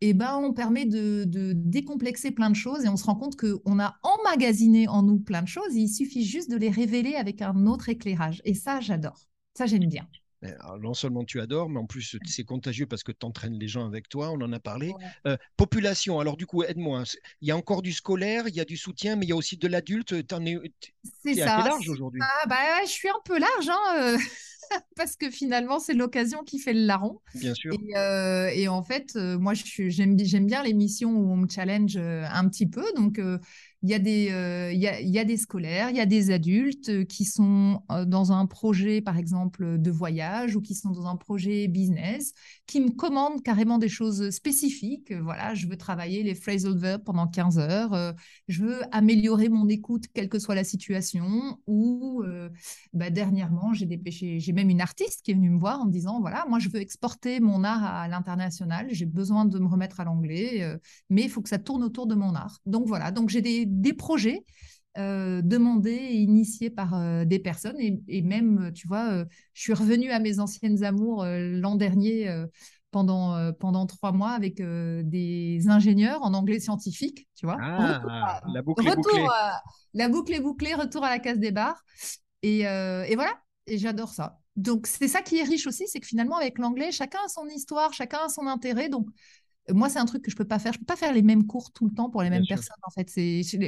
eh 0.00 0.14
ben, 0.14 0.36
on 0.36 0.52
permet 0.52 0.84
de, 0.84 1.24
de 1.24 1.52
décomplexer 1.54 2.32
plein 2.32 2.50
de 2.50 2.56
choses 2.56 2.84
et 2.84 2.88
on 2.88 2.96
se 2.96 3.04
rend 3.04 3.14
compte 3.14 3.36
qu'on 3.36 3.78
a 3.78 3.94
emmagasiné 4.02 4.88
en 4.88 5.02
nous 5.02 5.20
plein 5.20 5.42
de 5.42 5.48
choses. 5.48 5.74
Il 5.74 5.88
suffit 5.88 6.24
juste 6.24 6.50
de 6.50 6.56
les 6.56 6.70
révéler 6.70 7.14
avec 7.14 7.40
un 7.40 7.66
autre 7.66 7.88
éclairage. 7.88 8.42
Et 8.44 8.54
ça, 8.54 8.80
j'adore. 8.80 9.20
Ça, 9.54 9.66
j'aime 9.66 9.86
bien. 9.86 10.08
Non 10.80 10.94
seulement 10.94 11.24
tu 11.24 11.40
adores, 11.40 11.68
mais 11.68 11.78
en 11.78 11.86
plus 11.86 12.16
c'est 12.26 12.44
contagieux 12.44 12.86
parce 12.86 13.02
que 13.02 13.12
tu 13.12 13.24
entraînes 13.24 13.58
les 13.58 13.68
gens 13.68 13.86
avec 13.86 14.08
toi, 14.08 14.30
on 14.30 14.40
en 14.40 14.52
a 14.52 14.58
parlé. 14.60 14.88
Ouais. 14.88 15.32
Euh, 15.32 15.36
population, 15.56 16.18
alors 16.20 16.36
du 16.36 16.46
coup, 16.46 16.62
aide-moi. 16.64 17.04
C'est- 17.06 17.18
Il 17.40 17.48
y 17.48 17.50
a 17.52 17.56
encore 17.56 17.82
du 17.82 17.92
scolaire, 17.92 18.48
il 18.48 18.54
y 18.54 18.60
a 18.60 18.64
du 18.64 18.76
soutien, 18.76 19.16
mais 19.16 19.26
il 19.26 19.28
y 19.28 19.32
a 19.32 19.36
aussi 19.36 19.56
de 19.56 19.68
l'adulte. 19.68 20.14
C'est 21.22 21.34
ça. 21.34 21.56
assez 21.58 21.68
large 21.68 21.88
aujourd'hui? 21.88 22.20
Ah, 22.24 22.46
bah, 22.48 22.56
ouais, 22.56 22.86
je 22.86 22.90
suis 22.92 23.08
un 23.08 23.20
peu 23.24 23.38
large, 23.38 23.68
hein, 23.68 24.00
euh, 24.00 24.16
parce 24.96 25.16
que 25.16 25.30
finalement, 25.30 25.78
c'est 25.78 25.94
l'occasion 25.94 26.42
qui 26.42 26.58
fait 26.58 26.72
le 26.72 26.86
larron. 26.86 27.20
Bien 27.34 27.54
sûr. 27.54 27.72
Et, 27.74 27.96
euh, 27.96 28.48
et 28.48 28.68
en 28.68 28.82
fait, 28.82 29.14
moi, 29.16 29.52
j'aime 29.54 30.16
bi- 30.16 30.26
j'aime 30.26 30.46
bien 30.46 30.62
les 30.62 30.74
missions 30.74 31.10
où 31.12 31.30
on 31.32 31.36
me 31.36 31.48
challenge 31.48 31.96
un 31.96 32.48
petit 32.48 32.66
peu. 32.66 32.84
Donc, 32.96 33.20
il 33.82 33.90
y, 33.90 33.94
a 33.94 33.98
des, 33.98 34.30
euh, 34.30 34.72
y, 34.72 34.86
a, 34.86 35.00
y 35.00 35.18
a 35.18 35.24
des 35.24 35.36
scolaires, 35.36 35.90
il 35.90 35.96
y 35.96 36.00
a 36.00 36.06
des 36.06 36.30
adultes 36.30 36.88
euh, 36.88 37.04
qui 37.04 37.24
sont 37.24 37.82
euh, 37.90 38.04
dans 38.04 38.30
un 38.30 38.46
projet, 38.46 39.00
par 39.00 39.18
exemple, 39.18 39.76
de 39.78 39.90
voyage 39.90 40.54
ou 40.54 40.60
qui 40.60 40.76
sont 40.76 40.90
dans 40.90 41.06
un 41.06 41.16
projet 41.16 41.66
business, 41.66 42.32
qui 42.66 42.80
me 42.80 42.90
commandent 42.90 43.42
carrément 43.42 43.78
des 43.78 43.88
choses 43.88 44.30
spécifiques. 44.30 45.12
Voilà, 45.12 45.54
je 45.54 45.66
veux 45.66 45.76
travailler 45.76 46.22
les 46.22 46.36
phrasal 46.36 46.76
verbs 46.76 47.02
pendant 47.02 47.26
15 47.26 47.58
heures. 47.58 48.14
je 48.46 48.62
veux 48.62 48.82
améliorer 48.92 49.48
mon 49.48 49.68
écoute, 49.68 50.04
quelle 50.14 50.28
que 50.28 50.38
soit 50.38 50.54
la 50.54 50.64
situation. 50.64 51.58
Ou 51.66 52.22
bah, 52.92 53.10
dernièrement, 53.10 53.74
j'ai 53.74 53.86
dépêché, 53.86 54.38
j'ai 54.38 54.52
même 54.52 54.70
une 54.70 54.80
artiste 54.80 55.22
qui 55.22 55.32
est 55.32 55.34
venue 55.34 55.50
me 55.50 55.58
voir 55.58 55.80
en 55.80 55.86
me 55.86 55.92
disant 55.92 56.20
voilà, 56.20 56.44
moi 56.48 56.58
je 56.58 56.68
veux 56.68 56.80
exporter 56.80 57.40
mon 57.40 57.64
art 57.64 57.84
à 57.84 58.08
l'international, 58.08 58.88
j'ai 58.90 59.06
besoin 59.06 59.44
de 59.44 59.58
me 59.58 59.66
remettre 59.66 60.00
à 60.00 60.04
l'anglais, 60.04 60.78
mais 61.10 61.22
il 61.22 61.30
faut 61.30 61.42
que 61.42 61.48
ça 61.48 61.58
tourne 61.58 61.82
autour 61.82 62.06
de 62.06 62.14
mon 62.14 62.34
art. 62.34 62.60
Donc 62.66 62.86
voilà, 62.86 63.10
donc 63.10 63.28
j'ai 63.28 63.42
des, 63.42 63.66
des 63.80 63.92
projets 63.94 64.44
euh, 64.98 65.40
demandés 65.42 65.90
et 65.92 66.16
initiés 66.16 66.68
par 66.70 66.94
euh, 66.94 67.24
des 67.24 67.38
personnes 67.38 67.80
et, 67.80 68.00
et 68.08 68.22
même, 68.22 68.66
euh, 68.66 68.70
tu 68.72 68.86
vois, 68.86 69.10
euh, 69.10 69.24
je 69.54 69.62
suis 69.62 69.72
revenue 69.72 70.10
à 70.10 70.18
mes 70.18 70.38
anciennes 70.38 70.84
amours 70.84 71.24
l'an 71.26 71.76
dernier. 71.76 72.28
pendant, 72.90 73.52
pendant 73.54 73.86
trois 73.86 74.12
mois 74.12 74.32
avec 74.32 74.60
des 74.60 75.60
ingénieurs 75.68 76.22
en 76.22 76.34
anglais 76.34 76.60
scientifique, 76.60 77.26
tu 77.34 77.46
vois. 77.46 77.56
Retour 77.56 78.10
Ah, 78.10 78.40
à- 78.44 78.52
la 78.52 78.60
boucle 78.60 78.86
est 78.86 78.90
retour 78.90 79.02
bouclée. 79.02 79.26
à- 79.32 79.62
la 79.94 80.08
boucle 80.10 80.34
est 80.34 80.40
bouclée, 80.40 80.74
retour 80.74 81.02
à 81.02 81.08
la 81.08 81.18
case 81.18 81.38
des 81.38 81.52
bars. 81.52 81.82
Et, 82.42 82.60
et 82.60 83.14
voilà, 83.14 83.32
et 83.66 83.78
j'adore 83.78 84.10
ça. 84.10 84.40
Donc, 84.56 84.86
c'est 84.86 85.08
ça 85.08 85.22
qui 85.22 85.38
est 85.38 85.42
riche 85.44 85.66
aussi, 85.66 85.84
c'est 85.86 86.00
que 86.00 86.06
finalement, 86.06 86.36
avec 86.36 86.58
l'anglais, 86.58 86.92
chacun 86.92 87.20
a 87.24 87.28
son 87.28 87.46
histoire, 87.48 87.94
chacun 87.94 88.18
a 88.26 88.28
son 88.28 88.46
intérêt. 88.46 88.90
Donc, 88.90 89.06
moi, 89.70 89.88
c'est 89.88 89.98
un 89.98 90.06
truc 90.06 90.22
que 90.22 90.30
je 90.30 90.34
ne 90.34 90.38
peux 90.38 90.48
pas 90.48 90.58
faire. 90.58 90.72
Je 90.72 90.78
ne 90.78 90.80
peux 90.80 90.86
pas 90.86 90.96
faire 90.96 91.12
les 91.12 91.22
mêmes 91.22 91.46
cours 91.46 91.72
tout 91.72 91.86
le 91.86 91.94
temps 91.94 92.10
pour 92.10 92.22
les 92.22 92.30
mêmes 92.30 92.46
personnes. 92.46 92.76
En 92.82 92.90
fait, 92.90 93.08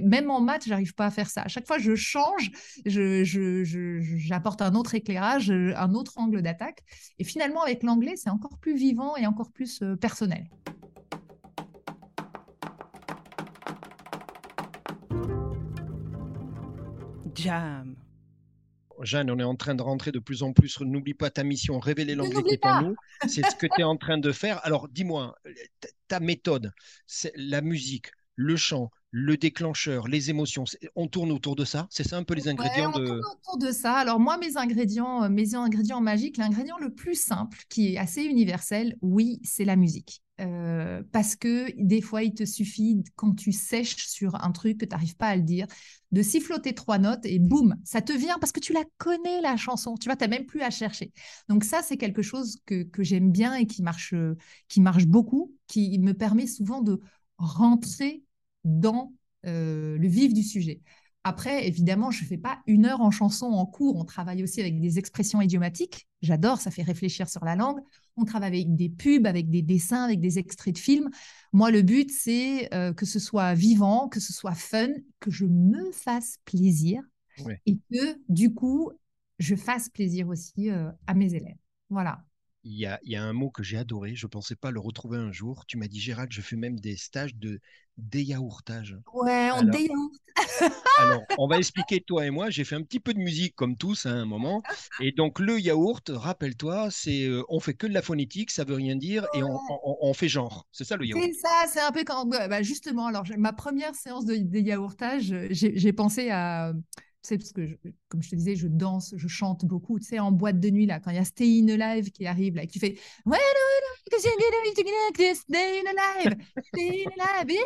même 0.03 0.31
en 0.31 0.41
maths, 0.41 0.65
j'arrive 0.67 0.95
pas 0.95 1.07
à 1.07 1.11
faire 1.11 1.31
ça. 1.31 1.43
À 1.43 1.49
chaque 1.49 1.67
fois, 1.67 1.79
je 1.79 1.95
change, 1.95 2.51
j'apporte 2.85 4.61
je, 4.61 4.65
je, 4.65 4.65
un 4.65 4.75
autre 4.75 4.95
éclairage, 4.95 5.51
euh, 5.51 5.73
un 5.77 5.95
autre 5.95 6.19
angle 6.19 6.43
d'attaque. 6.43 6.83
Et 7.19 7.25
finalement, 7.25 7.63
avec 7.63 7.83
l'anglais, 7.83 8.15
c'est 8.17 8.31
encore 8.31 8.59
plus 8.59 8.77
vivant 8.77 9.17
et 9.17 9.27
encore 9.27 9.53
plus 9.53 9.83
euh, 9.83 9.97
personnel. 9.97 10.49
Jam. 17.35 17.97
Jeanne, 19.03 19.31
on 19.31 19.39
est 19.39 19.45
en 19.45 19.57
train 19.57 19.75
de 19.75 19.83
rentrer 19.83 20.13
de 20.13 20.19
plus 20.19 20.43
en 20.43 20.53
plus. 20.53 20.81
N'oublie 20.81 21.15
pas 21.15 21.31
ta 21.31 21.45
mission, 21.45 21.79
révéler 21.79 22.15
l'anglais 22.15 22.43
qui 22.43 22.55
est 22.55 22.67
en 22.67 22.83
nous. 22.83 22.97
C'est 23.29 23.49
ce 23.49 23.57
que 23.57 23.67
tu 23.67 23.81
es 23.81 23.85
en 23.85 23.97
train 23.97 24.19
de 24.19 24.33
faire. 24.33 24.61
Alors, 24.65 24.89
dis-moi, 24.89 25.37
ta- 25.81 25.89
ta 26.09 26.21
méthode, 26.21 26.73
c'est 27.07 27.33
la 27.37 27.61
musique, 27.61 28.09
le 28.37 28.57
chant, 28.57 28.91
le 29.11 29.37
déclencheur, 29.37 30.09
les 30.09 30.31
émotions, 30.31 30.65
on 30.97 31.07
tourne 31.07 31.31
autour 31.31 31.55
de 31.55 31.65
ça 31.65 31.87
C'est 31.91 32.03
ça 32.07 32.17
un 32.17 32.25
peu 32.25 32.35
les 32.35 32.49
ingrédients 32.49 32.91
Ouais, 32.91 32.97
on 32.97 32.99
de. 32.99 33.07
tourne 33.07 33.21
autour 33.33 33.59
de 33.59 33.71
ça. 33.71 33.95
Alors 33.95 34.19
moi, 34.19 34.39
mes 34.39 34.57
ingrédients, 34.57 35.23
euh, 35.25 35.29
mes 35.29 35.55
ingrédients 35.55 36.01
magiques, 36.01 36.37
l'ingrédient 36.37 36.79
le 36.79 36.93
plus 36.93 37.15
simple, 37.15 37.59
qui 37.69 37.95
est 37.95 37.99
assez 37.99 38.23
universel, 38.25 38.97
oui, 39.03 39.41
c'est 39.45 39.65
la 39.65 39.77
musique. 39.77 40.21
Euh, 40.41 41.01
parce 41.13 41.37
que 41.37 41.71
des 41.81 42.01
fois, 42.01 42.25
il 42.25 42.35
te 42.35 42.45
suffit, 42.45 43.05
quand 43.15 43.35
tu 43.35 43.53
sèches 43.53 44.09
sur 44.09 44.35
un 44.45 44.51
truc 44.51 44.79
que 44.79 44.85
tu 44.85 44.91
n'arrives 44.91 45.17
pas 45.17 45.29
à 45.29 45.37
le 45.37 45.43
dire, 45.43 45.69
de 46.11 46.23
siffloter 46.23 46.75
trois 46.75 46.99
notes 46.99 47.25
et 47.25 47.39
boum, 47.39 47.77
ça 47.85 48.03
te 48.03 48.13
vient 48.13 48.39
parce 48.41 48.51
que 48.51 48.59
tu 48.59 48.73
la 48.73 48.83
connais, 48.99 49.41
la 49.43 49.57
chanson. 49.57 49.95
Tu 49.97 50.09
vois, 50.09 50.17
tu 50.17 50.25
n'as 50.25 50.29
même 50.29 50.47
plus 50.47 50.63
à 50.63 50.71
chercher. 50.71 51.13
Donc 51.49 51.63
ça, 51.63 51.83
c'est 51.83 51.97
quelque 51.97 52.23
chose 52.23 52.57
que, 52.67 52.83
que 52.83 53.05
j'aime 53.05 53.31
bien 53.31 53.55
et 53.55 53.67
qui 53.67 53.83
marche, 53.83 54.13
qui 54.69 54.81
marche 54.81 55.07
beaucoup, 55.07 55.55
qui 55.69 55.99
me 56.01 56.15
permet 56.15 56.49
souvent 56.49 56.81
de 56.81 57.01
rentrer 57.39 58.23
dans 58.65 59.13
euh, 59.47 59.99
le 59.99 60.09
vif 60.09 60.33
du 60.33 60.43
sujet. 60.43 60.81
Après, 61.27 61.67
évidemment, 61.67 62.11
je 62.11 62.23
ne 62.23 62.29
fais 62.29 62.37
pas 62.37 62.59
une 62.67 62.85
heure 62.85 63.01
en 63.01 63.11
chanson 63.11 63.47
en 63.47 63.65
cours. 63.65 63.97
On 63.97 64.05
travaille 64.05 64.43
aussi 64.43 64.61
avec 64.61 64.79
des 64.79 64.99
expressions 64.99 65.41
idiomatiques. 65.41 66.07
J'adore, 66.21 66.61
ça 66.61 66.71
fait 66.71 66.83
réfléchir 66.83 67.31
sur 67.31 67.45
la 67.47 67.57
langue. 67.57 67.81
On 68.19 68.25
travaille 68.25 68.61
avec 68.61 68.77
des 68.77 68.91
pubs, 68.91 69.27
avec 69.27 69.49
des 69.49 69.63
dessins, 69.63 70.05
avec 70.05 70.21
des 70.21 70.39
extraits 70.39 70.75
de 70.75 70.79
films. 70.79 71.09
Moi, 71.55 71.71
le 71.71 71.81
but, 71.81 72.11
c'est 72.11 72.73
euh, 72.75 72.93
que 72.93 73.07
ce 73.07 73.19
soit 73.19 73.55
vivant, 73.55 74.09
que 74.09 74.21
ce 74.21 74.35
soit 74.35 74.55
fun, 74.55 74.89
que 75.19 75.31
je 75.31 75.47
me 75.47 75.91
fasse 75.93 76.37
plaisir 76.45 77.03
et 77.65 77.79
que, 77.91 78.21
du 78.29 78.53
coup, 78.53 78.93
je 79.39 79.57
fasse 79.57 79.89
plaisir 79.89 80.29
aussi 80.29 80.71
euh, 80.71 80.91
à 81.07 81.15
mes 81.15 81.35
élèves. 81.35 81.57
Voilà. 81.89 82.23
Il 82.65 82.73
y 82.79 82.87
a, 82.87 82.99
il 83.05 83.13
y 83.13 83.17
a 83.17 83.23
un 83.23 83.33
mot 83.35 83.51
que 83.51 83.63
j'ai 83.63 83.77
adoré, 83.77 84.15
je 84.15 84.27
ne 84.27 84.31
pensais 84.31 84.57
pas 84.57 84.71
le 84.71 84.81
retrouver 84.81 85.19
un 85.19 85.33
jour. 85.33 85.65
Tu 85.67 85.77
m'as 85.77 85.87
dit, 85.87 86.01
Gérald, 86.01 86.33
je 86.33 86.41
fais 86.41 86.57
même 86.57 86.81
des 86.81 86.97
stages 86.97 87.35
de 87.37 87.61
déyaourtage. 87.99 88.97
Ouais, 89.13 89.51
on 89.53 89.59
Alors- 89.59 89.71
déyaourte. 89.71 90.21
Alors, 90.99 91.23
on 91.39 91.47
va 91.47 91.59
expliquer, 91.59 92.01
toi 92.01 92.25
et 92.27 92.31
moi, 92.31 92.51
j'ai 92.51 92.65
fait 92.65 92.75
un 92.75 92.83
petit 92.83 93.01
peu 93.01 93.13
de 93.15 93.19
musique 93.19 93.55
comme 93.55 93.77
tous 93.77 94.07
à 94.07 94.11
un 94.11 94.25
moment. 94.25 94.63
Et 95.01 95.13
donc, 95.13 95.41
le 95.41 95.59
yaourt, 95.61 96.11
rappelle-toi, 96.15 96.89
c'est 96.91 97.25
euh, 97.27 97.43
on 97.49 97.61
fait 97.61 97.75
que 97.75 97.87
de 97.87 97.93
la 97.93 98.03
phonétique, 98.03 98.51
ça 98.51 98.65
veut 98.65 98.75
rien 98.75 98.97
dire, 98.97 99.27
et 99.35 99.43
on, 99.43 99.55
on- 99.85 99.97
on 100.01 100.15
fait 100.15 100.29
genre. 100.29 100.67
C'est 100.73 100.85
ça 100.85 100.97
le 100.97 101.07
yaourt. 101.07 101.23
C'est 101.23 101.33
ça, 101.35 101.65
c'est 101.69 101.81
un 101.81 101.93
peu 101.93 102.05
quand. 102.05 102.27
bah, 102.27 102.49
bah, 102.49 102.63
justement, 102.63 103.07
alors 103.07 103.25
ma 103.39 103.53
première 103.53 103.95
séance 103.95 104.25
de, 104.25 104.37
de 104.37 104.59
yaourtage, 104.59 105.33
euh, 105.33 105.49
j'ai 105.51 105.93
pensé 105.93 106.31
à. 106.31 106.73
Sais, 107.27 107.39
parce 107.39 107.53
que, 107.53 107.67
je- 107.67 107.77
comme 108.09 108.23
je 108.23 108.29
te 108.29 108.37
disais, 108.37 108.55
je 108.55 108.69
danse, 108.69 109.15
je 109.17 109.29
chante 109.29 109.65
beaucoup. 109.65 109.99
Tu 109.99 110.05
sais, 110.05 110.19
en 110.19 110.31
boîte 110.31 110.61
de 110.61 110.69
nuit, 110.69 110.85
là, 110.85 111.01
quand 111.01 111.11
il 111.11 111.17
y 111.17 111.19
a 111.19 111.25
Stay 111.25 111.61
in 111.63 111.69
Alive 111.81 112.11
qui 112.11 112.27
arrive, 112.27 112.55
là, 112.55 112.65
et 112.65 112.67
que 112.67 112.73
tu 112.73 112.79
fais. 112.79 112.99
When 113.25 113.41
Stay 115.35 115.81
in 115.81 115.87
Alive, 115.89 116.37
Stay 116.67 117.05
in 117.07 117.11
Alive. 117.41 117.59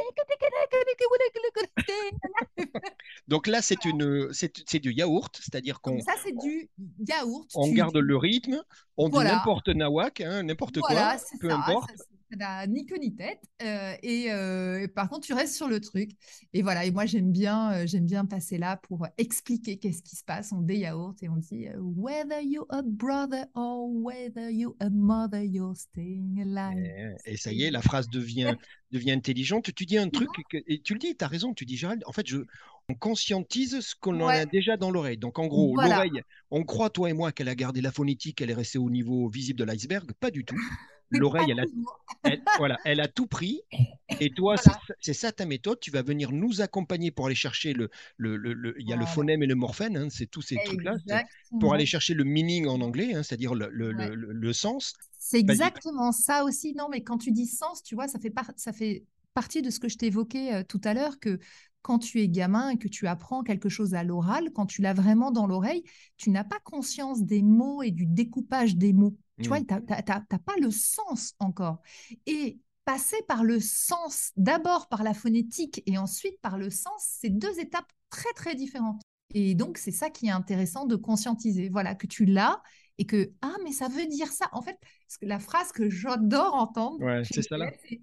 Donc 3.27 3.47
là, 3.49 3.61
c'est 3.63 3.85
une, 3.85 4.29
c'est 4.33 4.79
du 4.79 4.93
yaourt, 4.93 5.37
c'est-à-dire 5.41 5.81
qu'on 5.81 6.01
ça, 6.01 6.13
c'est 6.25 6.37
du 6.37 6.71
yaourt. 7.07 7.49
on 7.55 7.69
Tu- 7.69 7.75
garde 7.75 7.97
le 7.97 8.17
rythme, 8.17 8.63
on 8.97 9.09
Voilà. 9.09 9.31
dit 9.31 9.37
n'importe 9.37 9.69
nawak, 9.69 10.21
hein, 10.21 10.43
n'importe 10.45 10.79
Voilà, 10.79 11.17
quoi, 11.19 11.39
peu 11.41 11.49
ça, 11.49 11.57
importe. 11.57 11.91
ça 11.97 12.05
n'a 12.37 12.67
ni 12.67 12.85
queue 12.87 12.99
ni 12.99 13.15
tête. 13.15 13.41
euh, 13.63 13.95
et, 14.03 14.31
euh, 14.33 14.81
et 14.83 14.89
par 14.89 15.09
contre, 15.09 15.27
tu 15.27 15.33
restes 15.33 15.55
sur 15.57 15.69
le 15.69 15.81
truc. 15.81 16.11
Et 16.53 16.63
voilà, 16.63 16.85
et 16.85 16.91
moi, 16.91 17.07
j'aime 17.07 17.33
bien, 17.33 17.73
euh, 17.73 17.87
j'aime 17.87 18.05
bien 18.07 18.25
passer 18.25 18.59
là 18.59 18.77
pour 18.77 19.07
expliquer 19.17 19.79
qu'est-ce 19.79 20.03
qui 20.03 20.17
se 20.17 20.25
passe. 20.25 20.53
On 20.53 20.67
yaourt 20.67 21.23
et 21.23 21.29
on 21.29 21.37
dit 21.37 21.67
Whether 21.79 22.43
you 22.45 22.67
a 22.71 22.83
brother 22.83 23.47
or 23.55 23.89
whether 23.91 24.51
you 24.51 24.77
a 24.81 24.91
mother, 24.91 25.43
you're 25.43 25.77
staying 25.77 26.41
alive. 26.43 26.79
Et, 27.25 27.33
et 27.33 27.37
ça 27.37 27.53
y 27.53 27.63
est, 27.65 27.71
la 27.71 27.83
phrase 27.83 28.09
devient, 28.09 28.55
devient 28.93 29.13
intelligente. 29.13 29.73
Tu 29.75 29.87
dis 29.87 29.99
un 29.99 30.09
truc, 30.11 30.29
que- 30.51 30.59
et 30.67 30.81
tu 30.83 30.93
le 30.95 30.99
dis, 30.99 31.17
tu 31.17 31.25
as 31.25 31.29
raison, 31.29 31.55
tu 31.55 31.65
dis 31.65 31.77
Gérald, 31.77 32.03
en 32.07 32.13
fait, 32.13 32.27
je, 32.27 32.39
on 32.91 32.95
conscientise 32.95 33.81
ce 33.81 33.95
qu'on 34.01 34.21
en 34.21 34.29
a 34.29 34.47
déjà 34.47 34.77
dans 34.79 34.91
l'oreille. 34.91 35.19
Donc 35.19 35.39
en 35.39 35.47
gros, 35.47 35.75
Voilà. 35.75 35.97
l'oreille, 35.97 36.23
on 36.51 36.65
croit, 36.65 36.89
toi 36.91 37.11
et 37.11 37.13
moi, 37.13 37.33
qu'elle 37.33 37.49
a 37.49 37.55
gardé 37.55 37.81
la 37.83 37.93
phonétique, 37.93 38.41
elle 38.41 38.51
est 38.51 38.55
restée 38.55 38.79
au 38.79 38.89
niveau 38.91 39.29
visible 39.29 39.59
de 39.59 39.65
l'iceberg. 39.65 40.11
Pas 40.21 40.31
du 40.31 40.45
tout. 40.45 40.57
L'oreille, 41.11 41.51
elle 41.51 41.61
a, 41.61 41.65
toujours. 41.67 42.05
elle, 42.23 42.43
voilà, 42.59 42.79
elle 42.85 43.01
a 43.01 43.09
tout 43.09 43.27
pris. 43.27 43.63
Et 44.21 44.31
toi, 44.31 44.57
Voilà. 44.63 44.79
c'est 45.01 45.13
ça- 45.15 45.33
ta 45.33 45.47
méthode. 45.47 45.81
Tu 45.81 45.91
vas 45.91 46.03
venir 46.03 46.33
nous 46.33 46.61
accompagner 46.61 47.11
pour 47.11 47.27
aller 47.27 47.35
chercher 47.35 47.73
le. 47.73 47.91
le, 48.17 48.37
le- 48.37 48.53
le- 48.55 48.75
il 48.81 48.89
y 48.89 48.93
a 48.93 48.97
le 48.97 49.07
phonème 49.07 49.43
et 49.43 49.47
le 49.47 49.55
morphème, 49.55 49.97
hein, 49.97 50.09
c'est 50.11 50.27
tous 50.27 50.43
ces 50.43 50.57
trucs-là. 50.65 50.97
Pour 51.61 51.75
aller 51.75 51.87
chercher 51.87 52.15
le 52.15 52.25
meaning 52.25 52.67
en 52.67 52.81
anglais, 52.81 53.15
hein, 53.15 53.23
c'est-à-dire 53.23 53.55
le, 53.55 53.69
Ouais. 53.95 54.53
sens. 54.53 54.95
C'est 55.19 55.39
Vas-y. 55.39 55.51
exactement 55.53 56.13
ça 56.13 56.45
aussi. 56.45 56.75
Non, 56.75 56.89
mais 56.91 57.03
quand 57.03 57.19
tu 57.19 57.33
dis 57.33 57.47
sens, 57.47 57.83
tu 57.83 57.95
vois, 57.95 58.09
ça 58.09 58.19
fait, 58.19 58.31
par- 58.31 58.51
ça 58.57 58.73
fait 58.73 59.05
partie 59.35 59.63
de 59.63 59.71
ce 59.71 59.79
que 59.81 59.89
je 59.89 59.97
t'évoquais 59.97 60.55
euh, 60.55 60.63
tout 60.65 60.81
à 60.85 60.95
l'heure, 60.95 61.19
que 61.21 61.39
quand 61.89 61.99
tu 61.99 62.21
es 62.21 62.29
gamin 62.29 62.69
et 62.69 62.77
que 62.77 62.87
tu 62.87 63.07
apprends 63.07 63.43
quelque 63.43 63.71
chose 63.71 63.95
à 63.95 64.05
l'oral, 64.05 64.53
quand 64.53 64.67
tu 64.67 64.83
l'as 64.83 64.93
vraiment 64.93 65.31
dans 65.31 65.47
l'oreille, 65.47 65.83
tu 66.19 66.29
n'as 66.29 66.45
pas 66.45 66.59
conscience 66.63 67.23
des 67.23 67.41
mots 67.41 67.83
et 67.83 67.91
du 67.91 68.05
découpage 68.05 68.77
des 68.77 68.93
mots. 68.93 69.17
Tu 69.41 69.49
vois, 69.49 69.61
Mm. 69.61 69.67
tu 69.67 69.75
n'as 69.75 70.21
pas 70.39 70.55
le 70.61 70.71
sens 70.71 71.35
encore. 71.39 71.81
Et 72.27 72.61
passer 72.85 73.17
par 73.27 73.43
le 73.43 73.59
sens, 73.59 74.33
d'abord 74.37 74.89
par 74.89 75.03
la 75.03 75.15
phonétique 75.15 75.83
et 75.87 75.97
ensuite 75.97 76.39
par 76.43 76.59
le 76.59 76.69
sens, 76.69 77.03
c'est 77.21 77.31
deux 77.31 77.59
étapes 77.59 77.91
très, 78.11 78.33
très 78.35 78.55
différentes. 78.55 79.01
Et 79.33 79.55
donc, 79.55 79.79
c'est 79.79 79.91
ça 79.91 80.11
qui 80.11 80.27
est 80.27 80.31
intéressant 80.31 80.85
de 80.85 80.97
conscientiser. 80.97 81.71
Voilà, 81.71 81.95
que 81.95 82.07
tu 82.07 82.27
l'as 82.27 82.61
et 82.99 83.07
que, 83.07 83.33
ah, 83.41 83.55
mais 83.65 83.73
ça 83.73 83.89
veut 83.89 84.07
dire 84.07 84.31
ça. 84.31 84.49
En 84.53 84.61
fait, 84.61 84.77
la 85.23 85.39
phrase 85.39 85.73
que 85.73 85.89
j'adore 85.89 86.55
entendre, 86.55 87.03
Ouais, 87.03 87.23
c'est 87.25 87.49
les 87.57 88.01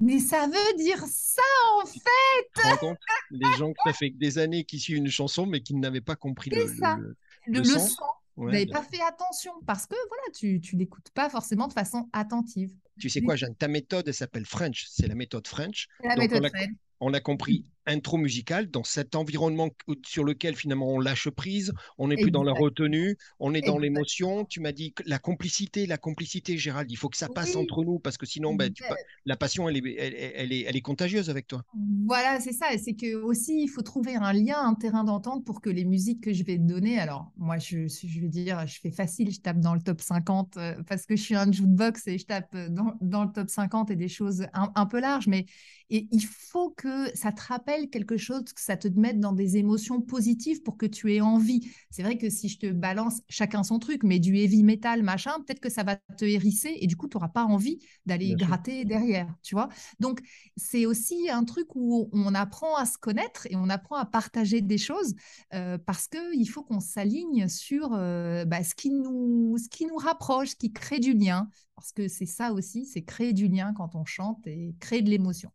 mais 0.00 0.18
ça 0.18 0.46
veut 0.46 0.76
dire 0.76 1.02
ça, 1.06 1.42
en 1.82 1.86
fait. 1.86 2.76
Compte 2.78 2.98
Les 3.30 3.50
gens 3.58 3.72
que 3.72 3.78
ça 3.84 3.92
fait 3.92 4.10
des 4.10 4.38
années 4.38 4.64
qu'ils 4.64 4.80
suivent 4.80 4.96
une 4.98 5.08
chanson, 5.10 5.46
mais 5.46 5.60
qui 5.60 5.74
n'avaient 5.74 6.00
pas 6.00 6.16
compris 6.16 6.50
le, 6.50 6.66
ça. 6.76 6.96
le- 6.96 7.16
Le, 7.46 7.52
Le 7.52 7.58
le 7.58 7.64
sens. 7.64 7.90
sens, 7.90 7.98
ouais, 8.00 8.46
vous 8.46 8.50
n'avez 8.50 8.64
bien 8.66 8.74
pas 8.74 8.82
fait 8.82 9.00
attention 9.02 9.52
parce 9.66 9.86
que, 9.86 9.94
voilà, 10.08 10.22
tu 10.34 10.60
ne 10.74 10.78
l'écoutes 10.78 11.10
pas 11.10 11.28
forcément 11.28 11.68
de 11.68 11.72
façon 11.74 12.08
attentive. 12.12 12.72
Tu 12.98 13.08
sais 13.10 13.20
quoi, 13.22 13.36
Jeanne, 13.36 13.54
ta 13.56 13.68
méthode, 13.68 14.06
elle 14.08 14.14
s'appelle 14.14 14.46
French. 14.46 14.86
C'est 14.88 15.06
la 15.08 15.14
méthode 15.14 15.46
French. 15.46 15.88
La 16.02 16.10
Donc, 16.14 16.18
on 16.18 16.22
méthode 16.22 16.44
a- 16.46 16.48
Fred. 16.50 16.70
On 17.00 17.12
a 17.12 17.20
compris 17.20 17.64
intro 17.86 18.16
musicale 18.16 18.70
dans 18.70 18.84
cet 18.84 19.14
environnement 19.14 19.70
sur 20.06 20.24
lequel 20.24 20.56
finalement 20.56 20.88
on 20.88 21.00
lâche 21.00 21.28
prise, 21.30 21.72
on 21.98 22.08
n'est 22.08 22.16
plus 22.16 22.30
dans 22.30 22.42
la 22.42 22.52
retenue, 22.52 23.16
on 23.38 23.54
est 23.54 23.62
dans 23.62 23.78
l'émotion. 23.78 24.44
Tu 24.44 24.60
m'as 24.60 24.72
dit 24.72 24.92
que 24.92 25.02
la 25.06 25.18
complicité, 25.18 25.86
la 25.86 25.98
complicité, 25.98 26.56
Gérald, 26.58 26.90
il 26.90 26.96
faut 26.96 27.08
que 27.08 27.16
ça 27.16 27.28
passe 27.28 27.54
Oui. 27.54 27.62
entre 27.62 27.84
nous 27.84 27.98
parce 27.98 28.16
que 28.16 28.26
sinon, 28.26 28.54
ben, 28.54 28.72
tu 28.72 28.82
la 29.24 29.36
passion, 29.36 29.68
elle 29.68 29.76
est, 29.76 29.94
elle, 29.98 30.14
elle 30.36 30.52
est, 30.52 30.60
elle 30.62 30.76
est 30.76 30.80
contagieuse 30.80 31.30
avec 31.30 31.46
toi. 31.46 31.62
Voilà, 32.06 32.40
c'est 32.40 32.52
ça. 32.52 32.72
Et 32.72 32.78
c'est 32.78 32.94
que 32.94 33.14
aussi, 33.16 33.62
il 33.62 33.68
faut 33.68 33.82
trouver 33.82 34.14
un 34.14 34.32
lien, 34.32 34.58
un 34.58 34.74
terrain 34.74 35.04
d'entente 35.04 35.44
pour 35.44 35.60
que 35.60 35.70
les 35.70 35.84
musiques 35.84 36.22
que 36.22 36.32
je 36.32 36.44
vais 36.44 36.56
te 36.56 36.62
donner. 36.62 36.98
Alors, 36.98 37.32
moi, 37.36 37.58
je, 37.58 37.88
je 37.88 38.20
vais 38.20 38.28
dire, 38.28 38.66
je 38.66 38.78
fais 38.80 38.90
facile, 38.90 39.30
je 39.32 39.40
tape 39.40 39.58
dans 39.60 39.74
le 39.74 39.80
top 39.80 40.00
50 40.00 40.56
euh, 40.56 40.74
parce 40.86 41.06
que 41.06 41.16
je 41.16 41.22
suis 41.22 41.34
un 41.34 41.50
jukebox 41.50 42.06
et 42.06 42.18
je 42.18 42.26
tape 42.26 42.54
euh, 42.54 42.68
dans, 42.68 42.94
dans 43.00 43.24
le 43.24 43.32
top 43.32 43.50
50 43.50 43.90
et 43.90 43.96
des 43.96 44.08
choses 44.08 44.46
un, 44.52 44.70
un 44.74 44.86
peu 44.86 45.00
larges. 45.00 45.26
Mais 45.26 45.46
et 45.90 46.06
il 46.12 46.22
faut 46.24 46.70
que 46.70 47.14
ça 47.16 47.32
te 47.32 47.42
rappelle 47.42 47.73
quelque 47.90 48.16
chose, 48.16 48.44
que 48.44 48.60
ça 48.60 48.76
te 48.76 48.88
mette 48.88 49.20
dans 49.20 49.32
des 49.32 49.56
émotions 49.56 50.00
positives 50.00 50.62
pour 50.62 50.76
que 50.76 50.86
tu 50.86 51.12
aies 51.12 51.20
envie. 51.20 51.68
C'est 51.90 52.02
vrai 52.02 52.18
que 52.18 52.30
si 52.30 52.48
je 52.48 52.58
te 52.58 52.70
balance 52.70 53.20
chacun 53.28 53.62
son 53.62 53.78
truc, 53.78 54.02
mais 54.02 54.18
du 54.18 54.36
heavy 54.36 54.62
metal, 54.62 55.02
machin, 55.02 55.32
peut-être 55.46 55.60
que 55.60 55.70
ça 55.70 55.82
va 55.82 55.96
te 56.16 56.24
hérisser 56.24 56.76
et 56.80 56.86
du 56.86 56.96
coup, 56.96 57.08
tu 57.08 57.16
n'auras 57.16 57.28
pas 57.28 57.44
envie 57.44 57.78
d'aller 58.06 58.28
sûr. 58.28 58.38
gratter 58.38 58.84
derrière, 58.84 59.32
tu 59.42 59.54
vois. 59.54 59.68
Donc, 60.00 60.20
c'est 60.56 60.86
aussi 60.86 61.28
un 61.30 61.44
truc 61.44 61.68
où 61.74 62.08
on 62.12 62.34
apprend 62.34 62.76
à 62.76 62.86
se 62.86 62.98
connaître 62.98 63.46
et 63.50 63.56
on 63.56 63.68
apprend 63.68 63.96
à 63.96 64.04
partager 64.04 64.60
des 64.60 64.78
choses 64.78 65.14
euh, 65.52 65.78
parce 65.78 66.08
qu'il 66.08 66.48
faut 66.48 66.62
qu'on 66.62 66.80
s'aligne 66.80 67.48
sur 67.48 67.92
euh, 67.92 68.44
bah, 68.44 68.62
ce, 68.62 68.74
qui 68.74 68.90
nous, 68.90 69.56
ce 69.58 69.68
qui 69.68 69.86
nous 69.86 69.96
rapproche, 69.96 70.50
ce 70.50 70.56
qui 70.56 70.72
crée 70.72 71.00
du 71.00 71.14
lien. 71.14 71.48
Parce 71.76 71.92
que 71.92 72.08
c'est 72.08 72.26
ça 72.26 72.52
aussi, 72.52 72.86
c'est 72.86 73.02
créer 73.02 73.32
du 73.32 73.48
lien 73.48 73.72
quand 73.74 73.94
on 73.94 74.04
chante 74.04 74.46
et 74.46 74.74
créer 74.78 75.02
de 75.02 75.10
l'émotion. 75.10 75.50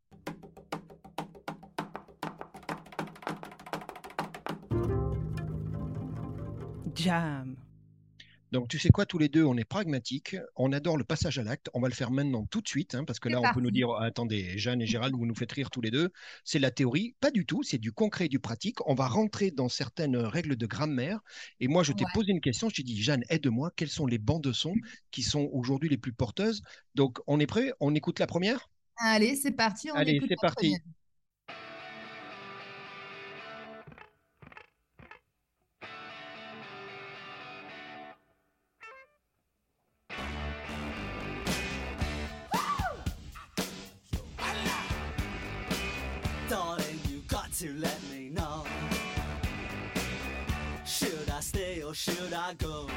Jam. 7.03 7.55
Donc, 8.51 8.67
tu 8.67 8.79
sais 8.79 8.89
quoi, 8.89 9.05
tous 9.05 9.19
les 9.19 9.29
deux, 9.29 9.43
on 9.43 9.57
est 9.57 9.63
pragmatiques, 9.63 10.35
on 10.55 10.71
adore 10.73 10.97
le 10.97 11.03
passage 11.03 11.37
à 11.37 11.43
l'acte. 11.43 11.69
On 11.75 11.79
va 11.81 11.87
le 11.87 11.93
faire 11.93 12.09
maintenant 12.09 12.45
tout 12.47 12.61
de 12.61 12.67
suite, 12.67 12.95
hein, 12.95 13.03
parce 13.05 13.19
que 13.19 13.29
là, 13.29 13.39
on 13.41 13.49
peut 13.49 13.61
nous 13.61 13.69
parti. 13.69 13.71
dire 13.71 13.89
Ah, 13.91 14.05
attendez, 14.05 14.57
Jeanne 14.57 14.81
et 14.81 14.87
Gérald, 14.87 15.15
vous 15.15 15.27
nous 15.27 15.35
faites 15.35 15.51
rire 15.51 15.69
tous 15.69 15.81
les 15.81 15.91
deux. 15.91 16.09
C'est 16.43 16.57
la 16.57 16.71
théorie, 16.71 17.15
pas 17.19 17.29
du 17.29 17.45
tout, 17.45 17.61
c'est 17.61 17.77
du 17.77 17.91
concret 17.91 18.25
et 18.25 18.29
du 18.29 18.39
pratique. 18.39 18.79
On 18.87 18.95
va 18.95 19.07
rentrer 19.07 19.51
dans 19.51 19.69
certaines 19.69 20.17
règles 20.17 20.55
de 20.55 20.65
grammaire. 20.65 21.19
Et 21.59 21.67
moi, 21.67 21.83
je 21.83 21.93
t'ai 21.93 22.05
Ouais. 22.05 22.11
posé 22.11 22.31
une 22.31 22.41
question, 22.41 22.69
je 22.69 22.75
t'ai 22.75 22.83
dit 22.83 22.99
Jeanne, 23.01 23.23
aide-moi, 23.29 23.71
quelles 23.75 23.89
sont 23.89 24.07
les 24.07 24.17
bandes 24.17 24.43
de 24.43 24.51
son 24.51 24.73
qui 25.11 25.21
sont 25.21 25.47
aujourd'hui 25.53 25.89
les 25.89 25.97
plus 25.97 26.13
porteuses? 26.13 26.63
Donc, 26.95 27.19
on 27.27 27.39
est 27.39 27.47
prêt 27.47 27.71
On 27.79 27.93
écoute 27.93 28.17
la 28.19 28.27
première? 28.27 28.67
Allez, 28.97 29.35
c'est 29.35 29.51
parti. 29.51 29.89
On 29.91 29.95
Allez, 29.95 30.13
écoute 30.13 30.27
c'est 30.29 30.35
première. 30.35 30.79
To 47.59 47.65
let 47.77 47.97
me 48.09 48.29
know. 48.29 48.63
Should 50.85 51.29
I 51.29 51.41
stay 51.41 51.83
or 51.83 51.93
should 51.93 52.33
I 52.33 52.55
go? 52.55 52.87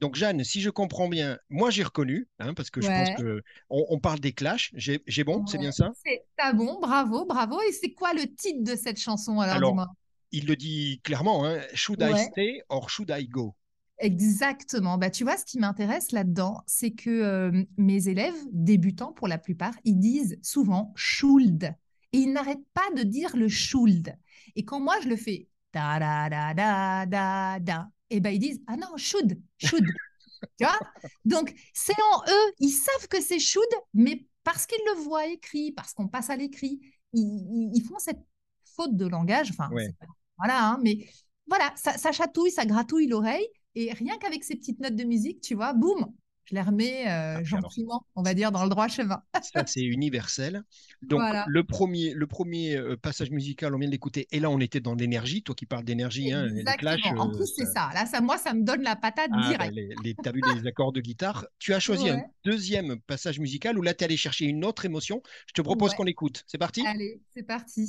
Donc 0.00 0.14
Jeanne, 0.14 0.42
si 0.44 0.62
je 0.62 0.70
comprends 0.70 1.08
bien, 1.08 1.38
moi 1.50 1.68
j'ai 1.68 1.82
reconnu, 1.82 2.26
hein, 2.38 2.54
parce 2.54 2.70
que 2.70 2.80
je 2.80 2.88
Ouais. 2.88 2.94
pense 2.94 3.22
que 3.22 3.42
on, 3.68 3.84
on 3.90 3.98
parle 3.98 4.20
des 4.20 4.32
clashs. 4.32 4.70
J'ai 4.74 5.24
bon, 5.24 5.46
c'est 5.46 5.58
bien 5.58 5.70
ça? 5.72 5.90
C'est 6.02 6.24
t'as 6.38 6.54
bon, 6.54 6.80
bravo, 6.80 7.26
bravo. 7.26 7.60
Et 7.68 7.72
c'est 7.72 7.92
quoi 7.92 8.14
le 8.14 8.22
titre 8.34 8.62
de 8.64 8.74
cette 8.74 8.98
chanson 8.98 9.40
alors, 9.40 9.56
Alors, 9.56 9.86
Il 10.32 10.46
le 10.46 10.56
dit 10.56 11.02
clairement, 11.04 11.44
hein, 11.44 11.60
Should 11.74 12.00
I 12.00 12.16
stay 12.18 12.62
or 12.70 12.88
should 12.88 13.12
I 13.14 13.28
go? 13.28 13.54
Exactement. 13.98 14.96
Bah, 14.96 15.10
tu 15.10 15.24
vois, 15.24 15.36
ce 15.36 15.44
qui 15.44 15.58
m'intéresse 15.58 16.12
là-dedans, 16.12 16.62
c'est 16.66 16.92
que 16.92 17.10
euh, 17.10 17.64
mes 17.76 18.08
élèves, 18.08 18.32
débutants 18.50 19.12
pour 19.12 19.28
la 19.28 19.36
plupart, 19.36 19.74
ils 19.84 19.98
disent 19.98 20.38
souvent 20.40 20.94
should. 20.96 21.74
Et 22.12 22.18
ils 22.18 22.32
n'arrêtent 22.32 22.66
pas 22.74 22.90
de 22.96 23.02
dire 23.02 23.36
le 23.36 23.48
should. 23.48 24.14
Et 24.56 24.64
quand 24.64 24.80
moi, 24.80 24.96
je 25.02 25.08
le 25.08 25.16
fais 25.16 25.48
da 25.72 25.98
da 25.98 26.28
da 26.28 26.54
da 26.54 27.06
da 27.06 27.58
da, 27.60 27.88
et 28.10 28.20
ben 28.20 28.30
ils 28.30 28.38
disent 28.40 28.60
ah 28.66 28.76
non, 28.76 28.96
should, 28.96 29.40
should. 29.58 29.84
tu 30.58 30.64
vois? 30.64 30.78
Donc, 31.24 31.54
c'est 31.72 31.94
en 31.94 32.22
eux. 32.28 32.52
Ils 32.58 32.70
savent 32.70 33.08
que 33.08 33.20
c'est 33.20 33.38
should, 33.38 33.68
mais 33.94 34.26
parce 34.42 34.66
qu'ils 34.66 34.82
le 34.94 35.02
voient 35.02 35.26
écrit, 35.26 35.72
parce 35.72 35.92
qu'on 35.92 36.08
passe 36.08 36.30
à 36.30 36.36
l'écrit, 36.36 36.80
ils, 37.12 37.82
font 37.88 37.98
cette 37.98 38.20
faute 38.76 38.96
de 38.96 39.06
langage. 39.06 39.50
Enfin, 39.50 39.70
Ouais. 39.70 39.88
voilà, 40.38 40.70
hein, 40.70 40.80
mais 40.82 41.06
voilà, 41.46 41.72
ça, 41.76 41.96
ça 41.98 42.12
chatouille, 42.12 42.50
ça 42.50 42.64
gratouille 42.64 43.06
l'oreille. 43.06 43.46
Et 43.74 43.92
rien 43.92 44.18
qu'avec 44.18 44.42
ces 44.42 44.56
petites 44.56 44.80
notes 44.80 44.96
de 44.96 45.04
musique, 45.04 45.40
tu 45.40 45.54
vois, 45.54 45.72
boum, 45.74 46.12
je 46.50 46.54
les 46.56 46.62
remets 46.62 47.06
euh, 47.08 47.36
Ah, 47.38 47.44
gentiment, 47.44 48.04
on 48.16 48.22
va 48.22 48.34
dire, 48.34 48.50
dans 48.52 48.64
le 48.64 48.70
droit 48.70 48.88
chemin. 48.88 49.22
Ça, 49.42 49.64
c'est 49.66 49.82
universel. 49.84 50.62
Donc, 51.02 51.20
Voilà. 51.20 51.44
le 51.46 51.64
premier, 51.64 52.12
le 52.12 52.26
premier 52.26 52.76
euh, 52.76 52.96
passage 52.96 53.30
musical, 53.30 53.74
on 53.74 53.78
vient 53.78 53.88
de 53.88 53.92
l'écouter. 53.92 54.26
Et 54.32 54.40
là, 54.40 54.50
on 54.50 54.58
était 54.60 54.80
dans 54.80 54.94
l'énergie. 54.94 55.42
Toi 55.42 55.54
qui 55.54 55.64
parles 55.66 55.84
d'énergie, 55.84 56.32
hein, 56.32 56.46
les 56.46 56.60
Exactement. 56.60 56.96
clashs. 56.96 57.12
en 57.18 57.28
euh, 57.32 57.36
plus, 57.36 57.46
c'est 57.56 57.66
ça. 57.66 57.90
Là, 57.94 58.04
ça, 58.06 58.20
moi, 58.20 58.36
ça 58.36 58.52
me 58.52 58.62
donne 58.64 58.82
la 58.82 58.96
patate 58.96 59.30
Ah, 59.32 59.48
direct. 59.48 59.72
les, 59.74 59.94
les, 60.04 60.14
t'as 60.14 60.32
vu 60.32 60.40
les 60.54 60.66
accords 60.66 60.92
de 60.92 61.00
guitare. 61.00 61.46
Tu 61.58 61.72
as 61.72 61.80
choisi 61.80 62.08
un 62.10 62.20
deuxième 62.44 62.98
passage 63.00 63.38
musical 63.38 63.78
où 63.78 63.82
là, 63.82 63.94
tu 63.94 64.02
es 64.02 64.04
allé 64.06 64.16
chercher 64.16 64.46
une 64.46 64.64
autre 64.64 64.84
émotion. 64.84 65.22
Je 65.46 65.52
te 65.52 65.62
propose 65.62 65.90
Ouais. 65.92 65.96
qu'on 65.96 66.04
l'écoute. 66.04 66.42
C'est 66.46 66.58
parti? 66.58 66.84
Allez, 66.86 67.20
c'est 67.32 67.42
parti. 67.44 67.86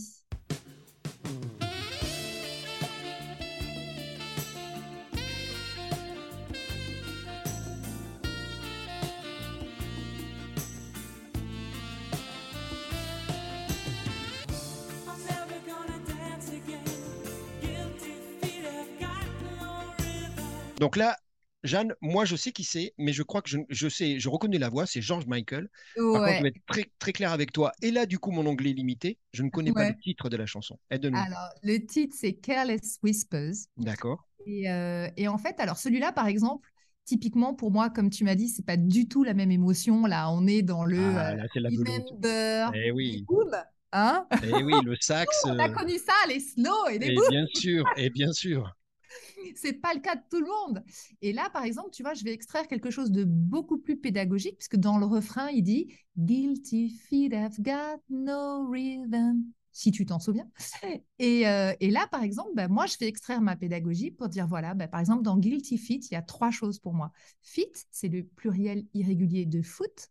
Donc 20.82 20.98
là, 20.98 21.18
Jeanne, 21.64 21.94
moi, 22.02 22.26
je 22.26 22.36
sais 22.36 22.52
qui 22.52 22.64
c'est, 22.66 22.94
mais 22.98 23.14
je 23.14 23.24
crois 23.24 23.42
que 23.42 23.50
je, 23.50 23.60
je 23.70 23.88
sais, 23.88 24.20
je 24.20 24.30
reconnais 24.30 24.58
la 24.58 24.70
voix, 24.70 24.86
c'est 24.86 25.02
George 25.02 25.28
Michael. 25.28 25.70
Par 26.12 26.22
contre, 26.24 26.24
Ouais. 26.24 26.38
je 26.38 26.44
vais 26.44 26.50
être 26.50 26.66
très, 26.68 26.86
très 27.00 27.14
clair 27.14 27.32
avec 27.32 27.54
toi. 27.54 27.72
Et 27.82 27.92
là, 27.92 28.06
du 28.06 28.20
coup, 28.20 28.32
mon 28.32 28.46
anglais 28.48 28.72
est 28.72 28.74
limité. 28.74 29.18
Je 29.34 29.44
ne 29.44 29.50
connais 29.50 29.72
pas 29.72 29.88
le 29.88 29.96
titre 29.96 30.30
de 30.30 30.38
la 30.38 30.46
chanson. 30.46 30.78
Alors, 30.92 31.50
le 31.64 31.78
titre, 31.78 32.16
c'est 32.20 32.34
Careless 32.34 33.00
Whispers. 33.04 33.54
D'accord. 33.78 34.26
Et, 34.46 34.70
euh, 34.72 35.08
et 35.18 35.28
en 35.28 35.38
fait, 35.38 35.60
alors 35.60 35.78
celui-là, 35.78 36.12
par 36.12 36.28
exemple, 36.28 36.68
typiquement 37.06 37.54
pour 37.54 37.72
moi, 37.72 37.90
comme 37.92 38.10
tu 38.10 38.24
m'as 38.24 38.36
dit, 38.36 38.50
c'est 38.50 38.66
pas 38.66 38.78
du 38.78 39.08
tout 39.08 39.24
la 39.24 39.34
même 39.36 39.52
émotion. 39.52 40.06
Là, 40.08 40.32
on 40.32 40.48
est 40.48 40.64
dans 40.64 40.84
le 40.84 40.98
Ah, 40.98 41.34
euh, 41.34 41.36
là, 41.38 41.44
la 41.56 41.70
remember, 41.70 42.72
Eh 42.74 42.92
oui. 42.92 43.24
boom, 43.28 43.52
hein? 43.92 44.28
Eh 44.44 44.64
oui, 44.64 44.82
le 44.84 44.96
sax. 45.00 45.28
On 45.46 45.60
a 45.60 45.70
euh, 45.70 45.76
connu 45.76 45.98
ça, 46.00 46.14
les 46.28 46.40
slow 46.40 46.88
et 46.90 46.98
les 46.98 47.12
et 47.12 47.16
boom. 47.16 47.30
bien 47.30 47.46
sûr, 47.54 47.86
et 47.98 48.10
bien 48.10 48.32
sûr. 48.34 48.76
C'est 49.56 49.74
pas 49.74 49.94
le 49.94 50.00
cas 50.00 50.16
de 50.16 50.22
tout 50.30 50.40
le 50.40 50.48
monde. 50.48 50.84
Et 51.22 51.34
là, 51.34 51.50
par 51.52 51.64
exemple, 51.64 51.90
tu 51.92 52.04
vois, 52.04 52.14
je 52.14 52.24
vais 52.24 52.34
extraire 52.34 52.68
quelque 52.68 52.90
chose 52.90 53.12
de 53.12 53.24
beaucoup 53.24 53.78
plus 53.78 53.98
pédagogique, 53.98 54.58
puisque 54.58 54.78
dans 54.78 54.98
le 54.98 55.06
refrain, 55.06 55.50
il 55.50 55.64
dit 55.64 55.94
Guilty 56.18 56.90
feet 56.90 57.34
have 57.34 57.60
got 57.60 58.02
no 58.10 58.70
rhythm. 58.70 59.44
Si 59.74 59.92
tu 59.92 60.06
t'en 60.06 60.20
souviens. 60.20 60.50
Et, 61.20 61.48
euh, 61.48 61.74
et 61.80 61.92
là, 61.92 62.06
par 62.12 62.24
exemple, 62.24 62.52
ben, 62.56 62.68
moi, 62.68 62.88
je 62.88 62.98
vais 63.00 63.08
extraire 63.08 63.40
ma 63.42 63.56
pédagogie 63.56 64.12
pour 64.12 64.28
dire 64.28 64.46
voilà, 64.46 64.74
ben, 64.74 64.90
par 64.90 65.00
exemple, 65.00 65.24
dans 65.24 65.38
Guilty 65.38 65.78
Feet, 65.78 66.10
il 66.10 66.14
y 66.14 66.18
a 66.18 66.22
trois 66.22 66.52
choses 66.52 66.80
pour 66.80 66.94
moi. 66.94 67.12
Feet, 67.42 67.86
c'est 67.90 68.10
le 68.10 68.24
pluriel 68.24 68.86
irrégulier 68.94 69.46
de 69.46 69.62
foot, 69.62 70.10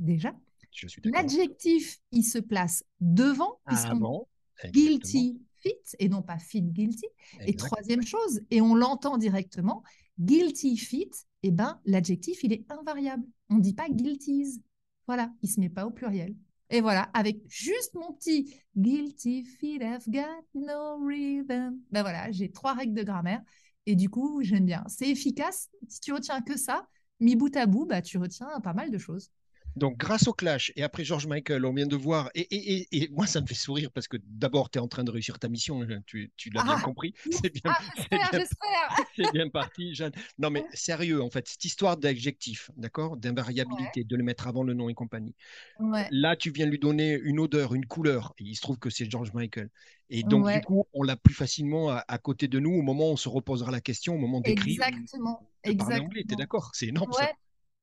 déjà. 0.00 0.34
Je 0.72 0.88
suis 0.88 1.00
d'accord. 1.00 1.22
L'adjectif, 1.22 2.00
il 2.12 2.24
se 2.24 2.38
place 2.38 2.82
devant, 3.00 3.60
puisqu'on 3.66 3.96
Avant. 3.96 4.28
guilty 4.72 5.40
feet 5.68 5.96
et 5.98 6.08
non 6.08 6.22
pas 6.22 6.38
feet 6.38 6.72
guilty. 6.72 7.06
Et 7.46 7.54
troisième 7.54 8.02
chose, 8.02 8.40
et 8.50 8.60
on 8.60 8.74
l'entend 8.74 9.18
directement, 9.18 9.82
guilty 10.18 10.76
feet, 10.76 11.26
eh 11.42 11.50
ben, 11.50 11.80
l'adjectif, 11.84 12.42
il 12.42 12.52
est 12.52 12.64
invariable. 12.70 13.24
On 13.50 13.56
ne 13.56 13.60
dit 13.60 13.74
pas 13.74 13.88
guilties. 13.88 14.62
Voilà, 15.06 15.32
il 15.42 15.48
ne 15.48 15.54
se 15.54 15.60
met 15.60 15.68
pas 15.68 15.86
au 15.86 15.90
pluriel. 15.90 16.34
Et 16.70 16.80
voilà, 16.80 17.02
avec 17.14 17.40
juste 17.48 17.94
mon 17.94 18.12
petit 18.12 18.54
guilty 18.76 19.44
feet 19.44 19.82
have 19.82 20.04
got 20.08 20.44
no 20.54 20.98
rhythm. 21.04 21.78
Ben 21.90 22.02
voilà, 22.02 22.30
j'ai 22.30 22.50
trois 22.50 22.74
règles 22.74 22.94
de 22.94 23.02
grammaire. 23.02 23.42
Et 23.86 23.96
du 23.96 24.10
coup, 24.10 24.42
j'aime 24.42 24.66
bien. 24.66 24.84
C'est 24.86 25.08
efficace. 25.08 25.70
Si 25.88 26.00
tu 26.00 26.12
retiens 26.12 26.42
que 26.42 26.58
ça, 26.58 26.86
mis 27.20 27.36
bout 27.36 27.56
à 27.56 27.64
bout, 27.64 27.86
bah, 27.86 28.02
tu 28.02 28.18
retiens 28.18 28.60
pas 28.62 28.74
mal 28.74 28.90
de 28.90 28.98
choses. 28.98 29.30
Donc, 29.76 29.96
grâce 29.96 30.26
au 30.26 30.32
clash 30.32 30.72
et 30.74 30.82
après 30.82 31.04
George 31.04 31.26
Michael, 31.28 31.64
on 31.64 31.72
vient 31.72 31.86
de 31.86 31.94
voir. 31.94 32.30
Et, 32.34 32.40
et, 32.40 32.78
et, 32.96 33.02
et 33.04 33.08
moi, 33.10 33.26
ça 33.28 33.40
me 33.40 33.46
fait 33.46 33.54
sourire 33.54 33.92
parce 33.92 34.08
que 34.08 34.16
d'abord, 34.24 34.70
tu 34.70 34.78
es 34.78 34.80
en 34.80 34.88
train 34.88 35.04
de 35.04 35.10
réussir 35.12 35.38
ta 35.38 35.48
mission. 35.48 35.82
hein, 35.82 36.00
Tu, 36.04 36.32
tu 36.36 36.50
l'as 36.50 36.64
bien 36.64 36.76
Ah. 36.78 36.82
compris. 36.82 37.14
C'est 37.30 37.52
bien, 37.52 37.62
Ah, 37.66 37.78
c'est 37.96 38.02
j'espère, 38.10 38.30
bien 38.30 38.40
j'espère. 38.40 38.96
C'est 39.16 39.32
bien 39.32 39.48
parti, 39.48 39.94
Jeanne. 39.94 40.12
Non, 40.38 40.50
mais 40.50 40.64
sérieux, 40.74 41.22
en 41.22 41.30
fait, 41.30 41.46
cette 41.46 41.64
histoire 41.64 41.96
d'adjectif, 41.96 42.70
d'accord, 42.76 43.16
d'invariabilité, 43.16 44.02
de 44.02 44.16
le 44.16 44.24
mettre 44.24 44.48
avant 44.48 44.64
le 44.64 44.74
nom 44.74 44.88
et 44.88 44.94
compagnie. 44.94 45.34
Ouais. 45.78 46.08
Là, 46.10 46.34
tu 46.34 46.50
viens 46.50 46.66
lui 46.66 46.78
donner 46.80 47.12
une 47.22 47.38
odeur, 47.38 47.74
une 47.74 47.86
couleur, 47.86 48.34
et 48.38 48.44
il 48.44 48.56
se 48.56 48.60
trouve 48.62 48.78
que 48.78 48.90
c'est 48.90 49.08
George 49.08 49.32
Michael. 49.32 49.70
Et 50.10 50.22
donc, 50.24 50.46
Ouais. 50.46 50.58
du 50.58 50.64
coup, 50.66 50.86
on 50.92 51.02
l'a 51.04 51.16
plus 51.16 51.34
facilement 51.34 51.90
à, 51.90 52.04
à 52.08 52.18
côté 52.18 52.48
de 52.48 52.58
nous 52.58 52.72
au 52.72 52.82
moment 52.82 53.10
où 53.10 53.12
on 53.12 53.16
se 53.16 53.28
reposera 53.28 53.70
la 53.70 53.80
question, 53.80 54.14
au 54.14 54.18
moment 54.18 54.40
d'écrire. 54.40 54.82
Exactement. 54.82 55.48
parler 55.62 56.00
anglais, 56.00 56.22
t'es 56.26 56.34
Exactement. 56.34 56.38
d'accord? 56.38 56.70
C'est 56.74 56.86
énorme, 56.86 57.12
ça. 57.12 57.30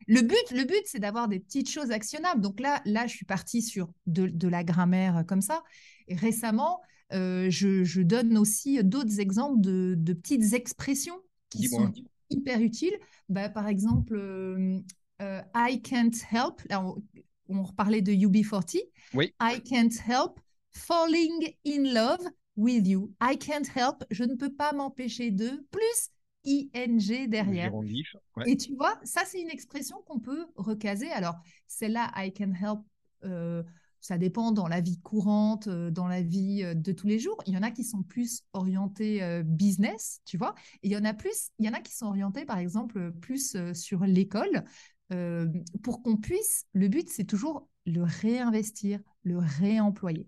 Le 0.07 0.21
but, 0.21 0.51
le 0.51 0.65
but, 0.65 0.81
c'est 0.85 0.99
d'avoir 0.99 1.27
des 1.27 1.39
petites 1.39 1.69
choses 1.69 1.91
actionnables. 1.91 2.41
Donc 2.41 2.59
là, 2.59 2.81
là, 2.85 3.07
je 3.07 3.15
suis 3.15 3.25
partie 3.25 3.61
sur 3.61 3.89
de, 4.05 4.27
de 4.27 4.47
la 4.47 4.63
grammaire 4.63 5.17
euh, 5.17 5.23
comme 5.23 5.41
ça. 5.41 5.63
Et 6.07 6.15
récemment, 6.15 6.81
euh, 7.13 7.49
je, 7.49 7.83
je 7.83 8.01
donne 8.01 8.37
aussi 8.37 8.83
d'autres 8.83 9.19
exemples 9.19 9.61
de, 9.61 9.95
de 9.97 10.13
petites 10.13 10.53
expressions 10.53 11.17
qui 11.49 11.59
Dis-moi. 11.59 11.91
sont 11.95 12.03
hyper 12.29 12.61
utiles. 12.61 12.97
Bah, 13.29 13.49
par 13.49 13.67
exemple, 13.67 14.15
euh, 14.15 14.79
euh, 15.21 15.41
I 15.55 15.81
can't 15.81 16.11
help. 16.31 16.61
Là, 16.69 16.83
on, 16.83 17.01
on 17.49 17.63
reparlait 17.63 18.01
de 18.01 18.11
UB40. 18.11 18.79
Oui. 19.13 19.33
I 19.41 19.61
can't 19.61 19.93
help 20.07 20.39
falling 20.71 21.55
in 21.65 21.93
love 21.93 22.19
with 22.57 22.87
you. 22.87 23.11
I 23.21 23.37
can't 23.37 23.67
help. 23.75 24.03
Je 24.11 24.23
ne 24.23 24.35
peux 24.35 24.53
pas 24.53 24.73
m'empêcher 24.73 25.31
de 25.31 25.65
plus 25.71 26.09
ing 26.45 27.27
derrière. 27.27 27.73
ouais. 27.73 28.49
Et 28.49 28.57
tu 28.57 28.75
vois, 28.75 28.99
ça, 29.03 29.21
c'est 29.25 29.41
une 29.41 29.49
expression 29.49 29.97
qu'on 30.05 30.19
peut 30.19 30.45
recaser. 30.55 31.09
Alors, 31.11 31.35
celle-là, 31.67 32.11
I 32.15 32.31
can 32.33 32.53
help, 32.53 32.79
euh, 33.23 33.63
ça 34.01 34.17
dépend 34.17 34.51
dans 34.51 34.67
la 34.67 34.81
vie 34.81 34.99
courante, 34.99 35.67
euh, 35.67 35.89
dans 35.89 36.07
la 36.07 36.21
vie 36.21 36.63
euh, 36.63 36.73
de 36.73 36.91
tous 36.91 37.07
les 37.07 37.17
jours. 37.17 37.37
Il 37.47 37.53
y 37.53 37.57
en 37.57 37.63
a 37.63 37.71
qui 37.71 37.83
sont 37.83 38.03
plus 38.03 38.43
orientés 38.53 39.41
business, 39.43 40.21
tu 40.25 40.37
vois. 40.37 40.53
Et 40.83 40.87
il 40.87 40.91
y 40.91 40.97
en 40.97 41.05
a 41.05 41.13
plus, 41.13 41.49
il 41.59 41.65
y 41.65 41.69
en 41.69 41.73
a 41.73 41.81
qui 41.81 41.95
sont 41.95 42.07
orientés, 42.07 42.45
par 42.45 42.59
exemple, 42.59 43.11
plus 43.13 43.57
sur 43.73 44.05
l'école. 44.05 44.63
euh, 45.11 45.47
pour 45.83 46.01
qu'on 46.01 46.17
puisse, 46.17 46.65
le 46.73 46.87
but, 46.87 47.09
c'est 47.09 47.25
toujours 47.25 47.67
le 47.85 48.03
réinvestir, 48.03 48.99
le 49.23 49.37
réemployer. 49.37 50.27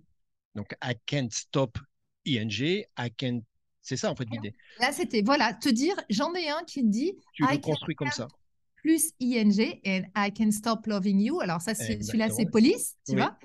Donc, 0.56 0.75
I 0.84 0.93
can't 1.06 1.30
stop 1.32 1.77
ing, 2.25 2.86
I 2.97 3.12
can. 3.17 3.41
C'est 3.88 3.95
ça, 3.95 4.12
en 4.12 4.15
fait, 4.17 4.28
l'idée. 4.30 4.54
Là, 4.82 4.91
c'était, 4.91 5.21
voilà, 5.21 5.54
te 5.54 5.69
dire, 5.69 5.95
j'en 6.10 6.34
ai 6.34 6.50
un 6.50 6.62
qui 6.67 6.84
dit 6.84 7.13
Tu 7.32 7.43
I 7.45 7.54
le 7.54 7.58
can 7.60 7.71
construis 7.71 7.95
comme 7.95 8.12
ça. 8.12 8.28
plus 8.76 9.13
ing 9.21 9.80
and 9.86 10.02
I 10.13 10.30
can 10.34 10.52
stop 10.52 10.86
loving 10.88 11.21
you. 11.21 11.39
Alors 11.39 11.62
ça, 11.62 11.73
c'est- 11.73 12.04
celui-là, 12.04 12.30
c'est 12.30 12.47
police, 12.47 12.97
tu 13.08 13.13
Oui. 13.13 13.21
vois. 13.21 13.38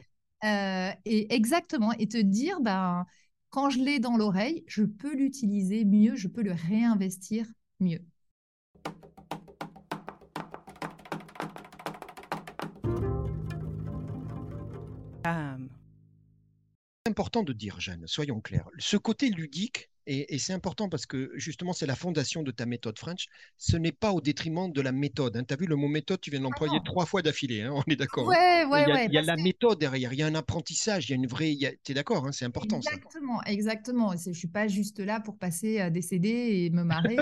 Euh, 0.45 0.91
et 1.05 1.33
exactement, 1.33 1.93
et 1.93 2.09
te 2.09 2.17
dire, 2.17 2.61
ben, 2.61 3.07
quand 3.51 3.71
je 3.71 3.79
l'ai 3.79 4.01
dans 4.01 4.17
l'oreille, 4.17 4.65
je 4.67 4.83
peux 4.83 5.15
l'utiliser 5.15 5.85
mieux, 5.85 6.17
je 6.17 6.27
peux 6.27 6.43
le 6.43 6.51
réinvestir 6.69 7.47
mieux. 7.79 8.01
Jam. 15.25 15.69
important 17.07 17.43
de 17.43 17.53
dire, 17.53 17.79
Jeanne, 17.81 18.07
soyons 18.07 18.41
clairs. 18.41 18.69
Ce 18.79 18.97
côté 18.97 19.29
ludique, 19.31 19.91
Et, 20.07 20.35
et 20.35 20.39
c'est 20.39 20.53
important 20.53 20.89
parce 20.89 21.07
que 21.07 21.31
justement, 21.35 21.73
c'est 21.73 21.87
la 21.87 21.97
fondation 21.97 22.43
de 22.43 22.51
ta 22.51 22.67
méthode 22.67 22.99
French. 22.99 23.27
Ce 23.57 23.77
n'est 23.77 23.93
pas 23.93 24.13
au 24.13 24.21
détriment 24.21 24.73
de 24.73 24.81
la 24.81 24.93
méthode. 24.93 25.43
Tu 25.47 25.55
as 25.55 25.57
vu 25.57 25.67
le 25.67 25.77
mot 25.77 25.89
méthode, 25.89 26.21
tu 26.21 26.31
viens 26.31 26.41
de 26.41 26.45
l'employer 26.45 26.81
trois 26.85 27.07
fois 27.07 27.23
d'affilée. 27.23 27.63
hein, 27.63 27.73
on 27.75 27.83
est 27.91 27.97
d'accord. 27.97 28.31
hein. 28.31 28.37
Ouais, 28.37 28.65
ouais, 28.65 28.83
il 28.83 28.89
y 28.89 28.93
a, 28.93 28.95
ouais. 28.95 29.07
il 29.07 29.15
y 29.15 29.19
a 29.19 29.23
la 29.23 29.37
que- 29.37 29.43
méthode 29.43 29.79
derrière, 29.79 30.13
il 30.13 30.19
y 30.19 30.23
a 30.23 30.27
un 30.27 30.35
apprentissage, 30.35 31.09
il 31.09 31.11
y 31.11 31.13
a 31.15 31.17
une 31.17 31.27
vraie. 31.27 31.57
Tu 31.85 31.93
es 31.93 31.95
d'accord, 31.95 32.27
hein, 32.27 32.33
c'est 32.33 32.45
important 32.45 32.81
ça. 32.83 32.91
Exactement, 32.95 33.43
exactement. 33.45 34.13
Je 34.17 34.33
suis 34.33 34.49
pas 34.49 34.69
juste 34.69 34.99
là 35.01 35.21
pour 35.21 35.37
passer 35.39 35.79
à 35.81 35.91
des 35.91 36.03
CD 36.03 36.29
et 36.29 36.71
me 36.71 36.83
marrer. 36.85 37.19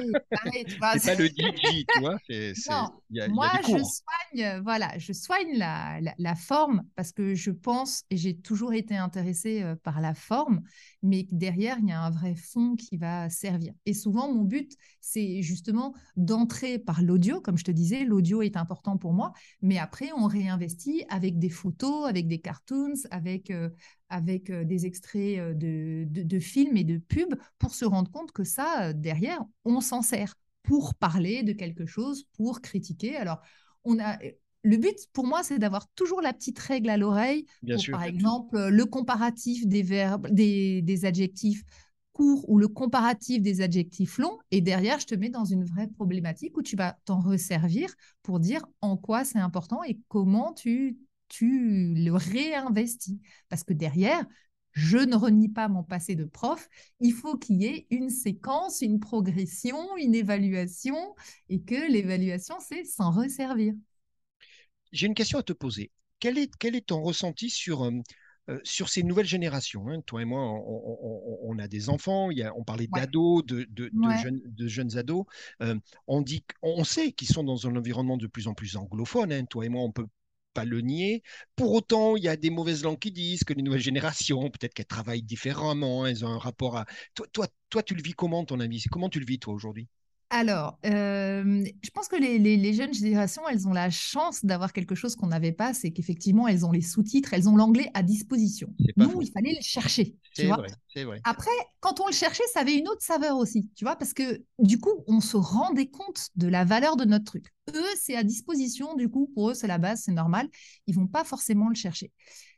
et 0.54 0.64
tu 0.66 0.76
vois, 0.78 0.98
C'est 0.98 1.04
pas 1.04 1.14
le 1.22 1.28
DJ, 1.28 1.86
tu 1.92 1.98
vois. 2.00 2.16
y 2.28 2.34
a, 2.70 2.90
y 3.10 3.20
a 3.20 3.28
Moi, 3.28 3.50
je 3.62 3.68
soigne, 3.82 4.44
euh, 4.44 4.60
voilà, 4.62 4.96
je 4.98 5.12
soigne 5.12 5.56
la, 5.56 6.00
la, 6.00 6.14
la 6.18 6.34
forme 6.34 6.84
parce 6.96 7.12
que 7.12 7.34
je 7.34 7.50
pense, 7.50 8.04
et 8.10 8.16
j'ai 8.16 8.36
toujours 8.36 8.72
été 8.74 8.96
intéressée 8.96 9.62
euh, 9.62 9.76
par 9.76 10.00
la 10.00 10.14
forme, 10.14 10.62
mais 11.02 11.26
derrière, 11.30 11.78
il 11.78 11.88
y 11.88 11.92
a 11.92 12.00
un 12.02 12.10
vrai 12.10 12.34
fond 12.34 12.69
qui 12.76 12.96
va 12.96 13.30
servir. 13.30 13.72
Et 13.86 13.94
souvent, 13.94 14.32
mon 14.32 14.44
but, 14.44 14.72
c'est 15.00 15.42
justement 15.42 15.94
d'entrer 16.16 16.78
par 16.78 17.02
l'audio. 17.02 17.40
Comme 17.40 17.58
je 17.58 17.64
te 17.64 17.70
disais, 17.70 18.04
l'audio 18.04 18.42
est 18.42 18.56
important 18.56 18.96
pour 18.96 19.12
moi, 19.12 19.32
mais 19.62 19.78
après, 19.78 20.10
on 20.16 20.26
réinvestit 20.26 21.04
avec 21.08 21.38
des 21.38 21.50
photos, 21.50 22.08
avec 22.08 22.28
des 22.28 22.40
cartoons, 22.40 22.94
avec, 23.10 23.50
euh, 23.50 23.70
avec 24.08 24.50
euh, 24.50 24.64
des 24.64 24.86
extraits 24.86 25.38
euh, 25.38 25.54
de, 25.54 26.04
de, 26.08 26.22
de 26.22 26.38
films 26.38 26.76
et 26.76 26.84
de 26.84 26.98
pubs 26.98 27.34
pour 27.58 27.74
se 27.74 27.84
rendre 27.84 28.10
compte 28.10 28.32
que 28.32 28.44
ça, 28.44 28.92
derrière, 28.92 29.44
on 29.64 29.80
s'en 29.80 30.02
sert 30.02 30.34
pour 30.62 30.94
parler 30.94 31.42
de 31.42 31.52
quelque 31.52 31.86
chose, 31.86 32.24
pour 32.36 32.60
critiquer. 32.60 33.16
Alors, 33.16 33.40
on 33.84 33.98
a 33.98 34.18
le 34.62 34.76
but 34.76 34.96
pour 35.12 35.26
moi, 35.26 35.42
c'est 35.42 35.58
d'avoir 35.58 35.88
toujours 35.94 36.20
la 36.20 36.32
petite 36.32 36.58
règle 36.58 36.90
à 36.90 36.96
l'oreille 36.96 37.46
par 37.90 38.02
exemple, 38.02 38.68
le 38.68 38.84
comparatif 38.84 39.66
des 39.66 39.82
verbes, 39.82 40.28
des, 40.30 40.82
des 40.82 41.04
adjectifs 41.04 41.64
courts 42.12 42.48
ou 42.48 42.58
le 42.58 42.68
comparatif 42.68 43.42
des 43.42 43.60
adjectifs 43.60 44.18
longs. 44.18 44.38
Et 44.50 44.60
derrière, 44.60 45.00
je 45.00 45.06
te 45.06 45.14
mets 45.14 45.30
dans 45.30 45.44
une 45.44 45.64
vraie 45.64 45.88
problématique 45.88 46.56
où 46.56 46.62
tu 46.62 46.76
vas 46.76 46.98
t'en 47.04 47.20
resservir 47.20 47.94
pour 48.22 48.40
dire 48.40 48.64
en 48.80 48.96
quoi 48.96 49.24
c'est 49.24 49.38
important 49.38 49.82
et 49.84 49.98
comment 50.08 50.52
tu, 50.52 50.98
tu 51.28 51.94
le 51.94 52.12
réinvestis. 52.12 53.20
Parce 53.48 53.64
que 53.64 53.72
derrière, 53.72 54.24
je 54.72 54.98
ne 54.98 55.16
renie 55.16 55.48
pas 55.48 55.68
mon 55.68 55.82
passé 55.82 56.14
de 56.14 56.24
prof. 56.24 56.68
Il 57.00 57.12
faut 57.12 57.36
qu'il 57.36 57.62
y 57.62 57.66
ait 57.66 57.86
une 57.90 58.10
séquence, 58.10 58.82
une 58.82 59.00
progression, 59.00 59.96
une 59.96 60.14
évaluation 60.14 61.14
et 61.48 61.60
que 61.60 61.90
l'évaluation, 61.90 62.56
c'est 62.60 62.84
s'en 62.84 63.10
resservir. 63.10 63.74
J'ai 64.92 65.06
une 65.06 65.14
question 65.14 65.38
à 65.38 65.42
te 65.42 65.52
poser. 65.52 65.90
Quel 66.18 66.38
est, 66.38 66.54
quel 66.58 66.76
est 66.76 66.86
ton 66.86 67.02
ressenti 67.02 67.50
sur, 67.50 67.84
euh, 67.84 67.90
sur 68.64 68.88
ces 68.88 69.02
nouvelles 69.02 69.26
générations 69.26 69.88
hein 69.88 70.00
Toi 70.06 70.22
et 70.22 70.24
moi, 70.24 70.40
on, 70.42 70.56
on- 70.58 70.98
on- 71.02 71.38
on 71.54 71.58
a 71.58 71.68
des 71.68 71.88
enfants, 71.88 72.30
il 72.30 72.38
y 72.38 72.42
a- 72.42 72.54
on 72.56 72.64
parlait 72.64 72.86
Ouais. 72.92 73.00
d'ados, 73.00 73.44
de, 73.46 73.64
de, 73.70 73.90
de 73.94 74.10
Ouais. 74.10 74.14
jeunes, 74.14 74.40
de 74.44 74.66
jeunes 74.68 74.96
ados. 74.96 75.24
Euh, 75.62 75.76
on, 76.06 76.20
dit, 76.22 76.44
on 76.62 76.84
sait 76.84 77.12
qu'ils 77.12 77.28
sont 77.28 77.44
dans 77.44 77.66
un 77.68 77.76
environnement 77.76 78.16
de 78.16 78.26
plus 78.26 78.48
en 78.48 78.54
plus 78.54 78.76
anglophone. 78.76 79.32
hein. 79.32 79.44
Toi 79.44 79.66
et 79.66 79.68
moi, 79.68 79.82
on 79.82 79.92
peut 79.92 80.06
pas 80.54 80.64
le 80.64 80.80
nier. 80.80 81.22
Pour 81.56 81.72
autant, 81.72 82.16
il 82.16 82.24
y 82.24 82.28
a 82.28 82.36
des 82.36 82.50
mauvaises 82.50 82.82
langues 82.82 82.98
qui 82.98 83.12
disent 83.12 83.44
que 83.44 83.52
les 83.54 83.62
nouvelles 83.62 83.80
générations, 83.80 84.50
peut-être 84.50 84.74
qu'elles 84.74 84.86
travaillent 84.86 85.22
différemment, 85.22 86.06
elles 86.06 86.24
ont 86.24 86.28
un 86.28 86.38
rapport 86.38 86.76
à... 86.76 86.86
Toi, 87.14 87.26
toi, 87.32 87.46
toi, 87.70 87.82
tu 87.82 87.94
le 87.94 88.02
vis 88.02 88.12
comment, 88.14 88.44
ton 88.44 88.58
avis? 88.60 88.82
Comment 88.90 89.08
tu 89.08 89.20
le 89.20 89.26
vis, 89.26 89.38
toi, 89.38 89.54
aujourd'hui? 89.54 89.88
Alors, 90.32 90.78
euh, 90.86 91.64
je 91.82 91.90
pense 91.90 92.06
que 92.06 92.14
les, 92.14 92.38
les- 92.38 92.56
les 92.56 92.72
jeunes 92.72 92.94
générations, 92.94 93.42
elles 93.48 93.66
ont 93.66 93.72
la 93.72 93.90
chance 93.90 94.44
d'avoir 94.44 94.72
quelque 94.72 94.94
chose 94.94 95.16
qu'on 95.16 95.26
n'avait 95.26 95.50
pas, 95.52 95.74
c'est 95.74 95.90
qu'effectivement, 95.90 96.46
elles 96.46 96.64
ont 96.64 96.70
les 96.70 96.82
sous-titres, 96.82 97.34
elles 97.34 97.48
ont 97.48 97.56
l'anglais 97.56 97.90
à 97.94 98.02
disposition. 98.04 98.72
Nous, 98.96 99.10
il 99.22 99.30
fallait 99.32 99.54
le 99.56 99.62
chercher, 99.62 100.14
tu 100.38 100.46
C'est 100.46 100.46
vois. 100.46 100.60
vrai, 100.60 100.68
c'est 100.94 101.04
vrai. 101.04 101.20
Après, 101.24 101.50
quand 101.80 102.00
on 102.00 102.06
le 102.06 102.12
cherchait, 102.12 102.44
ça 102.52 102.60
avait 102.60 102.76
une 102.78 102.88
autre 102.88 103.02
saveur 103.02 103.36
aussi, 103.38 103.70
tu 103.76 103.84
vois, 103.84 103.96
parce 103.96 104.14
que 104.14 104.42
du 104.58 104.78
coup, 104.80 105.04
on 105.08 105.20
se 105.20 105.36
rendait 105.36 105.88
compte 105.88 106.28
de 106.36 106.48
la 106.48 106.64
valeur 106.64 106.96
de 106.96 107.04
notre 107.04 107.24
truc. 107.26 107.46
Eux, 107.74 107.84
c'est 108.00 108.16
à 108.16 108.24
disposition, 108.24 108.94
du 108.94 109.08
coup, 109.08 109.30
pour 109.34 109.50
eux, 109.50 109.54
c'est 109.54 109.66
la 109.66 109.78
base, 109.78 110.02
c'est 110.04 110.12
normal. 110.12 110.48
Ils 110.86 110.94
vont 110.94 111.06
pas 111.08 111.24
forcément 111.24 111.68
le 111.68 111.74
chercher. 111.74 112.12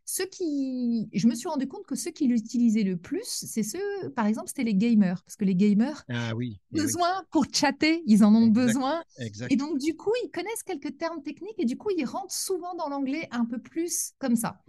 Ceux 0.04 0.26
qui, 0.26 1.08
je 1.12 1.26
me 1.28 1.34
suis 1.34 1.48
rendu 1.48 1.66
compte 1.68 1.86
que 1.86 1.94
ceux 1.94 2.10
qui 2.10 2.26
l'utilisaient 2.26 2.82
le 2.82 2.96
plus, 2.96 3.22
c'est 3.24 3.62
ceux, 3.62 4.10
par 4.14 4.26
exemple, 4.26 4.48
c'était 4.48 4.64
les 4.64 4.74
gamers, 4.74 5.22
parce 5.24 5.36
que 5.36 5.44
les 5.44 5.54
gamers, 5.54 6.04
Ah 6.08 6.34
oui, 6.34 6.58
eh 6.74 6.80
oui, 6.80 6.80
besoin 6.82 7.24
pour 7.30 7.46
chatter, 7.52 8.02
ils 8.06 8.24
en 8.24 8.34
ont 8.34 8.46
Exact. 8.48 8.66
besoin. 8.66 9.04
exact. 9.18 9.52
Et 9.52 9.56
donc, 9.56 9.78
du 9.78 9.96
coup, 9.96 10.12
ils 10.24 10.30
connaissent 10.30 10.62
quelques 10.64 10.98
termes 10.98 11.22
techniques 11.22 11.54
et 11.58 11.64
du 11.64 11.76
coup, 11.78 11.90
ils 11.96 12.04
rentrent 12.04 12.34
souvent 12.34 12.74
dans 12.74 12.88
l'anglais 12.88 13.28
un 13.30 13.44
peu 13.44 13.58
plus 13.58 14.12
comme 14.18 14.36
ça. 14.36 14.60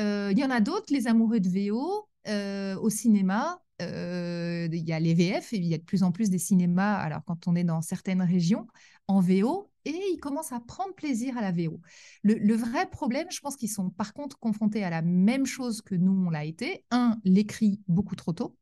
Euh, 0.00 0.30
Il 0.32 0.38
y 0.38 0.44
en 0.44 0.50
a 0.50 0.60
d'autres, 0.60 0.92
les 0.92 1.06
amoureux 1.06 1.40
de 1.40 1.48
VO, 1.48 2.08
euh, 2.28 2.76
au 2.78 2.88
cinéma. 2.90 3.60
euh, 3.82 4.68
Il 4.72 4.88
y 4.88 4.92
a 4.92 5.00
les 5.00 5.14
VF 5.14 5.52
et 5.52 5.56
il 5.56 5.64
y 5.66 5.74
a 5.74 5.78
de 5.78 5.82
plus 5.84 6.02
en 6.02 6.12
plus 6.12 6.30
des 6.30 6.38
cinémas, 6.38 6.94
alors 6.94 7.22
quand 7.26 7.46
on 7.46 7.54
est 7.56 7.64
dans 7.64 7.82
certaines 7.82 8.22
régions, 8.22 8.66
en 9.08 9.20
VO, 9.20 9.70
et 9.84 9.98
ils 10.12 10.18
commencent 10.20 10.52
à 10.52 10.60
prendre 10.60 10.94
plaisir 10.94 11.36
à 11.36 11.40
la 11.40 11.50
VO. 11.50 11.80
Le, 12.22 12.54
vrai 12.54 12.88
problème, 12.88 13.26
je 13.30 13.40
pense 13.40 13.56
qu'ils 13.56 13.70
sont 13.70 13.90
par 13.90 14.14
contre 14.14 14.38
confrontés 14.38 14.84
à 14.84 14.90
la 14.90 15.02
même 15.02 15.46
chose 15.46 15.82
que 15.82 15.94
nous, 15.94 16.12
on 16.26 16.30
l'a 16.30 16.44
été. 16.44 16.84
Un, 16.90 17.18
l'écrit 17.24 17.80
beaucoup 17.88 18.16
trop 18.16 18.32
tôt. 18.32 18.56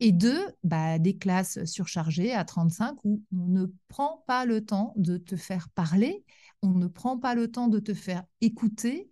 Et 0.00 0.12
deux, 0.12 0.40
bah, 0.62 0.98
des 0.98 1.16
classes 1.16 1.64
surchargées 1.64 2.32
à 2.32 2.44
35 2.44 3.04
où 3.04 3.22
on 3.32 3.48
ne 3.48 3.66
prend 3.88 4.24
pas 4.26 4.44
le 4.44 4.64
temps 4.64 4.94
de 4.96 5.16
te 5.16 5.36
faire 5.36 5.68
parler, 5.70 6.24
on 6.62 6.70
ne 6.70 6.86
prend 6.86 7.18
pas 7.18 7.34
le 7.34 7.50
temps 7.50 7.68
de 7.68 7.80
te 7.80 7.94
faire 7.94 8.24
écouter 8.40 9.10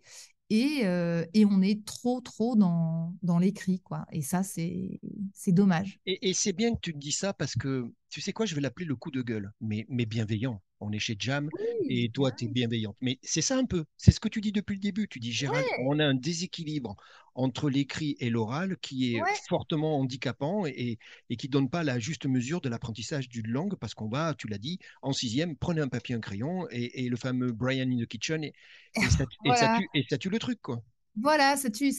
et, 0.50 0.80
euh, 0.85 1.24
et 1.35 1.44
on 1.44 1.61
est 1.62 1.85
trop, 1.85 2.20
trop 2.20 2.56
dans, 2.56 3.14
dans 3.22 3.38
l'écrit. 3.38 3.80
quoi. 3.80 4.06
Et 4.12 4.22
ça, 4.22 4.42
c'est 4.42 5.00
dommage. 5.48 5.98
Et, 6.06 6.32
c'est 6.35 6.52
bien 6.52 6.74
que 6.74 6.80
tu 6.80 6.94
me 6.94 7.00
dis 7.00 7.12
ça 7.12 7.32
parce 7.32 7.54
que, 7.54 7.90
tu 8.09 8.20
sais 8.20 8.32
quoi, 8.32 8.46
je 8.46 8.54
vais 8.54 8.61
l'appeler 8.61 8.87
le 8.87 8.96
coup 8.96 9.11
de 9.11 9.22
gueule, 9.22 9.52
mais 9.61 9.85
bienveillant. 10.06 10.61
On 10.81 10.93
est 10.93 10.99
chez 10.99 11.17
Jam 11.19 11.51
et 11.89 12.11
toi, 12.11 12.33
tu 12.33 12.45
es 12.47 12.49
bienveillante. 12.49 12.97
Mais 13.01 13.19
c'est 13.23 13.41
ça 13.43 13.57
un 13.57 13.65
peu. 13.65 13.85
C'est 13.97 14.11
ce 14.12 14.21
que 14.21 14.29
tu 14.29 14.41
dis 14.41 14.53
depuis 14.53 14.75
le 14.75 14.81
début. 14.81 15.09
Tu 15.09 15.19
dis, 15.21 15.33
Gérald, 15.33 15.65
Ouais. 15.65 15.85
on 15.87 15.99
a 15.99 16.05
un 16.05 16.15
déséquilibre 16.15 16.97
entre 17.35 17.69
l'écrit 17.71 18.17
et 18.21 18.31
l'oral 18.31 18.77
qui 18.79 19.15
est 19.15 19.21
Ouais. 19.21 19.29
fortement 19.49 19.99
handicapant 19.99 20.67
et, 20.67 20.99
et 21.31 21.37
qui 21.37 21.49
donne 21.49 21.71
pas 21.71 21.83
la 21.83 21.99
juste 21.99 22.27
mesure 22.27 22.61
de 22.61 22.69
l'apprentissage 22.69 23.29
d'une 23.29 23.49
langue 23.49 23.77
parce 23.77 23.95
qu'on 23.95 24.09
va, 24.09 24.35
tu 24.35 24.49
l'as 24.49 24.59
dit, 24.59 24.79
en 25.03 25.12
sixième, 25.12 25.57
prenez 25.57 25.81
un 25.81 25.89
papier, 25.89 26.15
un 26.15 26.21
crayon 26.21 26.67
et, 26.71 27.05
et 27.05 27.09
le 27.09 27.17
fameux 27.17 27.53
Brian 27.53 27.91
in 27.91 27.99
the 28.03 28.07
Kitchen 28.07 28.45
et, 28.45 28.53
et 29.01 29.09
ça, 29.09 29.27
tue, 29.69 29.89
et 29.95 30.05
ça 30.09 30.19
tue 30.19 30.31
le 30.31 30.39
truc, 30.39 30.61
quoi. 30.62 30.83
Voilà, 31.18 31.57
ça, 31.57 31.70
tue, 31.70 31.92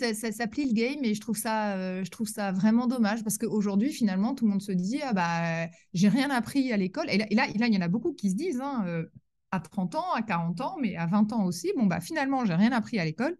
plie 0.51 0.65
le 0.67 0.73
game 0.73 1.03
et 1.03 1.15
je 1.15 1.21
trouve 1.21 1.37
ça, 1.37 1.75
euh, 1.75 2.03
je 2.03 2.11
trouve 2.11 2.27
ça 2.27 2.51
vraiment 2.51 2.85
dommage 2.85 3.23
parce 3.23 3.39
qu'aujourd'hui, 3.39 3.91
finalement, 3.91 4.35
tout 4.35 4.45
le 4.45 4.51
monde 4.51 4.61
se 4.61 4.71
dit 4.71 5.01
Ah 5.01 5.13
bah, 5.13 5.67
j'ai 5.93 6.07
rien 6.07 6.29
appris 6.29 6.71
à 6.71 6.77
l'école. 6.77 7.09
Et 7.09 7.17
là, 7.17 7.47
il 7.49 7.73
y 7.73 7.77
en 7.77 7.81
a 7.81 7.87
beaucoup 7.87 8.13
qui 8.13 8.29
se 8.29 8.35
disent 8.35 8.61
hein, 8.61 8.83
euh, 8.85 9.05
à 9.51 9.59
30 9.59 9.95
ans, 9.95 10.13
à 10.13 10.21
40 10.21 10.61
ans, 10.61 10.75
mais 10.79 10.95
à 10.95 11.07
20 11.07 11.33
ans 11.33 11.45
aussi 11.45 11.71
Bon, 11.75 11.87
bah, 11.87 11.99
finalement, 11.99 12.45
j'ai 12.45 12.53
rien 12.53 12.71
appris 12.71 12.99
à 12.99 13.05
l'école. 13.05 13.35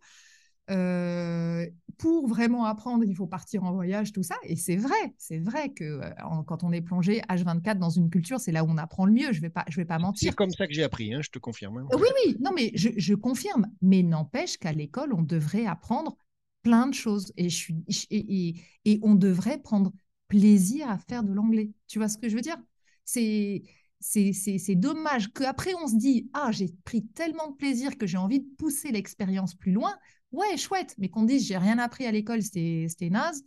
Euh, 0.70 1.66
pour 1.98 2.28
vraiment 2.28 2.66
apprendre, 2.66 3.04
il 3.06 3.16
faut 3.16 3.26
partir 3.28 3.64
en 3.64 3.72
voyage, 3.72 4.12
tout 4.12 4.24
ça. 4.24 4.36
Et 4.44 4.56
c'est 4.56 4.76
vrai, 4.76 4.96
c'est 5.18 5.40
vrai 5.40 5.70
que 5.74 5.84
euh, 5.84 6.10
en- 6.24 6.44
quand 6.44 6.64
on 6.64 6.72
est 6.72 6.82
plongé 6.82 7.22
H24 7.30 7.80
dans 7.80 7.90
une 7.90 8.10
culture, 8.10 8.40
c'est 8.40 8.52
là 8.52 8.64
où 8.64 8.68
on 8.70 8.78
apprend 8.78 9.06
le 9.06 9.14
mieux. 9.14 9.32
Je 9.32 9.42
vais 9.42 9.50
pas, 9.50 9.66
je 9.70 9.78
vais 9.78 9.86
pas 9.86 9.98
mentir. 9.98 10.32
C'est 10.32 10.36
comme 10.36 10.50
ça 10.52 10.68
que 10.68 10.74
j'ai 10.74 10.84
appris, 10.84 11.14
hein, 11.14 11.22
je 11.22 11.30
te 11.30 11.40
confirme. 11.40 11.78
hein. 11.78 11.88
Oui, 11.94 12.08
oui, 12.26 12.36
non, 12.40 12.52
mais 12.54 12.72
je, 12.76 12.90
je 12.98 13.14
confirme. 13.16 13.68
Mais 13.82 14.04
n'empêche 14.04 14.58
qu'à 14.58 14.74
l'école, 14.74 15.14
on 15.14 15.22
devrait 15.22 15.66
apprendre 15.66 16.18
plein 16.64 16.88
de 16.88 16.94
choses. 16.94 17.32
Et, 17.38 17.50
je 17.50 17.56
suis, 17.56 17.76
et, 18.10 18.50
et, 18.50 18.56
et 18.86 19.00
on 19.04 19.16
devrait 19.16 19.58
prendre 19.60 19.94
plaisir 20.28 20.90
à 20.90 20.98
faire 20.98 21.24
de 21.24 21.32
l'anglais. 21.32 21.72
Tu 21.88 22.00
vois 22.00 22.10
ce 22.10 22.18
que 22.18 22.30
je 22.30 22.36
veux 22.36 22.42
dire? 22.42 22.58
C'est 23.06 23.64
c'est 24.00 24.32
c'est- 24.34 24.60
c'est 24.60 24.76
dommage 24.76 25.30
qu'après, 25.34 25.74
on 25.82 25.88
se 25.88 25.96
dit 25.96 26.30
Ah, 26.34 26.52
j'ai 26.52 26.68
pris 26.84 27.06
tellement 27.08 27.50
de 27.50 27.56
plaisir 27.56 27.98
que 27.98 28.06
j'ai 28.06 28.18
envie 28.18 28.42
de 28.42 28.48
pousser 28.58 28.92
l'expérience 28.92 29.56
plus 29.56 29.72
loin. 29.72 29.96
Ouais, 30.32 30.58
chouette. 30.58 30.96
Mais 30.98 31.10
qu'on 31.10 31.24
dise 31.24 31.48
J'ai 31.48 31.58
rien 31.58 31.78
appris 31.80 32.06
à 32.06 32.12
l'école, 32.12 32.42
c'était 32.42 32.88
naze. 33.10 33.44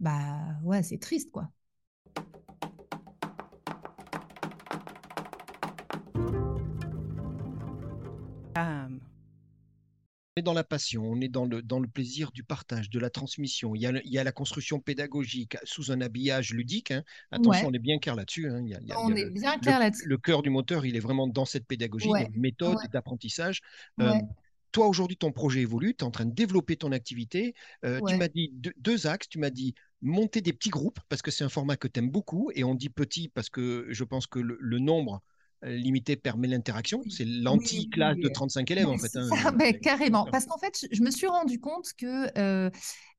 Bah 0.00 0.38
ouais, 0.62 0.82
c'est 0.82 0.98
triste, 0.98 1.30
quoi. 1.30 1.50
On 10.36 10.40
est 10.40 10.42
dans 10.42 10.52
la 10.54 10.62
passion, 10.62 11.02
on 11.04 11.20
est 11.20 11.28
dans 11.28 11.46
le, 11.46 11.62
dans 11.62 11.80
le 11.80 11.88
plaisir 11.88 12.30
du 12.30 12.44
partage, 12.44 12.90
de 12.90 13.00
la 13.00 13.10
transmission. 13.10 13.74
Il 13.74 13.82
y 13.82 13.86
a, 13.86 13.92
le- 13.92 14.06
il 14.06 14.12
y 14.12 14.18
a 14.18 14.24
la 14.24 14.30
construction 14.30 14.78
pédagogique 14.78 15.56
sous 15.64 15.90
un 15.90 16.00
habillage 16.00 16.52
ludique. 16.52 16.92
hein. 16.92 17.02
Attention, 17.32 17.64
Ouais. 17.64 17.70
on 17.70 17.74
est 17.74 17.80
bien 17.80 17.98
clair 17.98 18.14
là-dessus. 18.14 18.48
hein. 18.48 18.64
On 18.96 19.14
est 19.16 19.24
le- 19.24 19.30
bien 19.30 19.58
clair 19.58 19.80
là-dessus. 19.80 20.06
le 20.06 20.16
cœur 20.16 20.42
du 20.42 20.50
moteur, 20.50 20.86
il 20.86 20.94
est 20.96 21.00
vraiment 21.00 21.26
dans 21.26 21.44
cette 21.44 21.66
pédagogie, 21.66 22.08
Ouais, 22.08 22.30
méthode 22.34 22.76
ouais. 22.76 22.88
d'apprentissage. 22.92 23.62
Euh. 24.00 24.14
Toi, 24.72 24.86
aujourd'hui, 24.86 25.16
ton 25.16 25.32
projet 25.32 25.60
évolue, 25.60 25.94
tu 25.94 26.04
es 26.04 26.06
en 26.06 26.10
train 26.10 26.24
de 26.26 26.32
développer 26.34 26.76
ton 26.76 26.92
activité. 26.92 27.54
Euh, 27.84 28.00
Tu 28.06 28.16
m'as 28.16 28.28
dit 28.28 28.50
deux, 28.54 28.72
deux 28.78 29.06
axes, 29.06 29.28
tu 29.28 29.38
m'as 29.38 29.50
dit 29.50 29.74
monter 30.02 30.40
des 30.40 30.52
petits 30.52 30.70
groupes, 30.70 31.00
parce 31.08 31.22
que 31.22 31.30
c'est 31.30 31.44
un 31.44 31.48
format 31.48 31.76
que 31.76 31.88
tu 31.88 31.98
aimes 32.00 32.10
beaucoup, 32.10 32.50
et 32.54 32.64
on 32.64 32.74
dit 32.74 32.88
petit 32.90 33.28
parce 33.28 33.50
que 33.50 33.86
je 33.90 34.04
pense 34.04 34.26
que 34.26 34.38
le, 34.38 34.56
le 34.60 34.78
nombre 34.78 35.22
euh, 35.64 35.74
limité 35.76 36.14
permet 36.16 36.46
l'interaction. 36.48 37.02
C'est 37.10 37.24
l'anti-classe 37.24 38.14
oui, 38.16 38.22
de 38.22 38.26
oui. 38.28 38.32
35 38.32 38.70
élèves, 38.70 38.86
en 38.88 38.96
fait. 38.98 39.16
hein. 39.16 39.28
ça, 39.28 39.50
ben, 39.50 39.72
C'est- 39.72 39.80
carrément. 39.80 40.24
Parce 40.26 40.46
qu'en 40.46 40.58
fait, 40.58 40.78
je- 40.80 40.94
je 40.96 41.02
me 41.02 41.10
suis 41.10 41.26
rendu 41.26 41.58
compte 41.58 41.92
que 41.98 42.28
euh, 42.38 42.70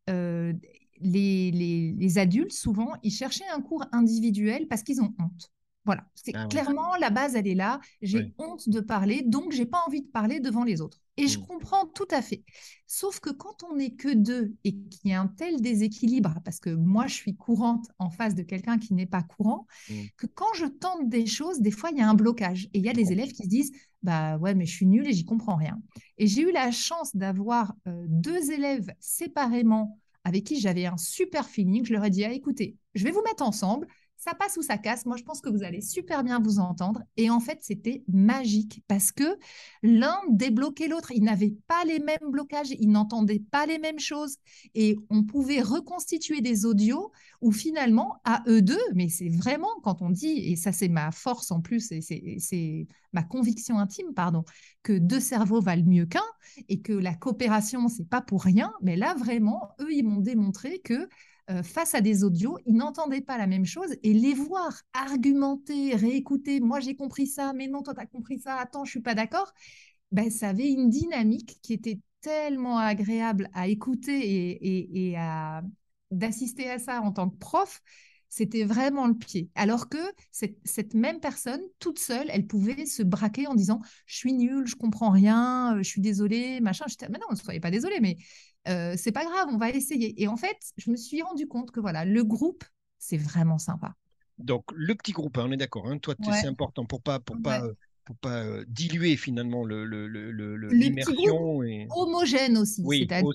euh, 0.09 0.53
les, 1.01 1.51
les, 1.51 1.91
les 1.97 2.17
adultes, 2.17 2.51
souvent, 2.53 2.93
ils 3.03 3.11
cherchaient 3.11 3.47
un 3.53 3.61
cours 3.61 3.85
individuel 3.91 4.67
parce 4.67 4.83
qu'ils 4.83 5.01
ont 5.01 5.13
honte. 5.19 5.51
Voilà, 5.85 6.05
c'est 6.13 6.33
Ah 6.35 6.43
ouais. 6.43 6.47
clairement 6.49 6.95
la 6.99 7.09
base, 7.09 7.35
elle 7.35 7.47
est 7.47 7.55
là. 7.55 7.79
J'ai 8.01 8.33
honte 8.37 8.67
de 8.69 8.79
parler, 8.79 9.23
donc 9.25 9.51
j'ai 9.51 9.65
pas 9.65 9.81
envie 9.87 10.01
de 10.01 10.07
parler 10.07 10.39
devant 10.39 10.63
les 10.63 10.81
autres. 10.81 10.99
Et 11.17 11.27
je 11.27 11.39
Mm. 11.39 11.45
comprends 11.47 11.85
tout 11.87 12.07
à 12.11 12.21
fait. 12.21 12.43
Sauf 12.85 13.19
que 13.19 13.29
quand 13.29 13.63
on 13.69 13.75
n'est 13.75 13.91
que 13.95 14.13
deux 14.13 14.53
et 14.63 14.73
qu'il 14.73 15.09
y 15.09 15.13
a 15.13 15.21
un 15.21 15.27
tel 15.27 15.61
déséquilibre, 15.61 16.35
parce 16.45 16.59
que 16.59 16.69
moi 16.69 17.07
je 17.07 17.15
suis 17.15 17.35
courante 17.35 17.87
en 17.97 18.09
face 18.09 18.35
de 18.35 18.43
quelqu'un 18.43 18.77
qui 18.77 18.93
n'est 18.93 19.05
pas 19.07 19.23
courant, 19.23 19.65
Mm. 19.89 19.93
que 20.17 20.27
quand 20.27 20.53
je 20.55 20.65
tente 20.65 21.09
des 21.09 21.25
choses, 21.25 21.59
des 21.59 21.71
fois 21.71 21.89
il 21.91 21.97
y 21.97 22.01
a 22.01 22.09
un 22.09 22.13
blocage. 22.13 22.65
Et 22.73 22.79
il 22.79 22.85
y 22.85 22.89
a 22.89 22.93
des 22.93 23.11
élèves 23.11 23.31
qui 23.31 23.43
se 23.43 23.49
disent 23.49 23.71
Bah 24.03 24.37
ouais, 24.37 24.55
mais 24.55 24.65
je 24.65 24.73
suis 24.75 24.85
nulle 24.85 25.07
et 25.07 25.13
j'y 25.13 25.25
comprends 25.25 25.55
rien. 25.57 25.77
Et 26.17 26.27
j'ai 26.27 26.43
eu 26.43 26.51
la 26.53 26.71
chance 26.71 27.13
d'avoir 27.15 27.73
euh, 27.87 28.05
deux 28.07 28.51
élèves 28.51 28.93
séparément 28.99 29.99
avec 30.23 30.45
qui 30.45 30.59
j'avais 30.59 30.85
un 30.85 30.95
super 30.97 31.47
feeling. 31.49 31.83
Je 31.85 31.91
leur 31.93 32.05
ai 32.05 32.09
dit 32.09 32.23
ah, 32.23 32.31
écoutez, 32.31 32.77
je 32.95 33.03
vais 33.03 33.11
vous 33.11 33.23
mettre 33.23 33.43
ensemble. 33.43 33.87
Ça 34.19 34.33
passe 34.33 34.57
ou 34.57 34.61
ça 34.61 34.77
casse. 34.77 35.05
Moi, 35.05 35.15
je 35.15 35.23
pense 35.23 35.39
que 35.39 35.49
vous 35.49 35.63
allez 35.63 35.79
super 35.79 36.25
bien 36.25 36.41
vous 36.41 36.59
entendre. 36.59 37.01
Et 37.15 37.29
en 37.29 37.39
fait, 37.39 37.59
c'était 37.61 38.03
magique 38.09 38.83
parce 38.89 39.13
que 39.13 39.37
l'un 39.81 40.17
débloquait 40.29 40.89
l'autre. 40.89 41.11
Ils 41.15 41.23
n'avaient 41.23 41.55
pas 41.67 41.85
les 41.85 41.99
mêmes 41.99 42.29
blocages, 42.29 42.71
ils 42.71 42.89
n'entendaient 42.91 43.41
pas 43.49 43.65
les 43.65 43.79
mêmes 43.79 43.99
choses. 43.99 44.35
Et 44.75 44.97
on 45.09 45.23
pouvait 45.23 45.61
reconstituer 45.61 46.41
des 46.41 46.65
audios 46.65 47.13
où 47.39 47.53
finalement, 47.53 48.17
à 48.25 48.43
eux 48.47 48.61
deux, 48.61 48.77
mais 48.93 49.07
c'est 49.07 49.29
vraiment 49.29 49.69
quand 49.83 50.01
on 50.01 50.09
dit, 50.09 50.51
et 50.51 50.57
ça 50.57 50.73
c'est 50.73 50.89
ma 50.89 51.11
force 51.11 51.49
en 51.51 51.61
plus, 51.61 51.89
et 51.93 52.01
c'est- 52.01 52.87
ma 53.13 53.23
conviction 53.23 53.79
intime, 53.79 54.13
pardon, 54.13 54.43
que 54.83 54.93
deux 54.97 55.21
cerveaux 55.21 55.61
valent 55.61 55.85
mieux 55.85 56.05
qu'un 56.05 56.21
et 56.67 56.81
que 56.81 56.93
la 56.93 57.15
coopération, 57.15 57.87
c'est 57.87 58.07
pas 58.07 58.21
pour 58.21 58.43
rien. 58.43 58.73
Mais 58.81 58.95
là, 58.97 59.15
vraiment, 59.15 59.69
eux, 59.79 59.93
ils 59.93 60.03
m'ont 60.03 60.19
démontré 60.21 60.79
que 60.79 61.07
euh, 61.49 61.63
face 61.63 61.95
à 61.95 62.01
des 62.01 62.23
audios, 62.23 62.57
ils 62.65 62.75
n'entendaient 62.75 63.21
pas 63.21 63.37
la 63.37 63.47
même 63.47 63.65
chose 63.65 63.95
et 64.03 64.13
les 64.13 64.33
voir 64.33 64.81
argumenter, 64.93 65.95
réécouter, 65.95 66.59
moi 66.59 66.79
j'ai 66.79 66.95
compris 66.95 67.27
ça, 67.27 67.53
mais 67.53 67.67
non, 67.67 67.81
toi 67.81 67.93
tu 67.95 68.01
as 68.01 68.05
compris 68.05 68.39
ça, 68.39 68.55
attends, 68.55 68.85
je 68.85 68.91
suis 68.91 69.01
pas 69.01 69.15
d'accord, 69.15 69.51
ben, 70.11 70.29
ça 70.29 70.49
avait 70.49 70.71
une 70.71 70.89
dynamique 70.89 71.59
qui 71.61 71.73
était 71.73 71.99
tellement 72.21 72.77
agréable 72.77 73.49
à 73.53 73.67
écouter 73.67 74.57
et, 74.61 75.17
à 75.17 75.63
d'assister 76.11 76.69
à 76.69 76.79
ça 76.79 77.01
en 77.01 77.11
tant 77.11 77.29
que 77.29 77.37
prof. 77.37 77.81
C'était 78.31 78.63
vraiment 78.63 79.07
le 79.07 79.15
pied. 79.15 79.49
Alors 79.55 79.89
que 79.89 79.97
cette, 80.31 80.93
même 80.93 81.19
personne, 81.19 81.61
toute 81.79 81.97
seule, 81.97 82.27
elle 82.29 82.45
pouvait 82.45 82.85
se 82.85 83.01
braquer 83.01 83.47
en 83.47 83.55
disant 83.55 83.81
Je 84.05 84.17
suis 84.17 84.33
nulle, 84.33 84.67
je 84.67 84.75
comprends 84.75 85.09
rien, 85.09 85.77
je 85.77 85.83
suis 85.83 86.01
désolée, 86.01 86.59
machin. 86.61 86.85
J'étais, 86.87 87.09
mais 87.09 87.17
non, 87.17 87.25
ne 87.31 87.35
soyez 87.35 87.59
pas 87.59 87.71
désolée, 87.71 87.99
mais 88.01 88.17
euh, 88.69 88.95
c'est 88.97 89.11
pas 89.11 89.25
grave, 89.25 89.47
on 89.51 89.57
va 89.57 89.69
essayer. 89.69 90.21
Et 90.21 90.27
en 90.27 90.37
fait, 90.37 90.57
je 90.77 90.91
me 90.91 90.95
suis 90.97 91.21
rendu 91.21 91.47
compte 91.47 91.71
que 91.71 91.79
voilà, 91.79 92.05
le 92.05 92.23
groupe, 92.23 92.63
c'est 92.99 93.17
vraiment 93.17 93.57
sympa. 93.57 93.95
Donc, 94.37 94.63
le 94.73 94.95
petit 94.95 95.11
groupe, 95.11 95.37
hein, 95.37 95.45
on 95.47 95.51
est 95.51 95.57
d'accord. 95.57 95.87
hein, 95.87 95.97
toi, 95.99 96.15
Ouais. 96.19 96.27
c'est 96.31 96.47
important 96.47 96.85
pour 96.85 97.01
pas, 97.01 97.19
pour 97.19 97.39
pas, 97.39 97.61
Ouais. 97.61 97.65
euh, 97.65 97.73
pour 98.09 98.17
pas 98.17 98.43
diluer 98.67 99.15
finalement 99.17 99.63
le, 99.63 99.85
le- 99.85 100.07
le- 100.07 100.67
l'immersion. 100.69 101.61
Et... 101.61 101.85
Homogène 101.91 102.57
aussi. 102.57 102.81
Oui, 102.83 103.05
c'est-à-dire 103.07 103.29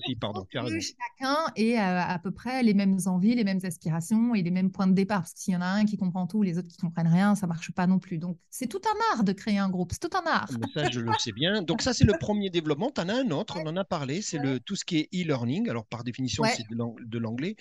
que 0.51 0.79
chacun 0.81 1.37
ait 1.55 1.77
euh, 1.77 2.01
à 2.01 2.19
peu 2.19 2.31
près 2.31 2.61
les 2.61 2.73
mêmes 2.73 2.97
envies, 3.05 3.35
les 3.35 3.45
mêmes 3.45 3.61
aspirations 3.63 4.35
et 4.35 4.41
les 4.43 4.51
mêmes 4.51 4.71
points 4.71 4.87
de 4.87 4.91
départ. 4.93 5.21
Parce 5.21 5.33
que 5.33 5.39
s'il 5.39 5.53
y 5.53 5.57
en 5.57 5.61
a 5.61 5.65
un 5.67 5.85
qui 5.85 5.95
comprend 5.95 6.27
tout, 6.27 6.43
les 6.43 6.57
autres 6.57 6.67
qui 6.67 6.75
comprennent 6.75 7.07
rien, 7.07 7.35
ça 7.35 7.47
marche 7.47 7.71
pas 7.71 7.87
non 7.87 7.99
plus. 7.99 8.17
Donc, 8.17 8.37
c'est 8.49 8.67
tout 8.67 8.81
un 8.83 9.15
art 9.15 9.23
de 9.23 9.31
créer 9.31 9.59
un 9.59 9.69
groupe. 9.69 9.93
C'est 9.93 10.09
tout 10.09 10.17
un 10.17 10.29
art. 10.29 10.49
Mais 10.59 10.67
ça, 10.73 10.89
je 10.91 10.99
le 10.99 11.13
sais 11.19 11.31
bien. 11.31 11.61
Donc, 11.61 11.81
ça, 11.81 11.93
c'est 11.93 12.03
le 12.03 12.17
premier 12.19 12.49
développement. 12.49 12.91
Tu 12.93 12.99
en 12.99 13.07
as 13.07 13.13
un 13.15 13.31
autre, 13.31 13.57
on 13.63 13.65
en 13.67 13.77
a 13.77 13.85
parlé. 13.85 14.21
C'est 14.21 14.39
le 14.39 14.59
tout 14.59 14.75
ce 14.75 14.83
qui 14.83 14.97
est 14.97 15.09
e-learning. 15.13 15.69
Alors, 15.69 15.85
par 15.85 16.03
définition, 16.03 16.43
Ouais. 16.43 16.49
c'est 16.57 16.67
de 16.69 16.75
l'ang- 16.75 16.97
de 16.99 17.17
l'anglais. 17.17 17.55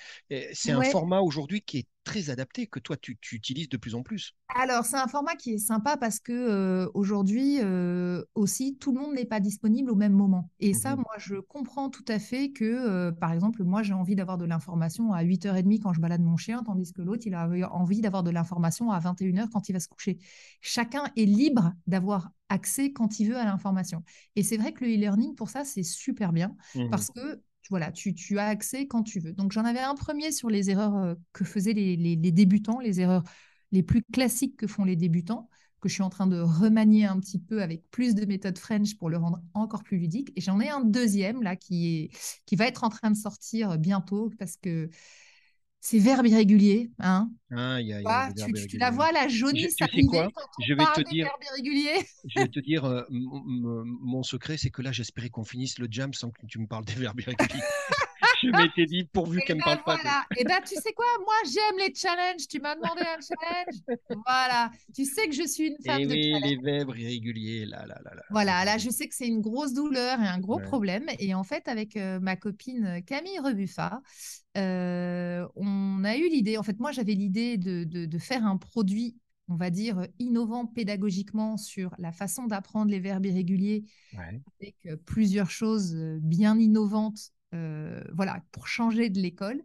C'est 0.52 0.72
un 0.72 0.82
format 0.82 1.20
aujourd'hui 1.20 1.60
qui 1.62 1.78
est 1.78 1.86
très 2.04 2.30
adapté, 2.30 2.66
que 2.66 2.78
toi, 2.80 2.96
tu, 2.96 3.16
tu 3.18 3.36
utilises 3.36 3.68
de 3.68 3.76
plus 3.76 3.94
en 3.94 4.02
plus. 4.02 4.34
Alors, 4.56 4.84
c'est 4.84 4.96
un 4.98 5.08
format 5.08 5.34
qui 5.34 5.54
est 5.54 5.58
sympa 5.58 5.96
parce 5.96 6.20
que 6.20 6.30
euh, 6.32 6.88
aujourd'hui 6.94 7.58
euh, 7.62 8.22
aussi, 8.36 8.76
tout 8.76 8.92
le 8.92 9.00
monde 9.00 9.14
n'est 9.14 9.24
pas 9.24 9.40
disponible 9.40 9.90
au 9.90 9.96
même 9.96 10.12
moment. 10.12 10.50
Et 10.60 10.74
ça, 10.74 10.94
Mhm. 10.94 10.96
moi, 10.96 11.14
je 11.18 11.36
comprends 11.36 11.90
tout 11.90 12.04
à 12.06 12.18
fait 12.20 12.52
que, 12.52 12.64
euh, 12.64 13.10
par 13.10 13.32
exemple, 13.32 13.64
moi, 13.64 13.82
j'ai 13.82 13.94
envie 13.94 14.14
d'avoir 14.14 14.38
de 14.38 14.44
l'information 14.44 15.12
à 15.12 15.22
8h30 15.22 15.80
quand 15.82 15.92
je 15.92 16.00
balade 16.00 16.20
mon 16.20 16.36
chien, 16.36 16.62
tandis 16.62 16.92
que 16.92 17.02
l'autre, 17.02 17.26
il 17.26 17.34
a 17.34 17.48
envie 17.74 18.00
d'avoir 18.00 18.22
de 18.22 18.30
l'information 18.30 18.92
à 18.92 19.00
21h 19.00 19.48
quand 19.50 19.68
il 19.68 19.72
va 19.72 19.80
se 19.80 19.88
coucher. 19.88 20.18
Chacun 20.60 21.04
est 21.16 21.24
libre 21.24 21.72
d'avoir 21.88 22.30
accès 22.48 22.92
quand 22.92 23.18
il 23.18 23.30
veut 23.30 23.36
à 23.38 23.44
l'information. 23.44 24.04
Et 24.36 24.42
c'est 24.44 24.56
vrai 24.58 24.72
que 24.72 24.84
le 24.84 24.90
e-learning, 24.92 25.34
pour 25.34 25.48
ça, 25.50 25.64
c'est 25.64 25.82
super 25.82 26.32
bien 26.32 26.54
Mhm. 26.74 26.86
parce 26.90 27.10
que 27.10 27.42
voilà, 27.70 27.92
tu, 27.92 28.14
tu 28.14 28.38
as 28.38 28.46
accès 28.46 28.86
quand 28.86 29.02
tu 29.02 29.20
veux. 29.20 29.32
Donc, 29.32 29.52
j'en 29.52 29.64
avais 29.64 29.80
un 29.80 29.94
premier 29.94 30.32
sur 30.32 30.50
les 30.50 30.70
erreurs 30.70 30.96
euh, 30.96 31.14
que 31.32 31.44
faisaient 31.44 31.72
les, 31.72 31.96
les- 31.96 32.16
débutants, 32.32 32.80
les 32.80 33.00
erreurs 33.00 33.24
les 33.72 33.82
plus 33.82 34.02
classiques 34.12 34.56
que 34.56 34.66
font 34.66 34.84
les 34.84 34.96
débutants, 34.96 35.48
que 35.80 35.88
je 35.88 35.94
suis 35.94 36.02
en 36.02 36.10
train 36.10 36.26
de 36.26 36.38
remanier 36.40 37.04
un 37.06 37.18
petit 37.20 37.38
peu 37.38 37.62
avec 37.62 37.90
plus 37.90 38.14
de 38.14 38.24
méthodes 38.24 38.58
French 38.58 38.96
pour 38.96 39.10
le 39.10 39.16
rendre 39.18 39.40
encore 39.54 39.82
plus 39.82 39.98
ludique. 39.98 40.32
Et 40.36 40.40
j'en 40.40 40.60
ai 40.60 40.68
un 40.68 40.80
deuxième 40.80 41.42
là 41.42 41.56
qui, 41.56 42.04
est, 42.12 42.16
qui 42.46 42.56
va 42.56 42.66
être 42.66 42.84
en 42.84 42.88
train 42.88 43.10
de 43.10 43.16
sortir 43.16 43.78
bientôt 43.78 44.30
parce 44.38 44.56
que 44.56 44.88
c'est 45.86 45.98
verbe 45.98 46.26
irrégulier. 46.26 46.90
Hein 46.98 47.30
Ah, 47.54 47.78
il 47.78 47.86
y 47.88 47.92
a- 47.92 48.00
il 48.00 48.02
y 48.04 48.06
a 48.06 48.10
Voilà, 48.10 48.28
des 48.28 48.34
tu, 48.34 48.40
verbes 48.40 48.54
tu- 48.56 48.66
tu 48.68 48.78
la 48.78 48.86
irréguliers. 48.86 48.96
vois, 48.96 49.12
la 49.12 49.28
Je- 49.28 49.36
jaunisse 49.36 49.76
tu 49.76 49.84
sais 49.84 50.02
quoi? 50.06 50.30
quand 50.34 50.42
on 50.58 50.64
Je 50.66 50.72
vais 50.72 50.84
te 50.94 51.10
dire- 51.10 51.26
verbes 51.26 51.44
irréguliers. 51.52 52.06
Je 52.24 52.40
vais 52.40 52.48
te 52.48 52.60
dire, 52.60 52.84
euh, 52.86 53.02
mon 53.10 54.22
secret, 54.22 54.56
c'est 54.56 54.70
que 54.70 54.80
là, 54.80 54.92
j'espérais 54.92 55.28
qu'on 55.28 55.44
finisse 55.44 55.78
le 55.78 55.86
jam 55.90 56.14
sans 56.14 56.30
que 56.30 56.46
tu 56.46 56.58
me 56.58 56.66
parles 56.66 56.86
des 56.86 56.94
verbes 56.94 57.20
irréguliers. 57.20 57.60
je 58.44 58.50
m'étais 58.52 58.86
dit, 58.86 59.04
pourvu 59.04 59.40
Et 59.40 59.42
qu'elle 59.42 59.56
me 59.56 59.62
ben 59.62 59.64
parle 59.64 59.82
pas. 59.84 59.96
voilà. 59.96 60.24
Et 60.36 60.44
ben 60.44 60.60
tu 60.66 60.76
sais 60.76 60.92
quoi, 60.92 61.04
moi 61.24 61.34
j'aime 61.44 61.78
les 61.86 61.94
challenges. 61.94 62.46
Tu 62.48 62.60
m'as 62.60 62.74
demandé 62.76 63.02
un 63.02 63.18
challenge. 63.20 63.82
Voilà. 64.26 64.70
Tu 64.94 65.04
sais 65.04 65.28
que 65.28 65.34
je 65.34 65.46
suis 65.46 65.68
une 65.68 65.78
femme 65.84 66.02
Eh 66.02 66.06
de 66.06 66.14
oui, 66.14 66.22
challenge. 66.22 66.42
les 66.42 66.56
verbes 66.56 66.96
irréguliers, 66.96 67.66
là, 67.66 67.86
là, 67.86 68.00
là, 68.04 68.14
là. 68.14 68.22
Voilà, 68.30 68.64
là, 68.64 68.78
je 68.78 68.90
sais 68.90 69.08
que 69.08 69.14
c'est 69.14 69.26
une 69.28 69.40
grosse 69.40 69.72
douleur 69.74 70.20
et 70.20 70.26
un 70.26 70.38
gros 70.40 70.58
Ouais. 70.58 70.62
problème. 70.62 71.06
Et 71.18 71.34
en 71.34 71.44
fait, 71.44 71.68
avec 71.68 71.96
euh, 71.96 72.20
ma 72.20 72.36
copine 72.36 73.02
Camille 73.06 73.38
Rebuffa, 73.38 74.00
euh, 74.56 75.46
on 75.56 76.04
a 76.04 76.16
eu 76.16 76.28
l'idée, 76.28 76.56
en 76.58 76.62
fait, 76.62 76.78
moi, 76.78 76.92
j'avais 76.92 77.14
l'idée 77.14 77.56
de, 77.58 77.84
de- 77.84 78.06
de 78.06 78.18
faire 78.18 78.44
un 78.46 78.56
produit, 78.56 79.16
on 79.48 79.56
va 79.56 79.70
dire, 79.70 80.06
innovant 80.18 80.66
pédagogiquement 80.66 81.56
sur 81.56 81.94
la 81.98 82.12
façon 82.12 82.46
d'apprendre 82.46 82.90
les 82.90 83.00
verbes 83.00 83.26
irréguliers 83.26 83.84
Ouais. 84.12 84.40
avec 84.60 84.76
euh, 84.86 84.96
plusieurs 85.04 85.50
choses 85.50 85.94
euh, 85.96 86.18
bien 86.22 86.58
innovantes, 86.58 87.18
euh, 87.18 87.43
voilà, 88.14 88.42
pour 88.52 88.68
changer 88.68 89.10
de 89.10 89.20
l'école. 89.20 89.62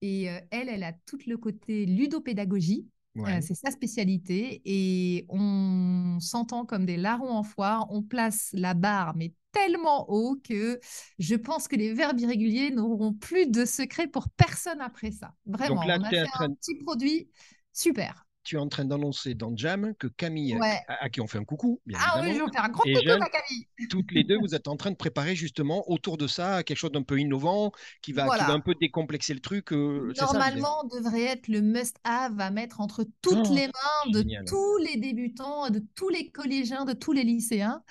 Et 0.00 0.30
euh, 0.30 0.38
elle, 0.50 0.68
elle 0.68 0.84
a 0.84 0.92
tout 0.92 1.18
le 1.26 1.36
côté 1.36 1.86
ludopédagogie. 1.86 2.86
Ouais. 3.14 3.38
Euh, 3.38 3.40
c'est 3.40 3.54
sa 3.54 3.70
spécialité 3.70 4.62
et 4.64 5.26
on 5.28 6.18
s'entend 6.20 6.64
comme 6.64 6.86
des 6.86 6.96
larrons 6.96 7.32
en 7.32 7.42
foire. 7.42 7.86
On 7.90 8.02
place 8.02 8.50
la 8.52 8.74
barre, 8.74 9.16
mais 9.16 9.32
tellement 9.50 10.08
haut 10.08 10.36
que 10.44 10.78
je 11.18 11.34
pense 11.34 11.66
que 11.66 11.74
les 11.74 11.94
verbes 11.94 12.20
irréguliers 12.20 12.70
n'auront 12.70 13.12
plus 13.12 13.46
de 13.46 13.64
secret 13.64 14.06
pour 14.06 14.28
personne 14.28 14.80
après 14.80 15.10
ça. 15.10 15.32
Vraiment, 15.46 15.82
là, 15.82 15.98
on 16.00 16.04
a 16.04 16.10
fait 16.10 16.26
un 16.34 16.52
petit 16.52 16.76
produit 16.76 17.28
super. 17.72 18.27
Tu 18.44 18.56
es 18.56 18.58
en 18.58 18.68
train 18.68 18.86
d'annoncer 18.86 19.34
dans 19.34 19.54
Jam 19.54 19.94
que 19.98 20.06
Camille, 20.06 20.56
Ouais. 20.56 20.80
à, 20.88 21.04
à 21.04 21.08
qui 21.10 21.20
on 21.20 21.26
fait 21.26 21.36
un 21.38 21.44
coucou, 21.44 21.80
bien 21.84 21.98
Ah 22.02 22.20
oui, 22.22 22.32
je 22.34 22.42
vais 22.42 22.50
faire 22.52 22.64
un 22.64 22.68
gros 22.70 22.82
coucou 22.82 22.98
Jeanne, 23.04 23.22
à 23.22 23.28
Camille. 23.28 23.66
toutes 23.90 24.10
les 24.12 24.24
deux, 24.24 24.38
vous 24.40 24.54
êtes 24.54 24.68
en 24.68 24.76
train 24.76 24.90
de 24.90 24.96
préparer 24.96 25.36
justement 25.36 25.84
autour 25.90 26.16
de 26.16 26.26
ça 26.26 26.62
quelque 26.62 26.78
chose 26.78 26.92
d'un 26.92 27.02
peu 27.02 27.18
innovant 27.18 27.72
qui 28.00 28.12
va, 28.14 28.22
qui 28.22 28.26
Voilà. 28.28 28.44
va 28.44 28.52
un 28.54 28.60
peu 28.60 28.74
décomplexer 28.80 29.34
le 29.34 29.40
truc. 29.40 29.72
euh, 29.72 30.14
ça, 30.14 30.24
Normalement, 30.26 30.84
devrait 30.84 31.24
être 31.24 31.48
le 31.48 31.60
must-have 31.60 32.40
à 32.40 32.50
mettre 32.50 32.80
entre 32.80 33.04
toutes 33.20 33.48
Oh, 33.50 33.54
les 33.54 33.66
mains 33.66 34.12
de 34.12 34.20
génial. 34.20 34.44
tous 34.46 34.78
les 34.78 34.96
débutants, 34.96 35.68
de 35.68 35.82
tous 35.94 36.08
les 36.08 36.30
collégiens, 36.30 36.86
de 36.86 36.94
tous 36.94 37.12
les 37.12 37.24
lycéens. 37.24 37.82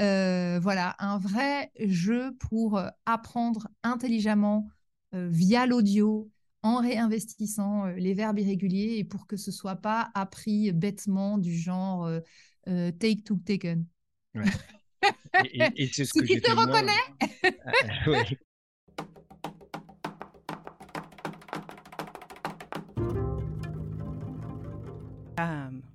Euh, 0.00 0.58
voilà, 0.60 0.96
un 0.98 1.18
vrai 1.18 1.70
jeu 1.78 2.32
pour 2.50 2.78
euh, 2.78 2.88
apprendre 3.06 3.68
intelligemment 3.84 4.68
euh, 5.14 5.28
via 5.30 5.66
l'audio, 5.66 6.30
en 6.62 6.80
réinvestissant 6.80 7.86
euh, 7.86 7.92
les 7.94 8.14
verbes 8.14 8.38
irréguliers 8.38 8.96
et 8.98 9.04
pour 9.04 9.26
que 9.26 9.36
ce 9.36 9.50
soit 9.50 9.76
pas 9.76 10.10
appris 10.14 10.72
bêtement 10.72 11.38
du 11.38 11.56
genre 11.56 12.04
euh, 12.06 12.20
euh, 12.68 12.90
take 12.92 13.22
to 13.24 13.36
taken. 13.36 13.86
Et, 15.44 15.62
et- 15.62 15.82
et 15.84 15.90
c'est 15.92 16.04
ce 16.04 16.12
Si 16.12 16.20
que 16.20 16.24
tu 16.26 16.32
j'ai 16.34 16.40
te 16.40 16.50
reconnais 16.52 16.92
Euh, 18.06 18.10
ouais. 18.12 18.24
Jam. 25.38 25.82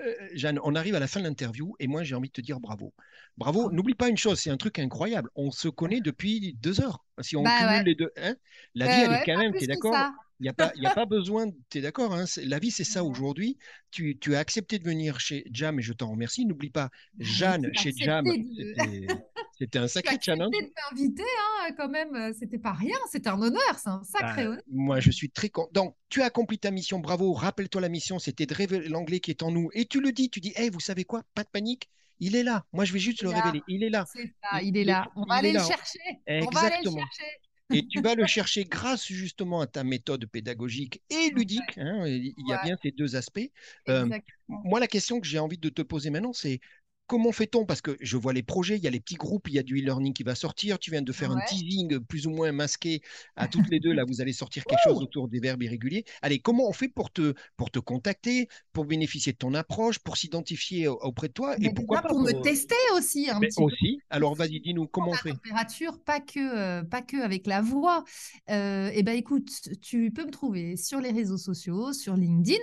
Euh, 0.00 0.14
Jeanne, 0.34 0.58
on 0.64 0.74
arrive 0.74 0.94
à 0.94 1.00
la 1.00 1.06
fin 1.06 1.20
de 1.20 1.24
l'interview 1.26 1.74
et 1.78 1.86
moi 1.86 2.02
j'ai 2.04 2.14
envie 2.14 2.28
de 2.28 2.32
te 2.32 2.40
dire 2.40 2.60
bravo. 2.60 2.94
Bravo, 3.36 3.70
n'oublie 3.70 3.94
pas 3.94 4.08
une 4.08 4.16
chose, 4.16 4.38
c'est 4.40 4.50
un 4.50 4.56
truc 4.56 4.78
incroyable. 4.78 5.30
On 5.34 5.50
se 5.50 5.68
connaît 5.68 6.00
depuis 6.00 6.54
deux 6.60 6.80
heures. 6.80 7.04
Si 7.20 7.36
on 7.36 7.42
Bah 7.44 7.50
cumule 7.50 7.82
ouais. 7.82 7.84
les 7.84 7.94
deux, 7.94 8.10
hein, 8.16 8.36
la 8.74 8.86
Euh, 8.86 8.88
vie 8.88 9.00
elle 9.00 9.10
ouais, 9.10 9.14
est 9.14 9.20
quand 9.20 9.36
même, 9.36 9.52
plus 9.52 9.60
tu 9.60 9.64
es 9.64 9.66
que 9.66 9.68
d'accord? 9.68 9.96
Il 10.40 10.44
n'y 10.44 10.48
a, 10.48 10.54
pas- 10.54 10.72
y 10.74 10.86
a 10.86 10.90
pas 10.90 11.04
besoin, 11.06 11.50
tu 11.68 11.78
es 11.78 11.80
d'accord, 11.82 12.14
hein, 12.14 12.24
la 12.44 12.58
vie 12.58 12.70
c'est 12.70 12.84
ça 12.84 13.04
aujourd'hui. 13.04 13.58
Tu, 13.90 14.18
tu 14.18 14.34
as 14.34 14.38
accepté 14.38 14.78
de 14.78 14.84
venir 14.84 15.20
chez 15.20 15.44
Jam 15.52 15.78
et 15.78 15.82
je 15.82 15.92
t'en 15.92 16.10
remercie. 16.10 16.46
N'oublie 16.46 16.70
pas, 16.70 16.90
Jeanne 17.18 17.70
chez 17.74 17.92
Jam, 17.94 18.34
c'était 19.60 19.78
un 19.78 19.88
sacré 19.88 20.16
challenge. 20.20 20.50
de 20.52 20.72
m'inviter, 20.96 21.22
hein, 21.22 21.70
quand 21.76 21.88
même. 21.88 22.14
euh, 22.14 22.32
C'était 22.38 22.58
pas 22.58 22.72
rien, 22.72 22.96
c'était 23.10 23.28
un 23.28 23.40
honneur, 23.40 23.78
c'est 23.78 23.90
un 23.90 24.02
sacré 24.04 24.42
Ah, 24.44 24.48
honneur. 24.48 24.62
moi, 24.70 25.00
je 25.00 25.10
suis 25.10 25.30
très 25.30 25.48
content. 25.50 25.70
Donc, 25.72 25.96
tu 26.08 26.22
as 26.22 26.26
accompli 26.26 26.58
ta 26.58 26.70
mission, 26.70 26.98
bravo. 26.98 27.32
Rappelle-toi 27.32 27.80
la 27.80 27.88
mission, 27.88 28.18
c'était 28.18 28.46
de 28.46 28.54
révéler 28.54 28.88
l'anglais 28.88 29.20
qui 29.20 29.30
est 29.30 29.42
en 29.42 29.50
nous. 29.50 29.68
Et 29.74 29.84
tu 29.86 30.00
le 30.00 30.12
dis, 30.12 30.30
tu 30.30 30.40
dis, 30.40 30.52
hey, 30.56 30.70
vous 30.70 30.80
savez 30.80 31.04
quoi, 31.04 31.22
pas 31.34 31.44
de 31.44 31.48
panique, 31.50 31.88
il 32.18 32.36
est 32.36 32.42
là. 32.42 32.64
Moi, 32.72 32.84
je 32.84 32.92
vais 32.92 32.98
juste 32.98 33.22
le 33.22 33.30
là. 33.30 33.40
révéler. 33.40 33.62
Il 33.68 33.82
est 33.84 33.90
là. 33.90 34.04
C'est 34.12 34.32
ça, 34.42 34.60
Il- 34.62 34.68
il 34.68 34.76
est 34.78 34.84
là. 34.84 35.10
On 35.16 35.24
va 35.24 35.34
aller 35.36 35.52
le 35.52 35.58
chercher. 35.60 35.98
On 36.26 36.50
va 36.50 36.60
aller 36.60 36.76
le 36.76 36.78
Exactement. 36.78 36.98
chercher. 36.98 37.30
Et 37.72 37.86
tu 37.86 38.00
vas 38.00 38.16
le 38.16 38.26
chercher 38.26 38.64
grâce 38.64 39.06
justement 39.06 39.60
à 39.60 39.68
ta 39.68 39.84
méthode 39.84 40.26
pédagogique 40.26 41.02
et 41.08 41.30
ludique. 41.30 41.78
hein, 41.78 42.04
il 42.04 42.34
y 42.48 42.52
a 42.52 42.56
Ouais. 42.56 42.62
bien 42.64 42.76
ces 42.82 42.90
deux 42.90 43.14
aspects. 43.14 43.38
Euh, 43.88 44.06
Exactement. 44.06 44.62
moi, 44.64 44.80
la 44.80 44.88
question 44.88 45.20
que 45.20 45.26
j'ai 45.28 45.38
envie 45.38 45.56
de 45.56 45.68
te 45.68 45.80
poser 45.82 46.10
maintenant, 46.10 46.32
c'est 46.32 46.58
comment 47.10 47.32
fait-on? 47.32 47.66
Parce 47.66 47.80
que 47.80 47.96
je 48.00 48.16
vois 48.16 48.32
les 48.32 48.44
projets, 48.44 48.76
il 48.76 48.82
y 48.84 48.86
a 48.86 48.90
les 48.90 49.00
petits 49.00 49.16
groupes, 49.16 49.48
il 49.48 49.54
y 49.54 49.58
a 49.58 49.64
du 49.64 49.78
e-learning 49.80 50.12
qui 50.12 50.22
va 50.22 50.36
sortir. 50.36 50.78
Tu 50.78 50.92
viens 50.92 51.02
de 51.02 51.12
faire 51.12 51.32
un 51.32 51.40
teasing 51.48 51.98
plus 51.98 52.28
ou 52.28 52.30
moins 52.30 52.52
masqué 52.52 53.02
à 53.34 53.48
toutes 53.48 53.68
les 53.68 53.80
deux. 53.80 53.92
Là, 53.92 54.04
vous 54.08 54.20
allez 54.20 54.32
sortir 54.32 54.64
quelque 54.64 54.78
chose 54.84 55.02
autour 55.02 55.26
des 55.28 55.40
verbes 55.40 55.62
irréguliers. 55.64 56.04
Allez, 56.22 56.38
comment 56.38 56.68
on 56.68 56.72
fait 56.72 56.88
pour 56.88 57.10
te, 57.10 57.34
pour 57.56 57.70
te 57.72 57.80
contacter, 57.80 58.48
pour 58.72 58.84
bénéficier 58.84 59.32
de 59.32 59.38
ton 59.38 59.54
approche, 59.54 59.98
pour 59.98 60.16
s'identifier 60.16 60.86
au- 60.86 60.98
auprès 61.02 61.26
de 61.26 61.32
toi 61.32 61.56
Mais 61.58 61.66
Et 61.68 61.74
pourquoi 61.74 62.00
pas 62.02 62.08
pour 62.08 62.20
me 62.20 62.30
pour- 62.30 62.42
tester 62.42 62.76
aussi 62.96 63.28
un 63.28 63.40
Mais 63.40 63.48
petit 63.48 63.56
peu. 63.56 63.64
aussi. 63.64 64.00
Alors, 64.08 64.36
vas-y, 64.36 64.60
dis-nous 64.60 64.86
comment 64.86 65.10
on 65.10 65.14
fait? 65.14 65.32
température, 65.32 65.98
pas 66.04 66.20
que, 66.20 66.38
euh, 66.38 66.84
pas 66.84 67.02
que 67.02 67.20
avec 67.20 67.46
la 67.48 67.60
voix. 67.60 68.04
Euh, 68.50 68.90
eh 68.94 69.02
ben 69.02 69.16
écoute, 69.16 69.50
tu 69.82 70.12
peux 70.12 70.24
me 70.26 70.30
trouver 70.30 70.76
sur 70.76 71.00
les 71.00 71.10
réseaux 71.10 71.38
sociaux, 71.38 71.92
sur 71.92 72.16
LinkedIn. 72.16 72.58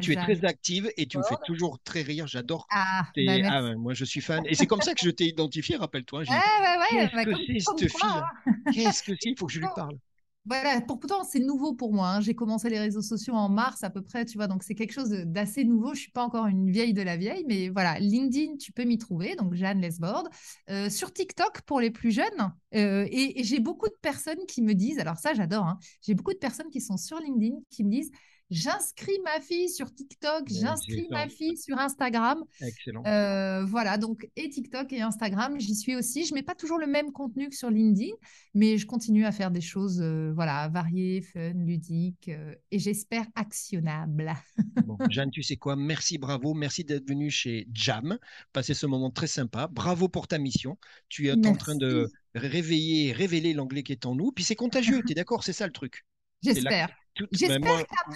Tu 0.00 0.12
es 0.12 0.16
très 0.16 0.44
active 0.44 0.90
et 0.96 1.06
tu 1.06 1.18
me 1.18 1.22
fais 1.22 1.36
Ford. 1.36 1.42
toujours 1.42 1.78
très 1.82 2.02
rire. 2.02 2.26
J'adore. 2.26 2.66
Ah, 2.70 3.02
bah, 3.16 3.32
ah 3.46 3.62
ouais, 3.64 3.76
moi, 3.76 3.94
je 3.94 4.04
suis 4.04 4.20
fan. 4.20 4.44
Et 4.46 4.54
c'est 4.54 4.66
comme 4.66 4.82
ça 4.82 4.94
que 4.94 5.00
je 5.02 5.10
t'ai 5.10 5.26
identifié, 5.26 5.76
rappelle-toi. 5.76 6.20
Ouais, 6.20 6.24
dit, 6.24 6.32
ouais, 6.34 7.08
Qu'est-ce 7.10 7.14
bah, 7.14 7.24
que 7.24 7.34
c'est, 7.46 7.58
cette 7.60 7.88
fille 7.90 8.00
hein. 8.02 8.30
Qu'est-ce 8.70 9.02
que 9.02 9.12
c'est? 9.20 9.30
Il 9.30 9.38
faut 9.38 9.46
que 9.46 9.52
je 9.52 9.60
lui 9.60 9.68
parle. 9.74 9.98
Voilà, 10.44 10.80
pourtant 10.80 11.24
c'est 11.24 11.40
nouveau 11.40 11.74
pour 11.74 11.92
moi. 11.92 12.08
hein. 12.08 12.20
J'ai 12.22 12.34
commencé 12.34 12.70
les 12.70 12.78
réseaux 12.78 13.02
sociaux 13.02 13.34
en 13.34 13.50
mars 13.50 13.84
à 13.84 13.90
peu 13.90 14.00
près, 14.00 14.24
tu 14.24 14.38
vois, 14.38 14.46
donc 14.46 14.62
c'est 14.62 14.74
quelque 14.74 14.92
chose 14.92 15.10
d'assez 15.10 15.64
nouveau. 15.64 15.92
Je 15.94 16.00
suis 16.00 16.10
pas 16.10 16.22
encore 16.24 16.46
une 16.46 16.70
vieille 16.70 16.94
de 16.94 17.02
la 17.02 17.18
vieille, 17.18 17.44
mais 17.46 17.68
voilà, 17.68 17.98
LinkedIn, 17.98 18.56
tu 18.56 18.72
peux 18.72 18.84
m'y 18.84 18.96
trouver, 18.96 19.36
donc 19.36 19.52
Jeanne 19.54 19.80
Lesbord. 19.82 20.26
Euh, 20.70 20.88
sur 20.88 21.12
TikTok 21.12 21.60
pour 21.66 21.80
les 21.80 21.90
plus 21.90 22.12
jeunes, 22.12 22.54
euh, 22.74 23.06
et, 23.10 23.40
et 23.40 23.44
j'ai 23.44 23.60
beaucoup 23.60 23.88
de 23.88 23.96
personnes 24.00 24.46
qui 24.48 24.62
me 24.62 24.72
disent, 24.74 24.98
alors 24.98 25.18
ça 25.18 25.34
j'adore, 25.34 25.66
hein, 25.66 25.78
j'ai 26.00 26.14
beaucoup 26.14 26.32
de 26.32 26.38
personnes 26.38 26.70
qui 26.70 26.80
sont 26.80 26.96
sur 26.96 27.18
LinkedIn 27.20 27.56
qui 27.70 27.84
me 27.84 27.90
disent, 27.90 28.10
j'inscris 28.50 29.18
ma 29.24 29.40
fille 29.40 29.68
sur 29.68 29.92
TikTok, 29.92 30.42
Ouais, 30.42 30.56
j'inscris 30.60 31.06
ma 31.10 31.28
fille 31.28 31.56
sur 31.56 31.78
Instagram. 31.78 32.44
Excellent. 32.60 33.04
Euh, 33.06 33.64
voilà, 33.64 33.98
donc 33.98 34.28
et 34.36 34.48
TikTok 34.48 34.92
et 34.92 35.02
Instagram, 35.02 35.58
j'y 35.58 35.74
suis 35.74 35.96
aussi. 35.96 36.24
Je 36.24 36.34
mets 36.34 36.42
pas 36.42 36.54
toujours 36.54 36.78
le 36.78 36.86
même 36.86 37.12
contenu 37.12 37.48
que 37.48 37.56
sur 37.56 37.70
LinkedIn, 37.70 38.14
mais 38.54 38.78
je 38.78 38.86
continue 38.86 39.26
à 39.26 39.32
faire 39.32 39.50
des 39.50 39.60
choses 39.60 40.00
euh, 40.00 40.32
voilà, 40.34 40.68
variées, 40.68 41.22
fun, 41.22 41.52
ludiques 41.54 42.28
euh, 42.28 42.54
et 42.70 42.78
j'espère 42.78 43.26
actionnables. 43.34 44.32
Bon, 44.86 44.96
Jeanne, 45.10 45.30
tu 45.30 45.42
sais 45.42 45.56
quoi? 45.56 45.76
Merci, 45.76 46.16
bravo. 46.16 46.54
Merci 46.54 46.82
d'être 46.82 47.06
venue 47.06 47.30
chez 47.30 47.68
Jam. 47.72 48.18
Passer 48.54 48.72
ce 48.72 48.86
moment 48.86 49.10
très 49.10 49.26
sympa. 49.26 49.66
Bravo 49.66 50.08
pour 50.08 50.28
ta 50.28 50.38
mission. 50.38 50.78
Tu 51.10 51.28
es 51.28 51.46
en 51.46 51.54
train 51.54 51.76
de 51.76 52.10
réveiller, 52.34 53.12
révéler 53.12 53.52
l'anglais 53.52 53.82
qui 53.82 53.92
est 53.92 54.06
en 54.06 54.14
nous. 54.14 54.32
Puis 54.32 54.44
c'est 54.44 54.54
contagieux, 54.54 55.02
tu 55.04 55.12
es 55.12 55.14
d'accord? 55.14 55.44
C'est 55.44 55.52
ça 55.52 55.66
le 55.66 55.72
truc. 55.72 56.04
J'espère. 56.42 56.88
J'espère 57.32 57.60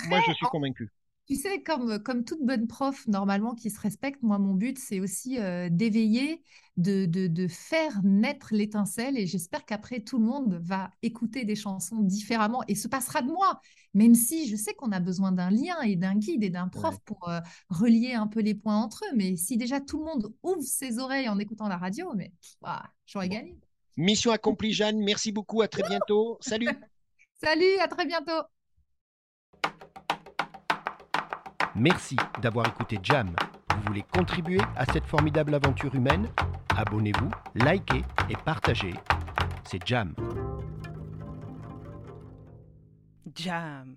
moi, 0.09 0.21
je 0.27 0.33
suis 0.33 0.47
convaincu. 0.47 0.91
Tu 1.29 1.37
sais, 1.37 1.63
comme, 1.63 2.03
comme 2.03 2.25
toute 2.25 2.45
bonne 2.45 2.67
prof, 2.67 3.07
normalement, 3.07 3.55
qui 3.55 3.71
se 3.71 3.81
respecte, 3.81 4.23
moi, 4.23 4.39
mon 4.39 4.55
but, 4.55 4.77
c'est 4.79 4.99
aussi 4.99 5.39
euh, 5.39 5.69
d'éveiller, 5.71 6.43
de, 6.77 7.07
de, 7.07 7.29
de 7.29 7.47
faire 7.47 8.03
naître 8.03 8.49
l'étincelle. 8.53 9.17
Et 9.17 9.27
j'espère 9.27 9.65
qu'après, 9.65 10.01
tout 10.01 10.19
le 10.19 10.25
monde 10.25 10.61
va 10.65 10.91
écouter 11.01 11.45
des 11.45 11.55
chansons 11.55 12.01
différemment 12.01 12.63
et 12.67 12.75
se 12.75 12.89
passera 12.89 13.23
de 13.23 13.29
moi. 13.29 13.61
Même 13.95 14.17
si 14.17 14.49
je 14.49 14.57
sais 14.57 14.75
qu'on 14.75 14.91
a 14.91 14.99
besoin 14.99 15.31
d'un 15.31 15.51
lien 15.51 15.81
et 15.83 15.95
d'un 15.95 16.17
guide 16.17 16.43
et 16.43 16.51
d'un 16.51 16.69
prof 16.69 16.97
Ouais. 16.97 17.01
pour 17.05 17.29
euh, 17.29 17.41
relier 17.69 18.15
un 18.15 18.27
peu 18.27 18.41
les 18.41 18.55
points 18.55 18.77
entre 18.77 19.05
eux. 19.05 19.17
Mais 19.17 19.37
si 19.37 19.57
déjà 19.57 19.81
tout 19.81 19.99
le 19.99 20.05
monde 20.05 20.35
ouvre 20.43 20.61
ses 20.63 20.99
oreilles 20.99 21.29
en 21.29 21.39
écoutant 21.39 21.69
la 21.69 21.77
radio, 21.79 22.13
mais 22.17 22.33
j'aurais 23.07 23.29
gagné. 23.29 23.57
Mission 23.97 24.33
accomplie, 24.33 24.73
Jeanne. 24.73 24.99
Merci 24.99 25.33
beaucoup. 25.33 25.63
À 25.63 25.69
très 25.69 25.83
bientôt. 25.83 26.37
Salut. 26.41 26.69
Salut, 27.43 27.79
à 27.81 27.89
très 27.89 28.07
bientôt. 28.07 28.43
Merci 31.75 32.17
d'avoir 32.41 32.69
écouté 32.69 32.99
Jam. 33.03 33.35
Vous 33.75 33.83
voulez 33.87 34.05
contribuer 34.15 34.61
à 34.77 34.85
cette 34.93 35.07
formidable 35.07 35.55
aventure 35.55 35.93
humaine? 35.95 36.29
Abonnez-vous, 36.77 37.31
likez 37.57 38.05
et 38.31 38.37
partagez. 38.45 38.95
C'est 39.65 39.85
Jam. 39.85 40.15
Jam. 43.35 43.97